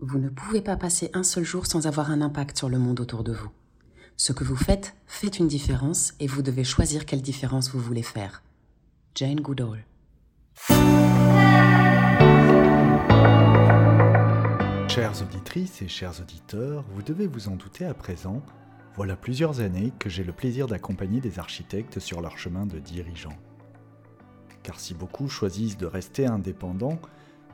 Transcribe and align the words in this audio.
Vous 0.00 0.20
ne 0.20 0.28
pouvez 0.28 0.60
pas 0.60 0.76
passer 0.76 1.10
un 1.12 1.24
seul 1.24 1.42
jour 1.42 1.66
sans 1.66 1.88
avoir 1.88 2.12
un 2.12 2.20
impact 2.20 2.56
sur 2.56 2.68
le 2.68 2.78
monde 2.78 3.00
autour 3.00 3.24
de 3.24 3.32
vous. 3.32 3.50
Ce 4.16 4.32
que 4.32 4.44
vous 4.44 4.54
faites 4.54 4.94
fait 5.08 5.38
une 5.40 5.48
différence 5.48 6.14
et 6.20 6.28
vous 6.28 6.40
devez 6.40 6.62
choisir 6.62 7.04
quelle 7.04 7.20
différence 7.20 7.70
vous 7.70 7.80
voulez 7.80 8.04
faire. 8.04 8.44
Jane 9.16 9.40
Goodall. 9.40 9.84
Chères 14.88 15.20
auditrices 15.20 15.82
et 15.82 15.88
chers 15.88 16.20
auditeurs, 16.20 16.84
vous 16.94 17.02
devez 17.02 17.26
vous 17.26 17.48
en 17.48 17.56
douter 17.56 17.84
à 17.84 17.94
présent, 17.94 18.40
voilà 18.94 19.16
plusieurs 19.16 19.58
années 19.58 19.92
que 19.98 20.08
j'ai 20.08 20.22
le 20.22 20.32
plaisir 20.32 20.68
d'accompagner 20.68 21.20
des 21.20 21.40
architectes 21.40 21.98
sur 21.98 22.20
leur 22.20 22.38
chemin 22.38 22.66
de 22.66 22.78
dirigeant. 22.78 23.36
Car 24.62 24.78
si 24.78 24.94
beaucoup 24.94 25.28
choisissent 25.28 25.76
de 25.76 25.86
rester 25.86 26.26
indépendants, 26.26 27.00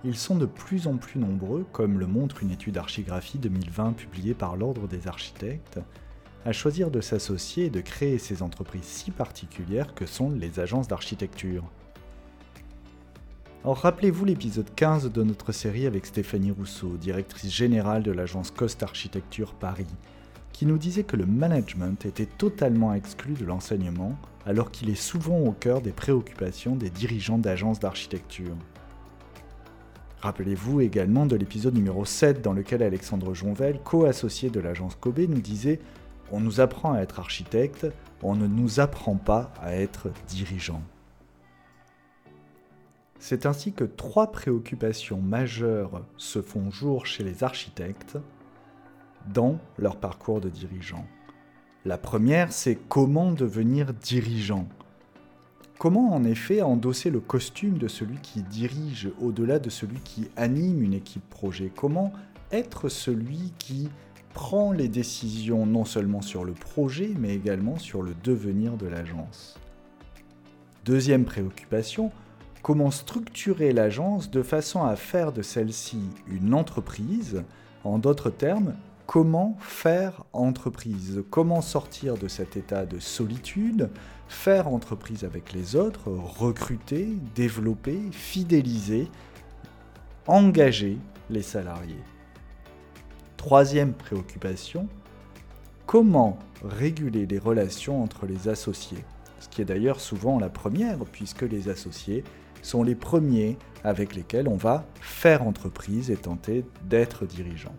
ils 0.02 0.16
sont 0.16 0.36
de 0.36 0.46
plus 0.46 0.86
en 0.86 0.96
plus 0.96 1.20
nombreux, 1.20 1.64
comme 1.72 1.98
le 1.98 2.06
montre 2.06 2.42
une 2.42 2.50
étude 2.50 2.76
Archigraphie 2.76 3.38
2020 3.38 3.92
publiée 3.92 4.34
par 4.34 4.56
l'Ordre 4.56 4.88
des 4.88 5.06
architectes, 5.06 5.80
à 6.44 6.52
choisir 6.52 6.90
de 6.90 7.00
s'associer 7.00 7.66
et 7.66 7.70
de 7.70 7.80
créer 7.80 8.18
ces 8.18 8.42
entreprises 8.42 8.84
si 8.84 9.10
particulières 9.10 9.94
que 9.94 10.06
sont 10.06 10.30
les 10.30 10.60
agences 10.60 10.88
d'architecture. 10.88 11.64
Alors 13.64 13.78
rappelez-vous 13.78 14.26
l'épisode 14.26 14.74
15 14.74 15.10
de 15.10 15.22
notre 15.22 15.52
série 15.52 15.86
avec 15.86 16.04
Stéphanie 16.04 16.50
Rousseau, 16.50 16.98
directrice 16.98 17.50
générale 17.50 18.02
de 18.02 18.12
l'agence 18.12 18.50
Cost 18.50 18.82
Architecture 18.82 19.54
Paris, 19.54 19.86
qui 20.52 20.66
nous 20.66 20.76
disait 20.76 21.04
que 21.04 21.16
le 21.16 21.24
management 21.24 22.04
était 22.04 22.26
totalement 22.26 22.92
exclu 22.92 23.32
de 23.32 23.46
l'enseignement 23.46 24.18
alors 24.44 24.70
qu'il 24.70 24.90
est 24.90 24.94
souvent 24.94 25.38
au 25.38 25.52
cœur 25.52 25.80
des 25.80 25.92
préoccupations 25.92 26.76
des 26.76 26.90
dirigeants 26.90 27.38
d'agences 27.38 27.80
d'architecture. 27.80 28.54
Rappelez-vous 30.24 30.80
également 30.80 31.26
de 31.26 31.36
l'épisode 31.36 31.74
numéro 31.74 32.06
7 32.06 32.40
dans 32.40 32.54
lequel 32.54 32.82
Alexandre 32.82 33.34
Jonvel, 33.34 33.78
co-associé 33.84 34.48
de 34.48 34.58
l'agence 34.58 34.94
Kobe, 34.94 35.18
nous 35.18 35.42
disait 35.42 35.80
On 36.32 36.40
nous 36.40 36.62
apprend 36.62 36.94
à 36.94 37.00
être 37.00 37.20
architecte, 37.20 37.86
on 38.22 38.34
ne 38.34 38.46
nous 38.46 38.80
apprend 38.80 39.16
pas 39.16 39.52
à 39.60 39.74
être 39.74 40.08
dirigeant. 40.26 40.80
C'est 43.18 43.44
ainsi 43.44 43.74
que 43.74 43.84
trois 43.84 44.32
préoccupations 44.32 45.20
majeures 45.20 46.06
se 46.16 46.40
font 46.40 46.70
jour 46.70 47.04
chez 47.04 47.22
les 47.22 47.44
architectes 47.44 48.16
dans 49.26 49.58
leur 49.76 49.96
parcours 49.96 50.40
de 50.40 50.48
dirigeant. 50.48 51.06
La 51.84 51.98
première, 51.98 52.50
c'est 52.50 52.78
comment 52.88 53.30
devenir 53.30 53.92
dirigeant? 53.92 54.68
Comment 55.84 56.14
en 56.14 56.24
effet 56.24 56.62
endosser 56.62 57.10
le 57.10 57.20
costume 57.20 57.76
de 57.76 57.88
celui 57.88 58.16
qui 58.16 58.40
dirige 58.40 59.10
au-delà 59.20 59.58
de 59.58 59.68
celui 59.68 59.98
qui 59.98 60.30
anime 60.34 60.82
une 60.82 60.94
équipe 60.94 61.28
projet? 61.28 61.70
Comment 61.76 62.10
être 62.52 62.88
celui 62.88 63.52
qui 63.58 63.90
prend 64.32 64.72
les 64.72 64.88
décisions 64.88 65.66
non 65.66 65.84
seulement 65.84 66.22
sur 66.22 66.46
le 66.46 66.52
projet, 66.54 67.10
mais 67.18 67.34
également 67.34 67.76
sur 67.76 68.00
le 68.00 68.14
devenir 68.24 68.78
de 68.78 68.86
l'agence? 68.86 69.58
Deuxième 70.86 71.26
préoccupation, 71.26 72.12
comment 72.62 72.90
structurer 72.90 73.74
l'agence 73.74 74.30
de 74.30 74.42
façon 74.42 74.84
à 74.84 74.96
faire 74.96 75.32
de 75.32 75.42
celle-ci 75.42 76.00
une 76.28 76.54
entreprise, 76.54 77.44
en 77.84 77.98
d'autres 77.98 78.30
termes, 78.30 78.74
comment 79.06 79.54
faire 79.60 80.24
entreprise, 80.32 81.22
comment 81.28 81.60
sortir 81.60 82.16
de 82.16 82.26
cet 82.26 82.56
état 82.56 82.86
de 82.86 82.98
solitude, 82.98 83.90
faire 84.28 84.68
entreprise 84.68 85.24
avec 85.24 85.52
les 85.52 85.76
autres, 85.76 86.10
recruter, 86.10 87.08
développer, 87.34 88.00
fidéliser, 88.12 89.08
engager 90.26 90.98
les 91.30 91.42
salariés. 91.42 92.02
Troisième 93.36 93.92
préoccupation, 93.92 94.88
comment 95.86 96.38
réguler 96.64 97.26
les 97.26 97.38
relations 97.38 98.02
entre 98.02 98.26
les 98.26 98.48
associés, 98.48 99.04
ce 99.40 99.48
qui 99.48 99.60
est 99.60 99.66
d'ailleurs 99.66 100.00
souvent 100.00 100.38
la 100.38 100.48
première 100.48 100.98
puisque 101.04 101.42
les 101.42 101.68
associés 101.68 102.24
sont 102.62 102.82
les 102.82 102.94
premiers 102.94 103.58
avec 103.82 104.14
lesquels 104.14 104.48
on 104.48 104.56
va 104.56 104.86
faire 105.00 105.46
entreprise 105.46 106.10
et 106.10 106.16
tenter 106.16 106.64
d'être 106.88 107.26
dirigeant 107.26 107.74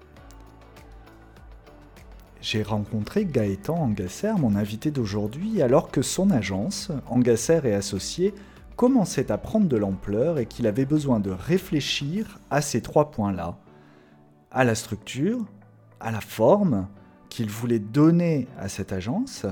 j'ai 2.46 2.62
rencontré 2.62 3.26
Gaëtan 3.26 3.76
Angasser, 3.76 4.34
mon 4.38 4.56
invité 4.56 4.92
d'aujourd'hui, 4.92 5.64
alors 5.64 5.90
que 5.90 6.04
son 6.04 6.30
agence, 6.30 6.92
Angasser 7.08 7.60
et 7.64 7.74
Associés, 7.74 8.36
commençait 8.76 9.32
à 9.32 9.40
prendre 9.40 9.68
de 9.68 9.76
l'ampleur 9.76 10.38
et 10.38 10.46
qu'il 10.46 10.68
avait 10.68 10.86
besoin 10.86 11.20
de 11.20 11.32
réfléchir 11.32 12.40
à 12.52 12.62
ces 12.62 12.82
trois 12.82 13.10
points-là. 13.10 13.58
À 14.52 14.64
la 14.64 14.76
structure, 14.76 15.44
à 16.00 16.12
la 16.12 16.22
forme 16.22 16.88
qu'il 17.30 17.50
voulait 17.50 17.80
donner 17.80 18.48
à 18.60 18.70
cette 18.70 18.94
agence, 18.94 19.48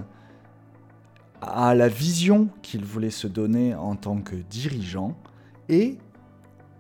à 1.42 1.74
la 1.74 1.88
vision 1.88 2.48
qu'il 2.62 2.86
voulait 2.86 3.10
se 3.10 3.26
donner 3.26 3.74
en 3.74 3.96
tant 3.96 4.18
que 4.18 4.36
dirigeant 4.36 5.18
et 5.68 5.98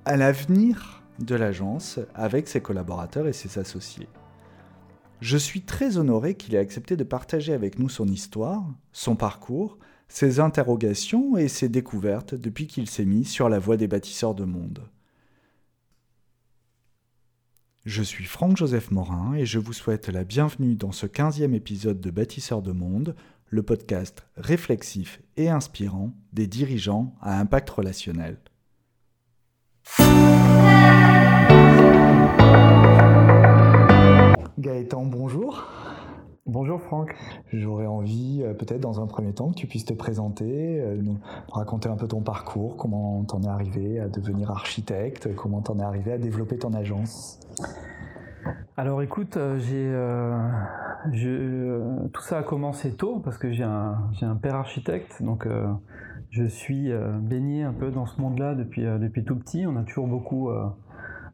à 0.06 0.16
l'avenir 0.16 1.01
de 1.18 1.34
l'agence 1.34 1.97
avec 2.13 2.47
ses 2.47 2.62
collaborateurs 2.62 3.25
et 3.25 3.34
ses 3.34 3.57
associés. 3.57 4.07
Je 5.24 5.38
suis 5.38 5.62
très 5.62 5.96
honoré 5.96 6.36
qu'il 6.36 6.54
ait 6.54 6.58
accepté 6.58 6.98
de 6.98 7.06
partager 7.06 7.54
avec 7.54 7.80
nous 7.80 7.88
son 7.88 8.06
histoire, 8.08 8.62
son 8.92 9.16
parcours, 9.16 9.78
ses 10.10 10.42
interrogations 10.42 11.38
et 11.38 11.48
ses 11.48 11.70
découvertes 11.70 12.36
depuis 12.36 12.68
qu'il 12.68 12.90
s'est 12.90 13.06
mis 13.06 13.24
sur 13.24 13.48
la 13.48 13.58
voie 13.58 13.78
des 13.78 13.88
bâtisseurs 13.88 14.36
de 14.36 14.44
monde. 14.44 14.86
Je 17.86 18.04
suis 18.04 18.26
Franck-Joseph 18.26 18.92
Morin 18.92 19.36
et 19.36 19.46
je 19.46 19.60
vous 19.60 19.72
souhaite 19.72 20.10
la 20.10 20.26
bienvenue 20.26 20.76
dans 20.76 20.92
ce 20.92 21.06
15e 21.06 21.54
épisode 21.54 22.02
de 22.02 22.12
Bâtisseurs 22.12 22.62
de 22.62 22.74
monde, 22.74 23.16
le 23.48 23.64
podcast 23.64 24.28
réflexif 24.36 25.22
et 25.38 25.48
inspirant 25.48 26.12
des 26.34 26.48
dirigeants 26.48 27.16
à 27.22 27.40
impact 27.40 27.70
relationnel. 27.70 28.40
Gaëtan, 34.63 35.03
bonjour. 35.03 35.68
Bonjour 36.46 36.81
Franck. 36.81 37.13
J'aurais 37.51 37.85
envie, 37.85 38.44
euh, 38.44 38.53
peut-être 38.53 38.79
dans 38.79 39.01
un 39.01 39.07
premier 39.07 39.34
temps, 39.34 39.50
que 39.50 39.56
tu 39.56 39.68
puisses 39.68 39.84
te 39.84 39.94
présenter, 39.94 40.79
euh, 40.79 40.96
nous 40.96 41.18
raconter 41.51 41.90
un 41.90 41.97
peu 41.97 42.07
ton 42.07 42.22
parcours, 42.22 42.78
comment 42.78 43.25
t'en 43.25 43.41
es 43.44 43.47
arrivé 43.50 44.00
à 44.00 44.07
devenir 44.07 44.51
architecte, 44.51 45.35
comment 45.35 45.62
t'en 45.62 45.79
es 45.79 45.84
arrivé 45.84 46.13
à 46.13 46.18
développer 46.18 46.57
ton 46.57 46.74
agence. 46.74 47.41
Alors 48.78 49.01
écoute, 49.01 49.35
euh, 49.35 49.59
j'ai, 51.12 52.09
tout 52.13 52.22
ça 52.22 52.38
a 52.38 52.44
commencé 52.44 52.95
tôt 52.95 53.19
parce 53.19 53.38
que 53.38 53.51
j'ai 53.51 53.63
un, 53.63 53.97
un 54.22 54.35
père 54.35 54.56
architecte, 54.56 55.22
donc 55.22 55.45
je 56.30 56.45
suis 56.45 56.90
baigné 57.19 57.63
un 57.63 57.74
peu 57.74 57.91
dans 57.91 58.06
ce 58.06 58.22
monde-là 58.22 58.56
depuis, 58.56 58.84
depuis 58.84 59.25
tout 59.25 59.35
petit. 59.35 59.68
On 59.68 59.75
a 59.75 59.84
toujours 59.84 60.07
beaucoup 60.07 60.50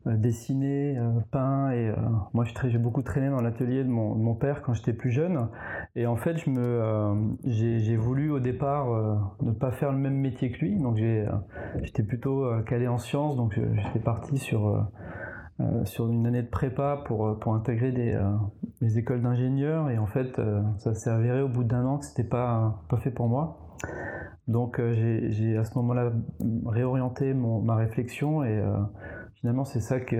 dessiné, 0.05 0.97
euh, 0.97 1.19
peint 1.31 1.71
et 1.71 1.89
euh, 1.89 1.95
moi 2.33 2.45
j'ai 2.45 2.77
beaucoup 2.77 3.01
traîné 3.01 3.29
dans 3.29 3.41
l'atelier 3.41 3.83
de 3.83 3.89
mon, 3.89 4.33
père 4.35 4.61
quand 4.61 4.73
j'étais 4.73 4.93
plus 4.93 5.11
jeune. 5.11 5.49
Et 5.95 6.05
en 6.07 6.15
fait 6.15 6.37
je 6.37 6.49
me 6.49 7.37
j'ai 7.45 7.97
voulu 7.97 8.31
au 8.31 8.39
départ 8.39 8.87
ne 9.41 9.51
pas 9.51 9.71
faire 9.71 9.91
le 9.91 9.97
même 9.97 10.15
métier 10.15 10.51
que 10.51 10.59
lui. 10.59 10.77
Donc 10.77 10.97
j'étais 11.81 12.03
plutôt 12.03 12.45
calé 12.65 12.87
en 12.87 12.97
sciences. 12.97 13.35
Donc 13.35 13.59
j'étais 13.75 13.99
parti 13.99 14.37
sur 14.37 14.87
sur 15.83 16.07
une 16.07 16.25
année 16.25 16.43
de 16.43 16.47
prépa 16.47 17.03
pour, 17.05 17.37
pour 17.39 17.53
intégrer 17.53 17.91
des, 17.91 18.17
des 18.81 18.97
écoles 18.97 19.21
d'ingénieurs. 19.21 19.89
Et 19.89 19.97
en 19.97 20.07
fait 20.07 20.39
ça 20.77 20.93
s'est 20.93 21.09
avéré 21.09 21.41
au 21.41 21.49
bout 21.49 21.65
d'un 21.65 21.85
an 21.85 21.97
que 21.97 22.05
c'était 22.05 22.23
pas, 22.23 22.81
pas 22.87 22.97
fait 22.97 23.11
pour 23.11 23.27
moi. 23.27 23.75
Donc 24.47 24.79
j'ai 24.79 25.57
à 25.57 25.65
ce 25.65 25.77
moment-là 25.79 26.13
réorienté 26.65 27.33
mon, 27.33 27.61
ma 27.61 27.75
réflexion 27.75 28.43
et 28.43 28.63
finalement, 29.39 29.65
c'est 29.65 29.79
ça 29.79 29.99
qui, 29.99 30.15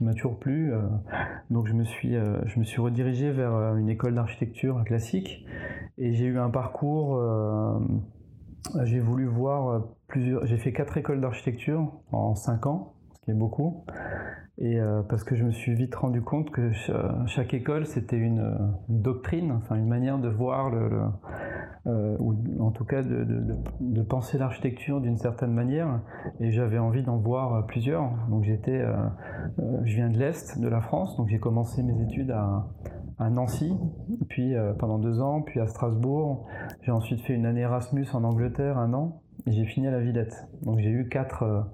m'a 0.00 0.14
toujours 0.14 0.38
plu. 0.38 0.72
Euh. 0.72 0.82
donc, 1.50 1.66
je 1.66 1.72
me 1.72 1.84
suis, 1.84 2.16
euh, 2.16 2.38
je 2.46 2.58
me 2.58 2.64
suis 2.64 2.80
redirigé 2.80 3.30
vers 3.30 3.54
euh, 3.54 3.76
une 3.76 3.88
école 3.88 4.14
d'architecture 4.14 4.82
classique 4.84 5.46
et 5.96 6.14
j'ai 6.14 6.26
eu 6.26 6.38
un 6.38 6.50
parcours. 6.50 7.20
j'ai 8.84 9.00
voulu 9.00 9.26
voir 9.26 9.82
plusieurs. 10.06 10.46
J'ai 10.46 10.58
fait 10.58 10.72
quatre 10.72 10.96
écoles 10.96 11.20
d'architecture 11.20 11.92
en 12.12 12.34
cinq 12.34 12.66
ans, 12.66 12.94
beaucoup. 13.34 13.84
Et 14.60 14.80
parce 15.08 15.22
que 15.22 15.36
je 15.36 15.44
me 15.44 15.52
suis 15.52 15.74
vite 15.74 15.94
rendu 15.94 16.20
compte 16.20 16.50
que 16.50 16.72
chaque 17.26 17.54
école, 17.54 17.86
c'était 17.86 18.16
une, 18.16 18.58
doctrine, 18.88 19.52
enfin 19.52 19.76
une 19.76 19.86
manière 19.86 20.18
de 20.18 20.28
voir 20.28 20.70
le 20.70 20.90
euh, 21.88 22.16
ou 22.18 22.36
en 22.60 22.70
tout 22.70 22.84
cas 22.84 23.02
de, 23.02 24.02
penser 24.02 24.36
l'architecture 24.36 25.00
d'une 25.00 25.16
certaine 25.16 25.52
manière, 25.52 26.00
et 26.40 26.50
j'avais 26.52 26.78
envie 26.78 27.02
d'en 27.02 27.16
voir 27.16 27.66
plusieurs. 27.66 28.10
Donc 28.28 28.44
j'étais, 28.44 28.78
euh, 28.78 28.94
euh, 29.58 29.80
je 29.84 29.94
viens 29.94 30.10
de 30.10 30.18
l'est 30.18 30.60
de 30.60 30.68
la 30.68 30.80
France, 30.80 31.16
donc 31.16 31.28
j'ai 31.28 31.38
commencé 31.38 31.82
mes 31.82 32.02
études 32.02 32.30
à, 32.30 32.66
Nancy, 33.30 33.76
puis 34.28 34.54
pendant 34.78 34.98
deux 34.98 35.20
ans, 35.20 35.42
puis 35.42 35.58
à 35.58 35.66
Strasbourg. 35.66 36.46
J'ai 36.82 36.92
ensuite 36.92 37.20
fait 37.22 37.34
une 37.34 37.46
année 37.46 37.62
Erasmus 37.62 38.06
en 38.12 38.22
Angleterre, 38.22 38.78
un 38.78 38.94
an, 38.94 39.22
j'ai 39.52 39.64
fini 39.64 39.86
à 39.88 39.90
la 39.90 40.00
Villette. 40.00 40.46
Donc 40.62 40.78
j'ai 40.78 40.90
eu 40.90 41.08
quatre 41.08 41.64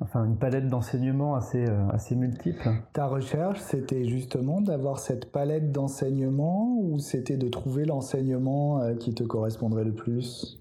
enfin 0.00 0.24
une 0.24 0.36
palette 0.36 0.68
d'enseignements 0.68 1.34
assez, 1.34 1.64
assez 1.90 2.16
multiple. 2.16 2.68
Ta 2.92 3.06
recherche, 3.06 3.60
c'était 3.60 4.04
justement 4.04 4.60
d'avoir 4.60 4.98
cette 4.98 5.32
palette 5.32 5.72
d'enseignements 5.72 6.76
ou 6.78 6.98
c'était 6.98 7.36
de 7.36 7.48
trouver 7.48 7.84
l'enseignement 7.84 8.94
qui 9.00 9.14
te 9.14 9.24
correspondrait 9.24 9.84
le 9.84 9.94
plus? 9.94 10.58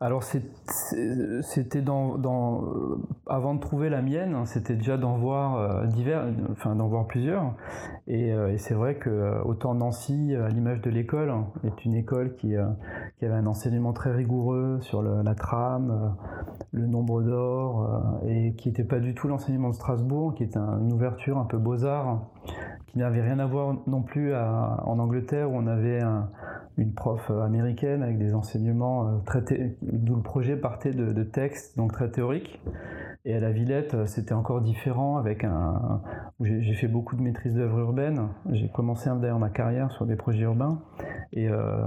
Alors 0.00 0.22
c'était 0.24 1.82
euh, 1.88 2.96
avant 3.26 3.54
de 3.54 3.60
trouver 3.60 3.88
la 3.88 4.02
mienne, 4.02 4.34
hein, 4.34 4.44
c'était 4.44 4.74
déjà 4.74 4.96
d'en 4.98 5.16
voir 5.16 5.56
euh, 5.56 5.86
divers, 5.86 6.26
enfin 6.50 6.74
d'en 6.74 6.88
voir 6.88 7.06
plusieurs. 7.06 7.54
Et, 8.06 8.32
euh, 8.32 8.54
c'est 8.58 8.74
vrai 8.74 8.96
que 8.96 9.40
autant 9.44 9.74
Nancy, 9.74 10.34
à 10.34 10.48
l'image 10.48 10.80
de 10.82 10.90
l'école, 10.90 11.30
hein, 11.30 11.46
est 11.62 11.84
une 11.84 11.94
école 11.94 12.34
qui, 12.34 12.54
avait 12.56 13.32
un 13.34 13.46
enseignement 13.46 13.94
très 13.94 14.12
rigoureux 14.12 14.78
sur 14.82 15.02
la 15.02 15.34
trame, 15.34 16.14
le 16.72 16.86
nombre 16.86 17.22
d'or, 17.22 18.20
et 18.26 18.52
qui 18.56 18.68
n'était 18.68 18.84
pas 18.84 18.98
du 18.98 19.14
tout 19.14 19.28
l'enseignement 19.28 19.70
de 19.70 19.74
Strasbourg, 19.74 20.34
qui 20.34 20.42
était 20.42 20.58
une 20.58 20.92
ouverture 20.92 21.38
un 21.38 21.46
peu 21.46 21.56
beaux-arts, 21.56 22.20
qui 22.86 22.98
n'avait 22.98 23.22
rien 23.22 23.38
à 23.38 23.46
voir 23.46 23.76
non 23.86 24.02
plus 24.02 24.34
en 24.34 24.98
Angleterre 24.98 25.50
où 25.50 25.56
on 25.56 25.66
avait 25.66 26.00
une 26.76 26.92
prof 26.92 27.30
américaine 27.30 28.02
avec 28.02 28.18
des 28.18 28.34
enseignements 28.34 29.20
très 29.26 29.42
d'où 29.82 30.16
le 30.16 30.22
projet 30.22 30.56
partait 30.56 30.92
de, 30.92 31.22
textes 31.22 31.76
donc 31.76 31.92
très 31.92 32.10
théoriques. 32.10 32.60
Et 33.26 33.34
à 33.34 33.40
la 33.40 33.52
Villette, 33.52 33.94
euh, 33.94 34.06
c'était 34.06 34.34
encore 34.34 34.60
différent 34.60 35.16
avec 35.16 35.44
un. 35.44 36.02
J'ai 36.40 36.74
fait 36.74 36.88
beaucoup 36.88 37.16
de 37.16 37.22
maîtrise 37.22 37.54
d'œuvres 37.54 37.78
urbaines. 37.78 38.28
J'ai 38.52 38.68
commencé 38.68 39.08
d'ailleurs 39.18 39.38
ma 39.38 39.48
carrière 39.48 39.90
sur 39.92 40.04
des 40.04 40.16
projets 40.16 40.42
urbains 40.42 40.82
et 41.32 41.48
euh, 41.48 41.82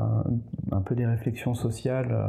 un 0.71 0.81
peu 0.81 0.95
des 0.95 1.05
réflexions 1.05 1.53
sociales. 1.53 2.11
Euh. 2.11 2.27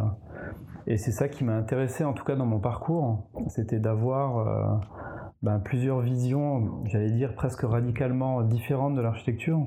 et 0.87 0.99
c'est 0.99 1.11
ça 1.11 1.29
qui 1.29 1.43
m'a 1.45 1.55
intéressé, 1.57 2.05
en 2.05 2.13
tout 2.13 2.25
cas 2.25 2.37
dans 2.37 2.45
mon 2.45 2.61
parcours, 2.61 3.31
c'était 3.49 3.79
d'avoir 3.79 4.83
ben, 5.43 5.59
plusieurs 5.59 6.01
visions, 6.01 6.85
j'allais 6.87 7.11
dire 7.11 7.35
presque 7.35 7.63
radicalement 7.63 8.43
différentes 8.43 8.95
de 8.95 9.01
l'architecture, 9.01 9.67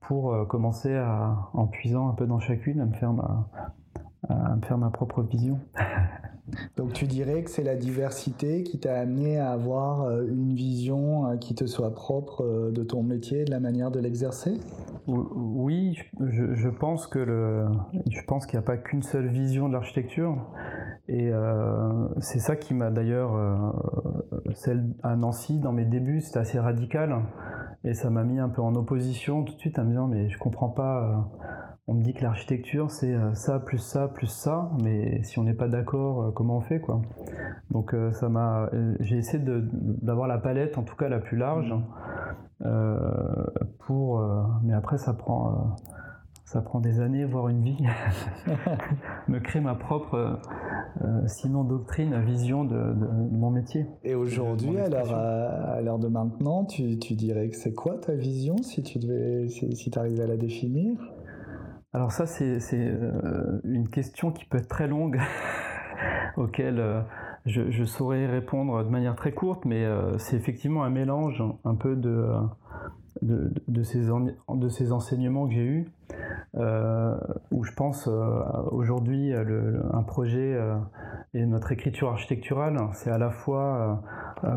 pour 0.00 0.46
commencer 0.48 0.94
à, 0.94 1.48
en 1.52 1.66
puisant 1.66 2.08
un 2.08 2.14
peu 2.14 2.26
dans 2.26 2.40
chacune, 2.40 2.80
à 2.80 2.86
me 2.86 2.94
faire 2.94 3.12
ma, 3.12 3.48
à 4.28 4.56
me 4.56 4.62
faire 4.62 4.78
ma 4.78 4.90
propre 4.90 5.22
vision. 5.22 5.60
Donc 6.76 6.92
tu 6.92 7.06
dirais 7.06 7.42
que 7.44 7.50
c'est 7.50 7.62
la 7.62 7.76
diversité 7.76 8.62
qui 8.64 8.78
t'a 8.78 8.98
amené 8.98 9.38
à 9.38 9.52
avoir 9.52 10.02
euh, 10.02 10.26
une 10.26 10.54
vision 10.54 11.26
euh, 11.26 11.36
qui 11.36 11.54
te 11.54 11.66
soit 11.66 11.94
propre 11.94 12.42
euh, 12.42 12.70
de 12.72 12.82
ton 12.82 13.02
métier, 13.02 13.44
de 13.44 13.50
la 13.50 13.60
manière 13.60 13.90
de 13.90 14.00
l'exercer? 14.00 14.58
Oui, 15.06 15.98
je, 16.20 16.68
pense 16.68 17.06
que 17.06 17.18
le, 17.18 17.66
je 18.08 18.20
pense 18.26 18.46
qu'il 18.46 18.58
n'y 18.58 18.64
a 18.64 18.66
pas 18.66 18.76
qu'une 18.76 19.02
seule 19.02 19.28
vision 19.28 19.68
de 19.68 19.72
l'architecture, 19.72 20.36
et 21.08 21.32
c'est 22.20 22.38
ça 22.38 22.54
qui 22.54 22.72
m'a 22.72 22.92
d'ailleurs, 22.92 23.32
celle 24.54 24.94
à 25.02 25.16
Nancy 25.16 25.58
dans 25.58 25.72
mes 25.72 25.84
débuts, 25.84 26.20
c'était 26.20 26.38
assez 26.38 26.60
radical, 26.60 27.16
et 27.82 27.94
ça 27.94 28.10
m'a 28.10 28.22
mis 28.22 28.38
un 28.38 28.48
peu 28.48 28.62
en 28.62 28.76
opposition 28.76 29.42
tout 29.42 29.54
de 29.54 29.58
suite 29.58 29.76
à 29.80 29.82
me 29.82 29.90
dire 29.90 30.06
mais 30.06 30.28
je 30.28 30.38
comprends 30.38 30.70
pas 30.70 31.28
on 31.88 31.94
me 31.94 32.02
dit 32.02 32.14
que 32.14 32.22
l'architecture 32.22 32.90
c'est 32.90 33.12
euh, 33.12 33.34
ça 33.34 33.58
plus 33.58 33.78
ça 33.78 34.08
plus 34.08 34.28
ça, 34.28 34.70
mais 34.82 35.22
si 35.24 35.38
on 35.38 35.44
n'est 35.44 35.54
pas 35.54 35.68
d'accord, 35.68 36.22
euh, 36.22 36.30
comment 36.30 36.58
on 36.58 36.60
fait 36.60 36.80
quoi? 36.80 37.02
Donc 37.70 37.92
euh, 37.92 38.12
ça 38.12 38.28
m'a, 38.28 38.70
j'ai 39.00 39.16
essayé 39.16 39.42
d'avoir 39.44 40.28
la 40.28 40.38
palette 40.38 40.78
en 40.78 40.82
tout 40.82 40.96
cas 40.96 41.08
la 41.08 41.18
plus 41.18 41.36
large 41.36 41.74
pour, 43.80 44.24
mais 44.62 44.72
après 44.72 44.96
ça 44.96 45.14
prend 45.14 45.76
ça 46.44 46.60
prend 46.60 46.80
des 46.80 47.00
années, 47.00 47.24
voire 47.24 47.48
une 47.48 47.62
vie, 47.62 47.82
me 49.28 49.40
créer 49.40 49.60
ma 49.60 49.74
propre, 49.74 50.38
sinon 51.26 51.64
doctrine, 51.64 52.14
vision 52.20 52.64
de, 52.64 52.76
mon 53.32 53.50
métier. 53.50 53.86
Et 54.04 54.14
aujourd'hui, 54.14 54.78
à 54.78 55.80
l'heure 55.82 55.98
de 55.98 56.08
maintenant, 56.08 56.64
tu, 56.64 56.94
dirais 56.94 57.48
que 57.48 57.56
c'est 57.56 57.74
quoi 57.74 57.96
ta 57.98 58.14
vision 58.14 58.56
si 58.58 58.84
tu 58.84 59.00
devais, 59.00 59.48
si, 59.48 59.74
si 59.74 59.90
tu 59.90 59.98
arrivais 59.98 60.22
à 60.22 60.28
la 60.28 60.36
définir? 60.36 60.96
Alors 61.94 62.10
ça, 62.10 62.26
c'est 62.26 62.58
euh, 62.72 63.60
une 63.64 63.88
question 63.88 64.32
qui 64.32 64.46
peut 64.46 64.56
être 64.56 64.68
très 64.68 64.88
longue, 64.88 65.20
auquel 66.38 66.80
euh, 66.80 67.02
je, 67.44 67.84
saurais 67.84 68.26
répondre 68.26 68.82
de 68.82 68.88
manière 68.88 69.14
très 69.14 69.32
courte, 69.32 69.66
mais 69.66 69.84
euh, 69.84 70.16
c'est 70.16 70.36
effectivement 70.36 70.84
un 70.84 70.90
mélange 70.90 71.42
un 71.64 71.74
peu 71.74 71.94
de, 71.94 72.32
ces, 73.82 74.06
de 74.48 74.68
ces 74.70 74.92
enseignements 74.92 75.46
que 75.46 75.52
j'ai 75.52 75.64
eus, 75.64 75.92
où 76.54 77.64
je 77.64 77.72
pense 77.72 78.08
aujourd'hui 78.70 79.32
un 79.34 80.02
projet 80.02 80.58
et 81.34 81.46
notre 81.46 81.72
écriture 81.72 82.10
architecturale, 82.10 82.76
c'est 82.92 83.10
à 83.10 83.18
la 83.18 83.30
fois 83.30 84.02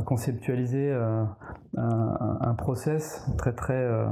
conceptualiser 0.06 0.92
un, 0.92 1.36
un, 1.78 2.54
process 2.56 3.26
très 3.38 3.54
très 3.54 3.74
euh, 3.74 4.06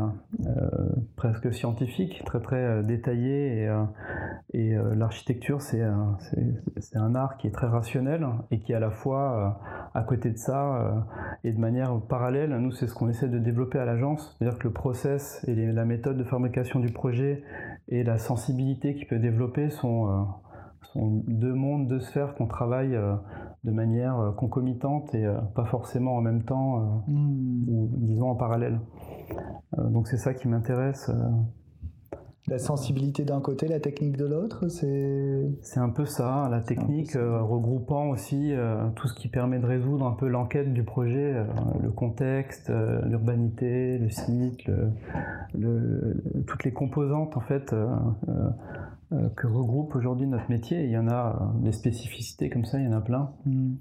euh, 0.46 0.70
presque 1.16 1.54
scientifique, 1.54 2.24
très 2.26 2.42
très 2.42 2.58
euh, 2.58 2.84
détaillé 2.84 3.70
et, 4.54 4.76
l'architecture 4.96 5.62
c'est 5.62 5.82
un, 5.82 7.16
art 7.16 7.38
qui 7.38 7.48
est 7.48 7.52
très 7.52 7.68
rationnel 7.68 8.26
et 8.52 8.60
qui 8.60 8.74
à 8.74 8.80
la 8.80 8.92
fois 8.92 9.60
à 9.94 10.04
côté 10.04 10.30
de 10.30 10.38
ça 10.38 11.06
et 11.44 11.52
de 11.52 11.60
manière 11.60 12.00
parallèle, 12.02 12.52
nous 12.58 12.72
c'est 12.72 12.88
ce 12.88 12.94
qu'on 12.94 13.10
essaie 13.10 13.28
de 13.28 13.40
développer 13.40 13.80
à 13.80 13.86
l'agence, 13.86 14.36
c'est-à-dire 14.38 14.60
que 14.60 14.68
le 14.68 14.74
process 14.74 15.44
et 15.48 15.56
la 15.56 15.86
méthode 15.86 16.18
de 16.18 16.24
fabrication 16.24 16.80
du 16.80 16.92
projet 16.94 17.33
et 17.88 18.04
la 18.04 18.18
sensibilité 18.18 18.96
qu'il 18.96 19.08
peut 19.08 19.20
développer 19.20 19.70
sont 19.70 20.28
sont 20.94 21.24
deux 21.28 21.54
mondes, 21.54 21.88
deux 21.88 22.00
sphères 22.00 22.36
qu'on 22.36 22.48
travaille 22.48 22.96
euh, 22.96 23.16
de 23.64 23.72
manière 23.72 24.20
euh, 24.20 24.32
concomitante 24.32 25.14
et 25.16 25.26
euh, 25.26 25.40
pas 25.56 25.66
forcément 25.66 26.16
en 26.16 26.22
même 26.22 26.44
temps, 26.44 27.04
hmm. 27.08 27.64
ou 27.68 27.90
disons 27.98 28.30
en 28.30 28.36
parallèle. 28.36 28.80
donc 29.78 30.08
c'est 30.08 30.18
ça 30.18 30.34
qui 30.34 30.48
m'intéresse. 30.48 31.12
La 32.48 32.60
sensibilité 32.60 33.24
d'un 33.24 33.40
côté, 33.40 33.68
la 33.68 33.80
technique 33.80 34.18
de 34.18 34.26
l'autre, 34.26 34.68
c'est... 34.68 35.50
C'est 35.62 35.80
un 35.80 35.90
peu 35.90 36.06
ça, 36.06 36.50
la 36.52 36.60
technique 36.60 37.14
regroupant 37.14 38.10
aussi 38.10 38.54
tout 38.96 39.08
ce 39.08 39.14
qui 39.14 39.30
permet 39.30 39.60
de 39.60 39.66
résoudre 39.66 40.06
un 40.06 40.12
peu 40.12 40.28
l'enquête 40.28 40.74
du 40.74 40.84
projet, 40.84 41.36
le 41.82 41.90
contexte, 41.90 42.72
l'urbanité, 43.06 43.98
le 43.98 44.10
site, 44.10 44.68
le, 45.58 46.22
toutes 46.46 46.64
les 46.64 46.74
composantes 46.74 47.38
en 47.38 47.42
fait 47.42 47.74
euh, 47.74 47.88
que 49.36 49.48
regroupe 49.48 49.96
aujourd'hui 49.96 50.28
notre 50.28 50.50
métier. 50.50 50.84
Il 50.84 50.92
y 50.92 50.98
en 50.98 51.08
a 51.08 51.40
euh, 51.42 51.64
des 51.64 51.72
spécificités 51.72 52.50
comme 52.50 52.66
ça, 52.66 52.80
il 52.80 52.86
y 52.86 52.88
en 52.88 52.94
a 52.94 53.02
plein. 53.02 53.32
Hmm. 53.46 53.76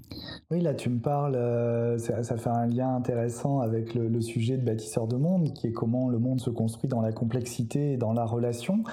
Oui, 0.51 0.61
là 0.61 0.73
tu 0.73 0.89
me 0.89 0.99
parles, 0.99 1.35
euh, 1.35 1.97
ça, 1.97 2.37
fait 2.37 2.49
un 2.49 2.65
lien 2.65 2.95
intéressant 2.95 3.59
avec 3.59 3.93
le, 3.95 4.21
sujet 4.21 4.57
de 4.57 4.65
bâtisseur 4.65 5.07
de 5.07 5.15
monde, 5.15 5.53
qui 5.53 5.67
est 5.67 5.71
comment 5.71 6.09
le 6.09 6.19
monde 6.19 6.39
se 6.39 6.49
construit 6.49 6.89
dans 6.89 7.01
la 7.01 7.11
complexité 7.11 7.93
et 7.93 7.97
dans 7.97 8.13
la 8.13 8.25
relation. 8.25 8.83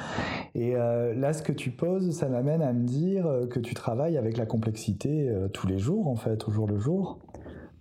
Et 0.54 0.72
là, 0.72 1.32
ce 1.32 1.42
que 1.42 1.52
tu 1.52 1.70
poses, 1.70 2.10
ça 2.10 2.28
m'amène 2.28 2.62
à 2.62 2.72
me 2.72 2.84
dire 2.84 3.26
que 3.48 3.60
tu 3.60 3.74
travailles 3.74 4.16
avec 4.16 4.36
la 4.36 4.46
complexité 4.46 5.32
tous 5.52 5.68
les 5.68 5.78
jours, 5.78 6.08
en 6.08 6.16
fait, 6.16 6.48
au 6.48 6.50
jour 6.50 6.66
le 6.66 6.78
jour. 6.78 7.20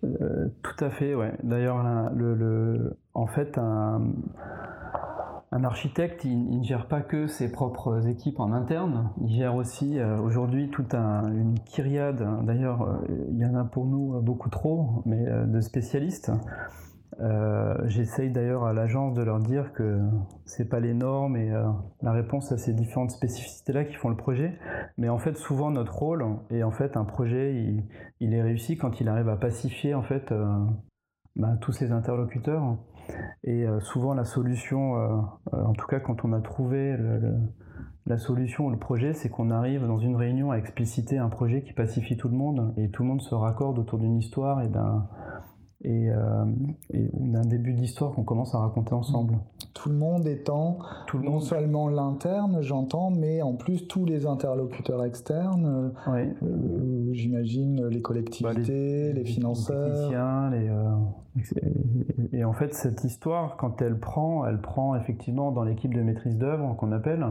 tout 0.02 0.84
à 0.84 0.90
fait, 0.92 1.16
ouais. 1.16 1.34
D'ailleurs, 1.44 1.84
le, 2.14 2.36
le, 2.36 2.98
en 3.16 3.26
fait, 3.26 3.58
un 3.58 4.02
un 5.52 5.64
architecte, 5.64 6.26
il, 6.26 6.60
ne 6.60 6.64
gère 6.64 6.88
pas 6.88 7.02
que 7.02 7.28
ses 7.28 7.52
propres 7.52 8.08
équipes 8.08 8.40
en 8.40 8.52
interne, 8.52 9.12
il 9.22 9.36
gère 9.36 9.56
aussi 9.56 9.98
euh, 9.98 10.20
aujourd'hui 10.20 10.70
toute 10.70 10.94
une 10.94 11.56
kyriade, 11.66 12.24
d'ailleurs 12.44 12.84
euh, 12.84 12.98
il 13.32 13.40
y 13.40 13.46
en 13.46 13.56
a 13.56 13.64
pour 13.64 13.86
nous 13.86 14.22
beaucoup 14.22 14.50
trop, 14.50 15.02
mais 15.06 15.28
euh, 15.28 15.46
de 15.46 15.62
spécialistes. 15.62 16.32
J'essaye 17.88 18.32
d'ailleurs 18.32 18.64
à 18.64 18.72
l'agence 18.72 19.14
de 19.14 19.22
leur 19.22 19.40
dire 19.40 19.74
que 19.74 20.00
c'est 20.46 20.70
pas 20.70 20.80
les 20.80 20.94
normes 20.94 21.36
et 21.36 21.52
la 22.02 22.14
réponse 22.14 22.54
à 22.54 22.58
ces 22.58 22.72
différentes 22.72 23.12
spécificités-là 23.12 23.84
qui 23.84 23.96
font 23.96 24.08
le 24.08 24.16
projet, 24.16 24.58
mais 24.98 25.10
en 25.10 25.18
fait 25.18 25.36
souvent 25.36 25.70
notre 25.70 25.98
rôle 25.98 26.26
est 26.50 26.64
en 26.64 26.72
fait 26.72 26.96
un 26.96 27.04
projet, 27.04 27.56
il, 27.56 27.84
il 28.22 28.34
est 28.34 28.42
réussi 28.42 28.78
quand 28.78 29.02
il 29.02 29.10
arrive 29.10 29.28
à 29.28 29.36
pacifier 29.36 29.96
en 29.96 30.04
fait 30.04 30.34
bah, 31.36 31.58
tous 31.60 31.74
ses 31.74 31.92
interlocuteurs. 31.92 32.78
Et 33.44 33.66
euh, 33.66 33.80
souvent 33.80 34.14
la 34.14 34.26
solution, 34.26 34.96
euh, 34.96 35.08
euh, 35.54 35.64
en 35.66 35.74
tout 35.74 35.88
cas 35.88 36.00
quand 36.00 36.26
on 36.26 36.34
a 36.34 36.42
trouvé 36.42 36.98
la 38.06 38.18
solution 38.18 38.66
ou 38.66 38.70
le 38.70 38.78
projet, 38.78 39.14
c'est 39.14 39.30
qu'on 39.30 39.52
arrive 39.52 39.86
dans 39.86 40.00
une 40.00 40.16
réunion 40.16 40.52
à 40.52 40.58
expliciter 40.58 41.18
un 41.18 41.30
projet 41.30 41.62
qui 41.62 41.74
pacifie 41.74 42.18
tout 42.18 42.30
le 42.30 42.36
monde 42.36 42.74
et 42.78 42.90
tout 42.90 43.04
le 43.04 43.10
monde 43.10 43.22
se 43.22 43.36
raccorde 43.36 43.78
autour 43.80 44.00
d'une 44.00 44.18
histoire 44.18 44.62
et 44.62 44.68
d'un 44.68 45.08
et, 45.84 46.10
d'un 47.14 47.46
début 47.46 47.74
d'histoire 47.74 48.12
qu'on 48.14 48.24
commence 48.24 48.54
à 48.56 48.60
raconter 48.60 48.94
ensemble. 48.94 49.38
Tout 49.74 49.90
le 49.90 49.96
monde 49.96 50.28
étant 50.28 50.80
tout 51.08 51.18
le 51.18 51.26
non 51.26 51.40
seulement 51.40 51.88
l'interne, 51.88 52.62
j'entends, 52.62 53.12
mais 53.12 53.42
en 53.42 53.54
plus 53.54 53.88
tous 53.88 54.06
les 54.06 54.26
interlocuteurs 54.26 55.06
externes, 55.06 55.94
j'imagine 57.12 57.88
les 57.88 58.02
collectivités, 58.02 59.14
bah, 59.14 59.20
les, 59.20 59.26
financeurs. 59.26 60.12
Les, 60.52 60.70
et 62.32 62.44
en 62.44 62.54
fait, 62.54 62.74
cette 62.74 63.04
histoire, 63.04 63.58
quand 63.58 63.82
elle 63.82 64.00
prend, 64.00 64.46
elle 64.46 64.60
prend 64.60 64.96
effectivement 64.96 65.52
dans 65.52 65.64
l'équipe 65.64 65.94
de 65.94 66.02
maîtrise 66.02 66.38
d'œuvre 66.38 66.76
qu'on 66.76 66.92
appelle, 66.92 67.26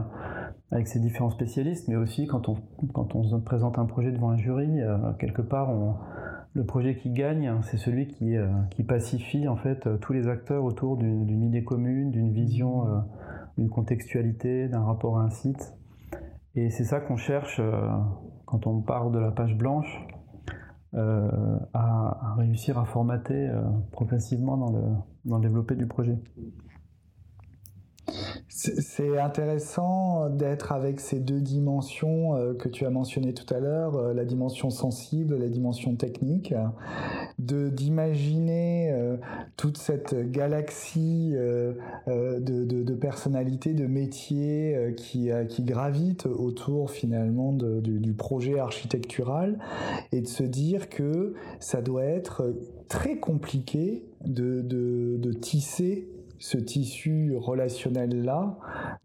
avec 0.71 0.87
ses 0.87 0.99
différents 0.99 1.29
spécialistes, 1.29 1.87
mais 1.87 1.95
aussi 1.95 2.27
quand 2.27 2.49
on, 2.49 2.57
quand 2.93 3.15
on 3.15 3.39
présente 3.41 3.79
un 3.79 3.85
projet 3.85 4.11
devant 4.11 4.29
un 4.29 4.37
jury, 4.37 4.81
euh, 4.81 4.97
quelque 5.19 5.41
part, 5.41 5.69
on, 5.69 5.95
le 6.53 6.65
projet 6.65 6.95
qui 6.95 7.11
gagne, 7.11 7.53
c'est 7.63 7.77
celui 7.77 8.07
qui, 8.07 8.35
qui, 8.71 8.83
pacifie 8.83 9.47
en 9.47 9.55
fait 9.55 9.87
tous 10.01 10.13
les 10.13 10.27
acteurs 10.27 10.63
autour 10.63 10.97
d'une 10.97 11.43
idée 11.43 11.63
commune, 11.63 12.11
d'une 12.11 12.31
vision, 12.31 13.03
d'une 13.57 13.69
contextualité, 13.69 14.67
d'un 14.67 14.83
rapport 14.83 15.19
à 15.19 15.23
un 15.23 15.29
site. 15.29 15.75
Et 16.55 16.69
c'est 16.71 16.83
ça 16.83 16.99
qu'on 16.99 17.17
cherche 17.17 17.61
quand 18.45 18.65
on 18.65 18.81
part 18.81 19.11
de 19.11 19.19
la 19.19 19.31
page 19.31 19.55
blanche, 19.55 20.07
à, 20.93 22.35
réussir 22.37 22.79
à 22.79 22.85
formater 22.85 23.47
progressivement 23.91 24.57
dans 24.57 24.71
le, 24.71 24.83
dans 25.25 25.37
le 25.37 25.43
développé 25.43 25.75
du 25.75 25.85
projet. 25.85 26.17
C'est 28.47 29.17
intéressant 29.17 30.29
d'être 30.29 30.71
avec 30.71 30.99
ces 30.99 31.19
deux 31.19 31.39
dimensions 31.39 32.35
euh, 32.35 32.53
que 32.53 32.67
tu 32.67 32.85
as 32.85 32.89
mentionnées 32.89 33.33
tout 33.33 33.51
à 33.53 33.59
l'heure, 33.59 33.95
euh, 33.95 34.13
la 34.13 34.25
dimension 34.25 34.69
sensible, 34.69 35.37
la 35.37 35.47
dimension 35.47 35.95
technique, 35.95 36.53
de 37.37 37.69
d'imaginer 37.69 38.91
euh, 38.91 39.17
toute 39.55 39.77
cette 39.77 40.29
galaxie 40.31 41.33
de, 42.07 42.95
personnalités, 42.95 43.73
de 43.73 43.85
métiers 43.85 44.93
qui, 44.97 45.29
qui 45.47 45.63
gravitent 45.63 46.25
autour 46.25 46.91
finalement 46.91 47.53
du, 47.53 47.99
du 47.99 48.13
projet 48.13 48.59
architectural 48.59 49.59
et 50.11 50.21
de 50.21 50.27
se 50.27 50.43
dire 50.43 50.89
que 50.89 51.33
ça 51.59 51.81
doit 51.81 52.03
être 52.03 52.53
très 52.87 53.17
compliqué 53.17 54.03
de, 54.25 54.61
de 54.61 55.33
tisser 55.33 56.07
ce 56.39 56.57
tissu 56.57 57.35
relationnel-là, 57.37 58.57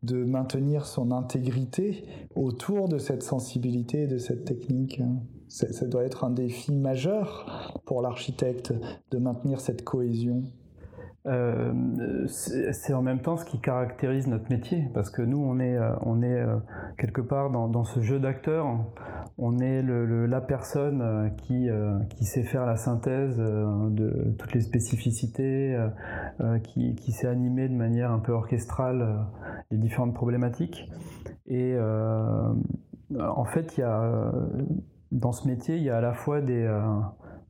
de 0.03 0.25
maintenir 0.25 0.87
son 0.87 1.11
intégrité 1.11 2.05
autour 2.35 2.89
de 2.89 2.99
cette 2.99 3.23
sensibilité 3.23 4.05
et 4.05 4.07
de 4.07 4.19
cette 4.19 4.45
technique. 4.45 5.03
Ça 5.49 5.87
doit 5.87 6.05
être 6.05 6.25
un 6.25 6.31
défi 6.31 6.73
majeur 6.73 7.81
pour 7.85 8.03
l'architecte 8.03 8.73
de 9.11 9.19
maintenir 9.19 9.61
cette 9.61 9.85
cohésion. 9.85 10.45
Euh, 11.27 12.27
c'est 12.27 12.93
en 12.93 13.01
même 13.01 13.21
temps 13.21 13.39
ce 13.39 13.47
qui 13.47 13.59
caractérise 13.59 14.27
notre 14.27 14.51
métier, 14.51 14.91
parce 14.93 15.09
que 15.09 15.23
nous, 15.23 15.39
on 15.39 15.59
est, 15.59 15.79
euh, 15.79 15.95
euh, 16.07 16.59
quelque 16.99 17.23
part 17.23 17.51
dans, 17.51 17.85
ce 17.85 18.01
jeu 18.01 18.19
d'acteurs, 18.19 18.67
on 19.39 19.59
est 19.59 19.83
la 19.83 20.41
personne 20.43 21.33
qui, 21.39 21.69
sait 22.23 22.43
faire 22.43 22.67
la 22.67 22.77
synthèse 22.77 23.39
de 23.39 24.35
toutes 24.39 24.53
les 24.53 24.61
spécificités, 24.61 25.79
qui, 26.65 26.95
qui 26.95 27.13
sait 27.13 27.29
animer 27.29 27.69
de 27.69 27.75
manière 27.75 28.11
un 28.11 28.19
peu 28.19 28.33
orchestrale 28.33 29.27
les 29.71 29.79
différentes 29.79 30.15
problématiques. 30.15 30.91
Et 31.47 31.77
en 33.19 33.45
fait, 33.45 33.77
il 33.77 33.81
y 33.81 33.85
a, 33.85 34.33
dans 35.11 35.33
ce 35.33 35.49
métier, 35.49 35.77
il 35.77 35.83
y 35.83 35.91
a 35.91 35.97
à 35.97 36.01
la 36.01 36.13
fois 36.13 36.41
des 36.41 36.67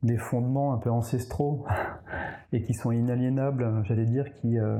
des 0.03 0.17
fondements 0.17 0.73
un 0.73 0.77
peu 0.77 0.89
ancestraux 0.89 1.65
et 2.53 2.61
qui 2.61 2.73
sont 2.73 2.91
inaliénables, 2.91 3.83
j'allais 3.85 4.05
dire, 4.05 4.31
qui, 4.33 4.59
euh, 4.59 4.77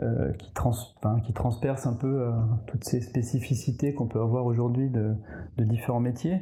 euh, 0.00 0.32
qui, 0.32 0.52
un 1.86 1.94
peu 1.94 2.22
euh, 2.22 2.30
toutes 2.66 2.84
ces 2.84 3.00
spécificités 3.00 3.94
qu'on 3.94 4.06
peut 4.06 4.20
avoir 4.20 4.46
aujourd'hui 4.46 4.90
de, 4.90 5.16
différents 5.58 6.00
métiers, 6.00 6.40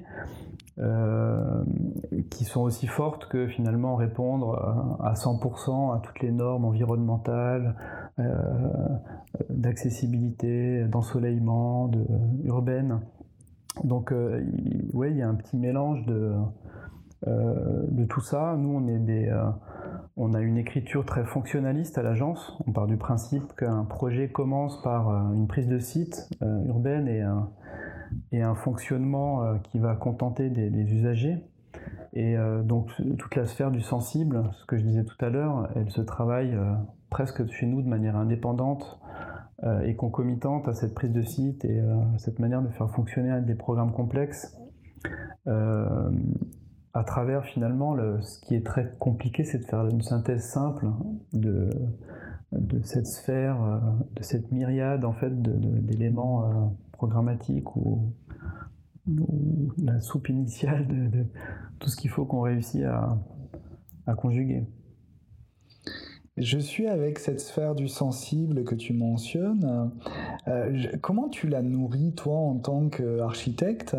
qui 2.30 2.44
sont 2.44 2.60
aussi 2.60 2.86
fortes 2.86 3.28
que 3.28 3.48
finalement 3.48 3.96
répondre 3.96 4.98
à 5.02 5.14
100% 5.14 5.96
à 5.96 6.00
toutes 6.00 6.20
les 6.20 6.30
normes 6.30 6.66
environnementales, 6.66 7.74
d'accessibilité, 9.48 10.84
d'ensoleillement, 10.84 11.88
de, 11.88 12.04
urbaine. 12.44 13.00
Donc, 13.84 14.12
oui, 14.92 15.10
il 15.10 15.16
y 15.16 15.22
a 15.22 15.28
un 15.28 15.34
petit 15.34 15.56
mélange 15.56 16.04
de 16.06 16.14
euh, 16.14 16.38
de 17.26 18.04
tout 18.04 18.20
ça. 18.20 18.56
Nous, 18.58 18.80
euh, 18.88 19.50
on 20.16 20.34
a 20.34 20.40
une 20.40 20.56
écriture 20.56 21.04
très 21.04 21.24
fonctionnaliste 21.24 21.98
à 21.98 22.02
l'agence. 22.02 22.56
On 22.66 22.72
part 22.72 22.86
du 22.86 22.96
principe 22.96 23.54
qu'un 23.56 23.84
projet 23.84 24.28
commence 24.28 24.80
par 24.82 25.10
euh, 25.10 25.32
une 25.32 25.46
prise 25.46 25.68
de 25.68 25.78
site 25.78 26.28
urbaine 26.66 27.08
et 27.08 28.42
un, 28.42 28.54
fonctionnement 28.54 29.58
qui 29.64 29.78
va 29.78 29.94
contenter 29.96 30.50
des, 30.50 30.92
usagers. 30.92 31.38
Et 32.12 32.36
donc 32.64 32.90
toute 33.18 33.34
la 33.34 33.44
sphère 33.44 33.70
du 33.70 33.80
sensible, 33.80 34.44
ce 34.52 34.64
que 34.64 34.78
je 34.78 34.82
disais 34.82 35.04
tout 35.04 35.22
à 35.22 35.28
l'heure, 35.28 35.68
elle 35.74 35.90
se 35.90 36.00
travaille 36.00 36.56
presque 37.10 37.46
chez 37.50 37.66
nous 37.66 37.82
de 37.82 37.88
manière 37.88 38.16
indépendante 38.16 39.00
et 39.84 39.96
concomitante 39.96 40.68
à 40.68 40.72
cette 40.72 40.94
prise 40.94 41.12
de 41.12 41.22
site 41.22 41.64
et 41.64 41.82
cette 42.16 42.38
manière 42.38 42.62
de 42.62 42.68
faire 42.68 42.90
fonctionner 42.90 43.40
des 43.42 43.54
programmes 43.56 43.92
complexes 43.92 44.56
à 46.96 47.04
travers 47.04 47.44
finalement 47.44 47.94
le, 47.94 48.20
ce 48.22 48.40
qui 48.40 48.54
est 48.54 48.64
très 48.64 48.94
compliqué, 48.98 49.44
c'est 49.44 49.58
de 49.58 49.64
faire 49.64 49.86
une 49.86 50.00
synthèse 50.00 50.44
simple 50.44 50.88
de, 51.32 51.70
cette 52.84 53.06
sphère, 53.06 53.62
euh, 53.62 53.78
de 54.14 54.22
cette 54.22 54.50
myriade 54.50 55.04
en 55.04 55.12
fait 55.12 55.42
d'éléments 55.42 56.44
euh, 56.44 56.66
programmatiques 56.92 57.76
ou, 57.76 58.12
la 59.78 60.00
soupe 60.00 60.28
initiale 60.30 60.88
de, 60.88 61.26
tout 61.78 61.88
ce 61.88 61.96
qu'il 61.96 62.10
faut 62.10 62.24
qu'on 62.24 62.40
réussisse 62.40 62.82
à 64.06 64.14
conjuguer. 64.14 64.66
Je 66.36 66.58
suis 66.58 66.86
avec 66.86 67.18
cette 67.18 67.40
sphère 67.40 67.74
du 67.74 67.88
sensible 67.88 68.64
que 68.64 68.74
tu 68.74 68.92
mentionnes. 68.92 69.90
Euh, 70.48 70.86
comment 71.00 71.30
tu 71.30 71.48
la 71.48 71.62
nourris, 71.62 72.12
toi, 72.14 72.36
en 72.36 72.58
tant 72.58 72.90
qu'architecte, 72.90 73.96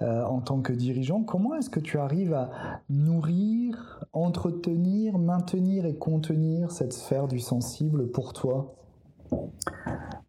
euh, 0.00 0.24
en 0.24 0.40
tant 0.40 0.62
que 0.62 0.72
dirigeant? 0.72 1.22
Comment 1.22 1.54
est-ce 1.54 1.68
que 1.68 1.80
tu 1.80 1.98
arrives 1.98 2.32
à 2.32 2.50
nourrir, 2.88 4.06
entretenir, 4.14 5.18
maintenir 5.18 5.84
et 5.84 5.98
contenir 5.98 6.70
cette 6.70 6.94
sphère 6.94 7.28
du 7.28 7.40
sensible 7.40 8.10
pour 8.10 8.32
toi? 8.32 8.74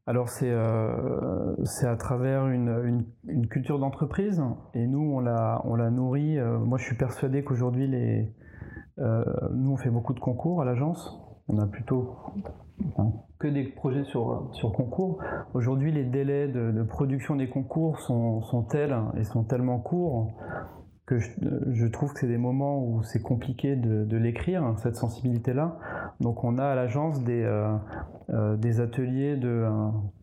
Alors 0.06 0.28
c'est 0.28 0.52
euh, 0.52 1.56
à 1.84 1.96
travers 1.96 2.48
une, 2.48 3.06
une, 3.26 3.48
culture 3.48 3.80
d'entreprise 3.80 4.44
et 4.74 4.86
nous 4.86 5.14
on 5.14 5.22
la, 5.22 5.62
on 5.64 5.76
la 5.76 5.92
nourrit. 5.92 6.40
moi 6.66 6.78
je 6.78 6.84
suis 6.84 6.96
persuadé 6.96 7.44
qu'aujourd'hui 7.44 7.88
nous 8.98 9.72
on 9.72 9.78
fait 9.78 9.90
beaucoup 9.90 10.14
de 10.14 10.20
concours 10.20 10.62
à 10.62 10.66
l'agence 10.66 11.27
on 11.48 11.58
a 11.60 11.66
plutôt 11.66 12.16
que 13.40 13.48
des 13.48 13.64
projets 13.64 14.04
sur, 14.04 14.50
sur 14.54 14.72
concours. 14.72 15.20
Aujourd'hui, 15.54 15.92
les 15.92 16.04
délais 16.04 16.48
de, 16.48 16.84
production 16.84 17.36
des 17.36 17.50
concours 17.50 18.00
sont, 18.00 18.42
sont, 18.42 18.64
tels 18.64 18.96
et 19.18 19.24
sont 19.24 19.44
tellement 19.44 19.80
courts 19.80 20.34
que 21.08 21.20
je, 21.20 21.88
trouve 21.88 22.14
que 22.14 22.20
c'est 22.20 22.28
des 22.28 22.38
moments 22.38 22.84
où 22.84 23.02
c'est 23.02 23.22
compliqué 23.22 23.78
de, 23.78 24.18
l'écrire, 24.18 24.74
cette 24.78 24.98
sensibilité-là. 24.98 25.78
Donc 26.20 26.44
on 26.44 26.58
a 26.58 26.66
à 26.66 26.76
l'agence 26.76 27.24
des, 27.24 27.44
euh, 27.44 27.76
euh, 28.30 28.58
des 28.58 28.82
ateliers 28.82 29.38
de, 29.38 29.66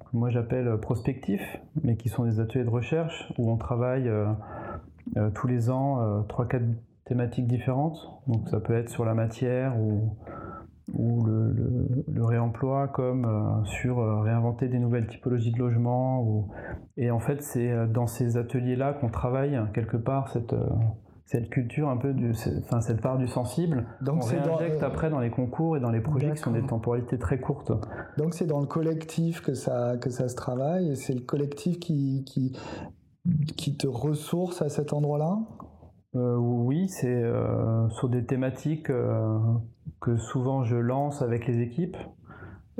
que 0.00 0.16
moi 0.16 0.28
j'appelle 0.28 0.76
prospectifs, 0.78 1.59
mais 1.83 1.97
qui 1.97 2.11
sont 2.11 2.25
des 2.25 2.38
ateliers 2.38 2.64
de 2.64 2.71
recherche 2.71 3.33
où 3.38 3.50
on 3.50 3.57
travaille 3.57 4.09
euh, 4.09 5.31
tous 5.35 5.47
les 5.47 5.71
ans 5.71 6.23
trois, 6.28 6.47
quatre 6.47 6.66
thématiques 7.07 7.47
différentes. 7.47 7.99
Donc 8.26 8.47
ça 8.50 8.61
peut 8.61 8.75
être 8.75 8.90
sur 8.90 9.07
la 9.07 9.14
matière 9.14 9.81
ou 9.81 10.16
ou 10.92 11.24
le, 11.24 12.24
réemploi 12.24 12.88
comme 12.88 13.24
euh, 13.24 13.64
sur 13.64 13.98
euh, 13.98 14.20
réinventer 14.20 14.68
des 14.68 14.78
nouvelles 14.78 15.06
typologies 15.06 15.52
de 15.52 15.58
logement. 15.58 16.22
Ou... 16.22 16.48
Et 16.96 17.10
en 17.10 17.20
fait, 17.20 17.42
c'est 17.42 17.70
euh, 17.70 17.86
dans 17.86 18.06
ces 18.06 18.36
ateliers-là 18.36 18.92
qu'on 18.92 19.08
travaille 19.08 19.58
quelque 19.72 19.96
part 19.96 20.28
cette, 20.28 20.54
cette 21.26 21.48
culture 21.48 21.88
un 21.88 21.96
peu, 21.96 22.12
du, 22.12 22.32
enfin 22.64 22.80
cette 22.80 23.00
part 23.00 23.18
du 23.18 23.28
sensible. 23.28 23.86
Donc 24.02 24.22
on 24.24 24.26
réinjecte 24.26 24.82
après 24.82 25.10
dans 25.10 25.20
les 25.20 25.30
concours 25.30 25.76
et 25.76 25.80
dans 25.80 25.90
les 25.90 26.00
projets 26.00 26.32
qui 26.32 26.38
sont 26.38 26.52
des 26.52 26.66
temporalités 26.66 27.18
très 27.18 27.40
courtes. 27.40 27.72
Donc 28.18 28.34
c'est 28.34 28.46
dans 28.46 28.60
le 28.60 28.66
collectif 28.66 29.40
que 29.40 29.54
ça, 29.54 29.96
que 29.96 30.10
ça 30.10 30.28
se 30.28 30.36
travaille 30.36 30.90
et 30.90 30.94
c'est 30.96 31.14
le 31.14 31.22
collectif 31.22 31.78
qui, 31.78 32.24
qui, 32.24 32.56
qui 33.56 33.76
te 33.76 33.86
ressource 33.86 34.60
à 34.62 34.68
cet 34.68 34.92
endroit-là? 34.92 35.38
Euh, 36.16 36.37
oui, 36.37 36.88
c'est 36.88 37.09
euh, 37.09 37.88
sur 37.90 38.09
des 38.09 38.25
thématiques 38.25 38.90
euh, 38.90 39.38
que 40.00 40.16
souvent 40.16 40.62
je 40.62 40.76
lance 40.76 41.23
avec 41.23 41.47
les 41.47 41.61
équipes 41.61 41.97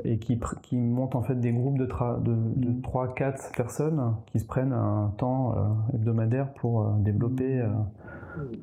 et 0.03 0.17
qui, 0.19 0.39
qui 0.61 0.77
montent 0.77 1.15
en 1.15 1.21
fait 1.21 1.35
des 1.35 1.51
groupes 1.51 1.77
de, 1.77 1.85
de, 1.85 2.81
3-4 2.81 3.55
personnes 3.55 4.15
qui 4.27 4.39
se 4.39 4.45
prennent 4.45 4.73
un 4.73 5.13
temps 5.17 5.55
hebdomadaire 5.93 6.53
pour 6.53 6.85
développer 6.95 7.65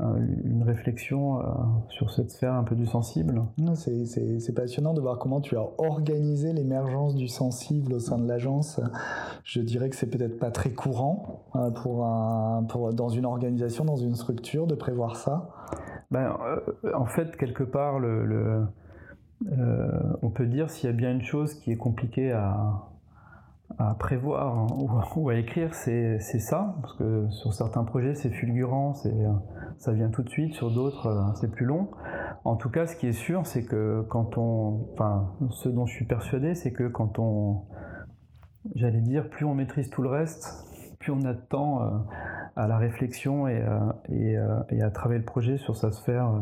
une 0.00 0.62
réflexion 0.62 1.40
sur 1.88 2.10
cette 2.10 2.30
sphère 2.30 2.54
un 2.54 2.64
peu 2.64 2.74
du 2.74 2.86
sensible. 2.86 3.42
C'est 3.74 4.54
passionnant 4.54 4.92
de 4.92 5.00
voir 5.00 5.18
comment 5.18 5.40
tu 5.40 5.56
as 5.56 5.66
organisé 5.78 6.52
l'émergence 6.52 7.14
du 7.14 7.28
sensible 7.28 7.94
au 7.94 7.98
sein 7.98 8.18
de 8.18 8.28
l'agence. 8.28 8.80
Je 9.44 9.60
dirais 9.60 9.88
que 9.88 9.96
c'est 9.96 10.10
peut-être 10.10 10.38
pas 10.38 10.50
très 10.50 10.70
courant 10.70 11.44
pour, 11.76 12.04
un, 12.04 12.64
pour 12.64 12.92
dans 12.92 13.08
une 13.08 13.24
organisation, 13.24 13.84
dans 13.84 13.96
une 13.96 14.14
structure, 14.14 14.66
de 14.66 14.74
prévoir 14.74 15.16
ça. 15.16 15.48
Ben, 16.12 16.36
en 16.94 17.06
fait, 17.06 17.36
quelque 17.36 17.62
part, 17.64 17.98
le, 17.98 18.26
euh, 18.30 18.62
on 20.22 20.30
peut 20.30 20.46
dire 20.46 20.70
s'il 20.70 20.88
y 20.88 20.92
a 20.92 20.96
bien 20.96 21.12
une 21.12 21.22
chose 21.22 21.54
qui 21.54 21.72
est 21.72 21.76
compliquée 21.76 22.32
à, 22.32 22.88
prévoir 23.98 24.58
hein, 24.58 24.66
ou, 25.16 25.30
à 25.30 25.36
écrire, 25.36 25.74
c'est 25.74 26.18
ça, 26.18 26.76
parce 26.82 26.94
que 26.94 27.28
sur 27.30 27.52
certains 27.52 27.84
projets 27.84 28.14
c'est 28.14 28.30
fulgurant, 28.30 28.94
ça 29.78 29.92
vient 29.92 30.10
tout 30.10 30.22
de 30.22 30.28
suite, 30.28 30.54
sur 30.54 30.70
d'autres 30.70 31.06
euh, 31.06 31.32
c'est 31.34 31.50
plus 31.50 31.66
long. 31.66 31.88
En 32.44 32.56
tout 32.56 32.70
cas, 32.70 32.86
ce 32.86 32.96
qui 32.96 33.06
est 33.06 33.12
sûr, 33.12 33.46
c'est 33.46 33.64
que 33.64 34.04
quand 34.08 34.38
on, 34.38 34.88
enfin, 34.92 35.32
ce 35.50 35.68
dont 35.68 35.86
je 35.86 35.94
suis 35.94 36.04
persuadé, 36.04 36.54
c'est 36.54 36.72
que 36.72 36.88
quand 36.88 37.18
on, 37.18 37.62
j'allais 38.74 39.00
dire, 39.00 39.28
plus 39.28 39.44
on 39.44 39.54
maîtrise 39.54 39.90
tout 39.90 40.02
le 40.02 40.08
reste, 40.08 40.66
plus 40.98 41.12
on 41.12 41.24
a 41.24 41.34
de 41.34 41.40
temps 41.40 41.82
euh, 41.82 41.90
à 42.56 42.66
la 42.66 42.78
réflexion 42.78 43.48
et, 43.48 43.64
et, 44.10 44.36
et, 44.70 44.82
à 44.82 44.90
travailler 44.90 45.20
le 45.20 45.24
projet 45.24 45.56
sur 45.58 45.76
sa 45.76 45.90
sphère 45.90 46.32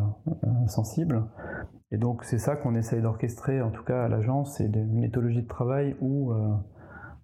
sensible. 0.66 1.24
Et 1.92 1.98
donc 1.98 2.24
c'est 2.24 2.38
ça 2.38 2.56
qu'on 2.56 2.74
essaye 2.74 3.02
d'orchestrer, 3.02 3.62
en 3.62 3.70
tout 3.70 3.84
cas 3.84 4.04
à 4.04 4.08
l'agence, 4.08 4.56
c'est 4.56 4.68
des 4.68 4.84
méthodologies 4.84 5.42
de 5.42 5.48
travail 5.48 5.96
où 6.00 6.32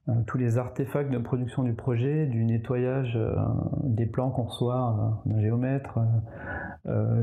euh, 0.08 0.12
tous 0.28 0.38
les 0.38 0.56
artefacts 0.56 1.10
de 1.10 1.18
production 1.18 1.64
du 1.64 1.72
projet, 1.72 2.26
du 2.26 2.44
nettoyage 2.44 3.16
euh, 3.16 3.34
des 3.82 4.06
plans 4.06 4.30
qu'on 4.30 4.44
reçoit 4.44 5.24
euh, 5.26 5.30
d'un 5.30 5.40
géomètre, 5.40 5.98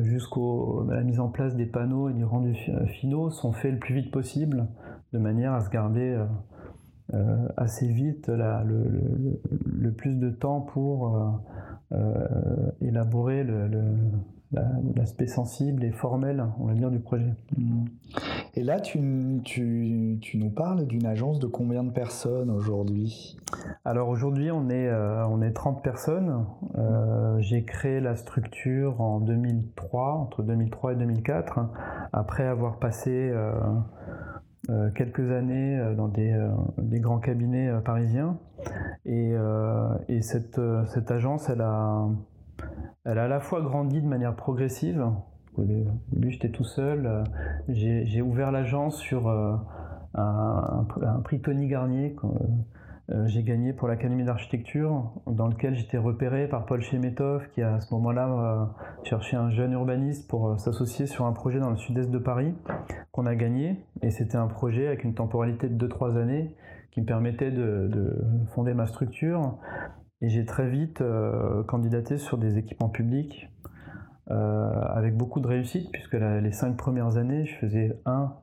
jusqu'à 0.01 0.41
la 0.89 1.03
mise 1.03 1.21
en 1.21 1.29
place 1.29 1.55
des 1.55 1.65
panneaux 1.65 2.09
et 2.09 2.13
du 2.13 2.25
rendu 2.25 2.53
finaux, 2.99 3.29
sont 3.29 3.53
faits 3.53 3.71
le 3.71 3.79
plus 3.79 3.95
vite 3.95 4.11
possible, 4.11 4.67
de 5.13 5.19
manière 5.19 5.53
à 5.53 5.61
se 5.61 5.69
garder 5.69 6.21
assez 7.57 7.87
vite 7.87 8.29
le, 8.29 9.91
plus 9.91 10.17
de 10.17 10.29
temps 10.29 10.61
pour 10.61 11.41
élaborer 12.81 13.43
le, 13.43 13.69
l'aspect 14.95 15.27
sensible 15.27 15.83
et 15.83 15.91
formel, 15.91 16.45
on 16.59 16.65
va 16.65 16.73
dire, 16.73 16.91
du 16.91 16.99
projet. 16.99 17.33
Et 18.55 18.63
là, 18.63 18.79
tu, 18.79 18.99
nous 18.99 20.49
parles 20.49 20.85
d'une 20.85 21.05
agence 21.05 21.39
de 21.39 21.47
combien 21.47 21.83
de 21.83 21.91
personnes 21.91 22.51
aujourd'hui? 22.51 23.37
Alors 23.85 24.09
aujourd'hui, 24.09 24.51
on, 24.51 24.69
est, 24.69 24.87
euh, 24.87 25.25
on 25.27 25.41
est 25.41 25.53
30 25.53 25.83
personnes. 25.83 26.45
Euh, 26.77 27.37
j'ai 27.39 27.63
créé 27.63 27.99
la 27.99 28.15
structure 28.15 29.01
en 29.01 29.19
2003, 29.19 30.13
entre 30.13 30.43
2003 30.43 30.93
et 30.93 30.95
2004, 30.97 31.59
après 32.11 32.45
avoir 32.45 32.77
passé 32.77 33.11
euh, 33.11 33.53
quelques 34.95 35.31
années 35.31 35.93
dans 35.97 36.07
des, 36.07 36.99
grands 36.99 37.19
cabinets 37.19 37.71
parisiens. 37.83 38.37
Et, 39.05 39.33
et 40.07 40.21
cette, 40.21 40.59
agence, 41.09 41.49
elle 41.49 41.61
a 41.61 42.07
elle 43.05 43.19
a 43.19 43.25
à 43.25 43.27
la 43.27 43.39
fois 43.39 43.61
grandi 43.61 44.01
de 44.01 44.07
manière 44.07 44.35
progressive. 44.35 45.05
Au 45.55 45.63
début, 45.63 46.31
j'étais 46.31 46.49
tout 46.49 46.63
seul. 46.63 47.05
Euh, 47.05 47.23
j'ai 47.67 48.21
ouvert 48.21 48.51
l'agence 48.51 48.97
sur 48.97 49.27
euh, 49.27 49.55
un, 50.15 50.85
prix 51.23 51.41
Tony 51.41 51.67
Garnier 51.67 52.15
euh, 52.23 52.27
j'ai 53.25 53.43
gagné 53.43 53.73
pour 53.73 53.87
l'Académie 53.87 54.23
d'architecture, 54.23 55.11
dans 55.27 55.47
lequel 55.47 55.75
j'étais 55.75 55.97
repéré 55.97 56.47
par 56.47 56.65
Paul 56.65 56.81
Chemetov, 56.81 57.47
qui 57.49 57.61
à 57.61 57.79
ce 57.79 57.93
moment-là 57.93 58.73
cherchait 59.03 59.37
un 59.37 59.51
jeune 59.51 59.73
urbaniste 59.73 60.27
pour 60.27 60.59
s'associer 60.59 61.05
sur 61.05 61.25
un 61.25 61.33
projet 61.33 61.59
dans 61.59 61.69
le 61.69 61.77
sud-est 61.77 62.09
de 62.09 62.17
Paris, 62.17 62.53
qu'on 63.11 63.25
a 63.25 63.35
gagné. 63.35 63.85
Et 64.01 64.09
c'était 64.09 64.37
un 64.37 64.47
projet 64.47 64.87
avec 64.87 65.03
une 65.03 65.13
temporalité 65.13 65.69
de 65.69 65.87
2-3 65.87 66.17
années 66.17 66.55
qui 66.91 67.01
me 67.01 67.05
permettait 67.05 67.51
de 67.51 68.19
fonder 68.53 68.73
ma 68.73 68.87
structure. 68.87 69.57
Et 70.23 70.29
j'ai 70.29 70.45
très 70.45 70.69
vite 70.69 71.01
euh, 71.01 71.63
candidaté 71.63 72.17
sur 72.17 72.37
des 72.37 72.57
équipements 72.57 72.87
publics 72.87 73.49
euh, 74.31 74.71
avec 74.95 75.17
beaucoup 75.17 75.41
de 75.41 75.47
réussite, 75.47 75.91
puisque 75.91 76.13
les 76.13 76.51
cinq 76.53 76.77
premières 76.77 77.17
années, 77.17 77.45
je 77.45 77.55
faisais 77.55 77.99
un, 78.05 78.33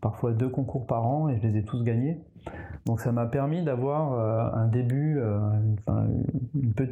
parfois 0.00 0.32
deux 0.32 0.48
concours 0.48 0.88
par 0.88 1.06
an 1.06 1.28
et 1.28 1.38
je 1.38 1.46
les 1.46 1.58
ai 1.58 1.62
tous 1.62 1.84
gagnés. 1.84 2.18
Donc 2.86 3.00
ça 3.00 3.12
m'a 3.12 3.26
permis 3.26 3.62
d'avoir 3.62 4.14
euh, 4.14 4.60
un 4.60 4.66
début 4.66 5.18
euh, 5.18 5.38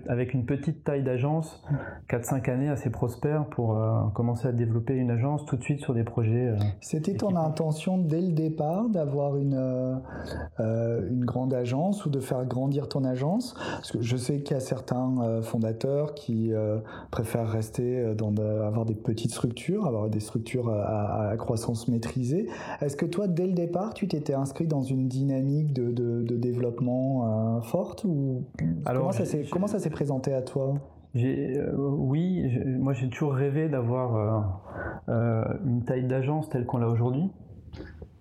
avec 0.06 0.34
une 0.34 0.44
petite 0.44 0.84
taille 0.84 1.02
d'agence, 1.02 1.62
4-5 2.10 2.50
années 2.50 2.68
assez 2.68 2.90
prospère 2.90 3.46
pour 3.46 3.76
euh, 3.76 4.02
commencer 4.14 4.48
à 4.48 4.52
développer 4.52 4.94
une 4.94 5.10
agence 5.10 5.46
tout 5.46 5.56
de 5.56 5.62
suite 5.62 5.80
sur 5.80 5.94
des 5.94 6.04
projets. 6.04 6.54
C'était 6.80 7.14
ton 7.14 7.36
intention 7.36 7.98
dès 7.98 8.20
le 8.20 8.32
départ 8.32 8.88
d'avoir 8.90 9.36
une, 9.36 10.00
une 10.58 11.24
grande 11.24 11.54
agence 11.54 12.04
ou 12.04 12.10
de 12.10 12.20
faire 12.20 12.44
grandir 12.44 12.88
ton 12.88 13.04
agence? 13.04 13.54
Parce 13.54 13.92
que 13.92 14.02
je 14.02 14.16
sais 14.16 14.40
qu'il 14.40 14.54
y 14.54 14.56
a 14.56 14.60
certains 14.60 15.42
fondateurs 15.42 16.14
qui 16.14 16.52
préfèrent 17.10 17.48
rester 17.48 18.14
dans 18.14 18.34
avoir 18.38 18.84
des 18.84 18.94
petites 18.94 19.32
structures, 19.32 19.86
avoir 19.86 20.08
des 20.10 20.20
structures 20.20 20.68
à, 20.70 21.30
à 21.30 21.36
croissance 21.36 21.88
maîtrisée. 21.88 22.46
Est-ce 22.80 22.96
que 22.96 23.06
toi, 23.06 23.26
dès 23.26 23.46
le 23.46 23.54
départ, 23.54 23.94
tu 23.94 24.06
t'étais 24.06 24.34
inscrit 24.34 24.66
dans 24.66 24.82
une 24.82 25.08
dynamique 25.08 25.37
de, 25.40 26.36
développement 26.36 27.58
euh, 27.58 27.60
forte 27.62 28.04
ou 28.04 28.44
Alors, 28.84 29.10
comment 29.50 29.66
ça 29.66 29.78
s'est 29.78 29.90
présenté 29.90 30.32
à 30.32 30.42
toi? 30.42 30.74
Euh, 31.16 31.74
oui, 31.76 32.46
moi 32.78 32.92
j'ai 32.92 33.08
toujours 33.08 33.34
rêvé 33.34 33.68
d'avoir 33.68 34.52
euh, 35.08 35.42
une 35.64 35.84
taille 35.84 36.04
d'agence 36.04 36.48
telle 36.48 36.64
qu'on 36.66 36.78
l'a 36.78 36.88
aujourd'hui. 36.88 37.30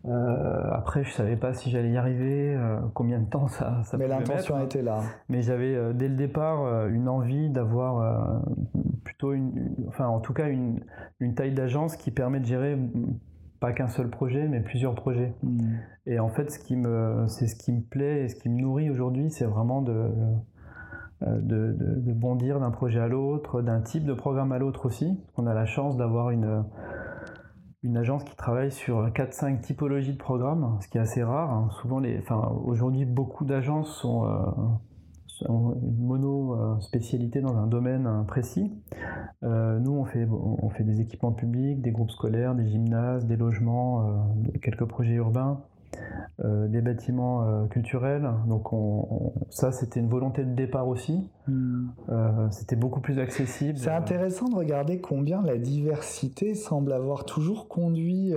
après, 0.06 1.04
je 1.04 1.12
savais 1.12 1.36
pas 1.36 1.54
si 1.54 1.70
j'allais 1.70 1.92
y 1.92 1.98
arriver, 1.98 2.58
combien 2.94 3.20
de 3.20 3.30
temps 3.30 3.48
ça, 3.48 3.82
ça 3.84 3.98
Mais 3.98 4.08
l'intention 4.08 4.64
était 4.64 4.82
là. 4.82 5.02
Mais 5.30 5.42
j'avais 5.42 5.94
dès 5.94 6.08
le 6.08 6.16
départ 6.16 6.88
une 6.88 7.10
envie 7.10 7.50
d'avoir 7.50 8.42
plutôt 9.04 9.34
une, 9.34 9.76
enfin 9.90 10.08
en 10.08 10.20
tout 10.20 10.34
cas 10.34 10.48
une, 10.48 10.80
une 11.20 11.36
taille 11.36 11.54
d'agence 11.54 11.98
qui 11.98 12.12
permet 12.12 12.40
de 12.40 12.46
gérer 12.46 12.78
pas 13.60 13.74
qu'un 13.74 13.88
seul 13.88 14.10
projet, 14.10 14.48
mais 14.48 14.62
plusieurs 14.62 14.96
projets. 14.96 15.34
Hmm. 15.44 15.78
Et 16.06 16.20
en 16.20 16.30
fait, 16.30 16.52
ce 16.52 16.60
qui 16.60 16.76
me, 16.76 17.26
c'est 17.28 17.48
ce 17.48 17.56
qui 17.56 17.72
me 17.72 17.82
plaît 17.82 18.24
et 18.24 18.28
ce 18.30 18.36
qui 18.36 18.50
me 18.50 18.62
nourrit 18.62 18.90
aujourd'hui, 18.90 19.30
c'est 19.32 19.46
vraiment 19.46 19.82
de, 19.82 20.12
euh, 21.24 21.40
de, 21.42 21.76
de, 21.80 22.14
bondir 22.14 22.60
d'un 22.60 22.72
projet 22.72 23.00
à 23.00 23.08
l'autre, 23.08 23.62
d'un 23.62 23.82
type 23.82 24.06
de 24.06 24.14
programme 24.14 24.52
à 24.52 24.60
l'autre 24.60 24.86
aussi. 24.86 25.20
On 25.36 25.48
a 25.48 25.54
la 25.54 25.66
chance 25.66 25.98
d'avoir 25.98 26.30
une, 26.30 26.64
une 27.84 27.98
agence 27.98 28.24
qui 28.24 28.36
travaille 28.36 28.72
sur 28.72 29.08
4-5 29.08 29.62
typologies 29.62 30.14
de 30.14 30.18
programmes, 30.18 30.78
ce 30.82 30.88
qui 30.88 30.98
est 30.98 31.02
assez 31.02 31.24
rare. 31.24 31.52
Hein. 31.52 31.70
Souvent, 31.82 32.00
les, 32.00 32.20
enfin, 32.20 32.52
aujourd'hui, 32.66 33.06
beaucoup 33.06 33.46
d'agences 33.46 33.90
sont, 34.00 34.26
euh, 34.26 34.46
une 35.48 36.06
mono-spécialité 36.06 37.42
dans 37.42 37.58
un 37.58 37.68
domaine 37.68 38.24
précis. 38.28 38.72
Euh, 39.44 39.80
nous, 39.80 39.92
on 39.92 40.06
fait, 40.06 40.28
on 40.30 40.70
fait 40.70 40.84
des 40.84 41.02
équipements 41.02 41.32
publics, 41.32 41.82
des 41.82 41.92
groupes 41.92 42.12
scolaires, 42.12 42.56
des 42.56 42.68
gymnases, 42.68 43.26
des 43.26 43.38
logements, 43.38 44.02
euh, 44.02 44.58
quelques 44.62 44.86
projets 44.86 45.14
urbains. 45.14 45.62
Euh, 46.46 46.68
des 46.68 46.82
bâtiments 46.82 47.48
euh, 47.48 47.66
culturels. 47.66 48.30
Donc 48.48 48.72
on, 48.72 49.34
ça, 49.50 49.72
c'était 49.72 50.00
une 50.00 50.08
volonté 50.08 50.44
de 50.44 50.54
départ 50.54 50.88
aussi. 50.88 51.28
Hmm. 51.48 51.88
Euh, 52.10 52.48
c'était 52.52 52.76
beaucoup 52.76 53.00
plus 53.00 53.18
accessible. 53.18 53.80
C'est 53.80 53.90
intéressant 53.90 54.48
de 54.48 54.54
regarder 54.54 55.00
combien 55.02 55.42
la 55.42 55.58
diversité 55.58 56.54
semble 56.54 56.94
avoir 56.94 57.26
toujours 57.26 57.68
conduit, 57.68 58.36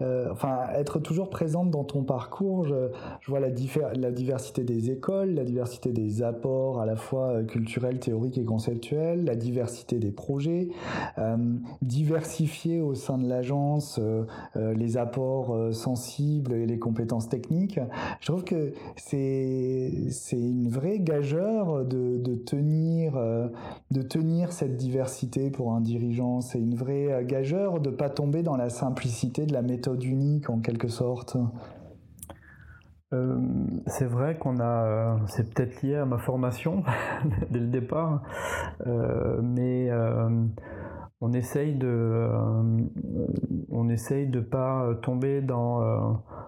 enfin 0.00 0.60
être 0.74 0.98
toujours 0.98 1.28
présente 1.28 1.70
dans 1.70 1.84
ton 1.84 2.04
parcours. 2.04 2.64
Je, 2.64 2.88
vois 3.28 3.40
la, 3.40 3.48
la, 3.94 4.10
diversité 4.10 4.64
des 4.64 4.90
écoles, 4.90 5.34
la 5.34 5.44
diversité 5.44 5.92
des 5.92 6.22
apports 6.22 6.80
à 6.80 6.86
la 6.86 6.96
fois 6.96 7.42
culturels, 7.42 7.98
théoriques 7.98 8.38
et 8.38 8.44
conceptuels, 8.44 9.24
la 9.24 9.36
diversité 9.36 9.98
des 9.98 10.12
projets, 10.12 10.68
diversifier 11.82 12.80
au 12.80 12.94
sein 12.94 13.18
de 13.18 13.28
l'agence 13.28 14.00
les 14.54 14.96
apports 14.96 15.74
sensibles 15.74 16.43
et 16.52 16.66
les 16.66 16.78
compétences 16.78 17.28
techniques. 17.28 17.80
Je 18.20 18.26
trouve 18.26 18.44
que 18.44 18.72
c'est 18.96 20.12
une 20.32 20.68
vraie 20.68 20.98
gageure 20.98 21.84
de, 21.84 22.18
de 22.18 22.34
tenir 22.34 23.14
euh, 23.16 23.48
de 23.90 24.02
tenir 24.02 24.52
cette 24.52 24.76
diversité 24.76 25.50
pour 25.50 25.72
un 25.72 25.80
dirigeant. 25.80 26.40
C'est 26.40 26.58
une 26.58 26.74
vraie 26.74 27.12
euh, 27.12 27.24
gageure 27.24 27.80
de 27.80 27.90
pas 27.90 28.10
tomber 28.10 28.42
dans 28.42 28.56
la 28.56 28.68
simplicité 28.68 29.46
de 29.46 29.52
la 29.52 29.62
méthode 29.62 30.02
unique 30.02 30.50
en 30.50 30.60
quelque 30.60 30.88
sorte. 30.88 31.36
Euh, 33.12 33.38
c'est 33.86 34.06
vrai 34.06 34.36
qu'on 34.36 34.58
a, 34.60 35.18
c'est 35.28 35.54
peut-être 35.54 35.82
lié 35.82 35.96
à 35.96 36.06
ma 36.06 36.18
formation 36.18 36.82
dès 37.50 37.60
le 37.60 37.68
départ, 37.68 38.22
mais 39.42 39.90
on 41.20 41.32
essaye 41.32 41.74
de, 41.74 41.86
euh, 41.86 42.62
on 43.70 43.88
essaye 43.88 44.26
de 44.26 44.40
pas 44.40 44.94
tomber 45.02 45.40
dans 45.40 45.82
euh, 45.82 45.98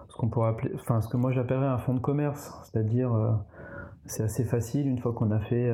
ce 0.09 0.17
qu'on 0.17 0.29
pourrait 0.29 0.49
appeler, 0.49 0.71
enfin 0.75 1.01
ce 1.01 1.09
que 1.09 1.17
moi 1.17 1.31
j'appellerais 1.31 1.67
un 1.67 1.77
fonds 1.77 1.93
de 1.93 1.99
commerce, 1.99 2.53
c'est-à-dire 2.63 3.13
euh, 3.13 3.31
c'est 4.05 4.23
assez 4.23 4.43
facile 4.43 4.87
une 4.87 4.99
fois 4.99 5.13
qu'on 5.13 5.31
a 5.31 5.39
fait 5.39 5.69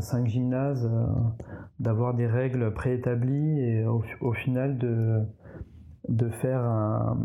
cinq 0.00 0.26
gymnases 0.26 0.90
d'avoir 1.80 2.12
des 2.12 2.26
règles 2.26 2.74
préétablies 2.74 3.60
et 3.60 3.86
au, 3.86 4.32
final 4.34 4.76
de 4.76 5.22
de 6.10 6.28
faire 6.28 6.60
un... 6.60 7.18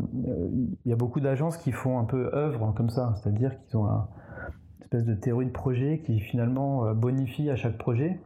Il 0.85 0.89
y 0.89 0.93
a 0.93 0.95
beaucoup 0.95 1.19
d'agences 1.19 1.57
qui 1.57 1.73
font 1.73 1.99
un 1.99 2.05
peu 2.05 2.33
œuvre 2.33 2.73
comme 2.77 2.89
ça, 2.89 3.13
c'est-à-dire 3.17 3.59
qu'ils 3.59 3.77
ont 3.77 3.87
une 3.87 4.83
espèce 4.83 5.03
de 5.03 5.15
théorie 5.15 5.47
de 5.47 5.51
projet 5.51 6.01
qui 6.05 6.21
finalement 6.21 6.93
bonifie 6.93 7.49
à 7.49 7.57
chaque 7.57 7.77
projet. 7.77 8.21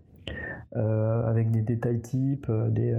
Euh, 0.75 1.23
avec 1.25 1.49
des 1.49 1.61
détails 1.61 2.01
types, 2.01 2.49
euh, 2.49 2.69
des, 2.69 2.93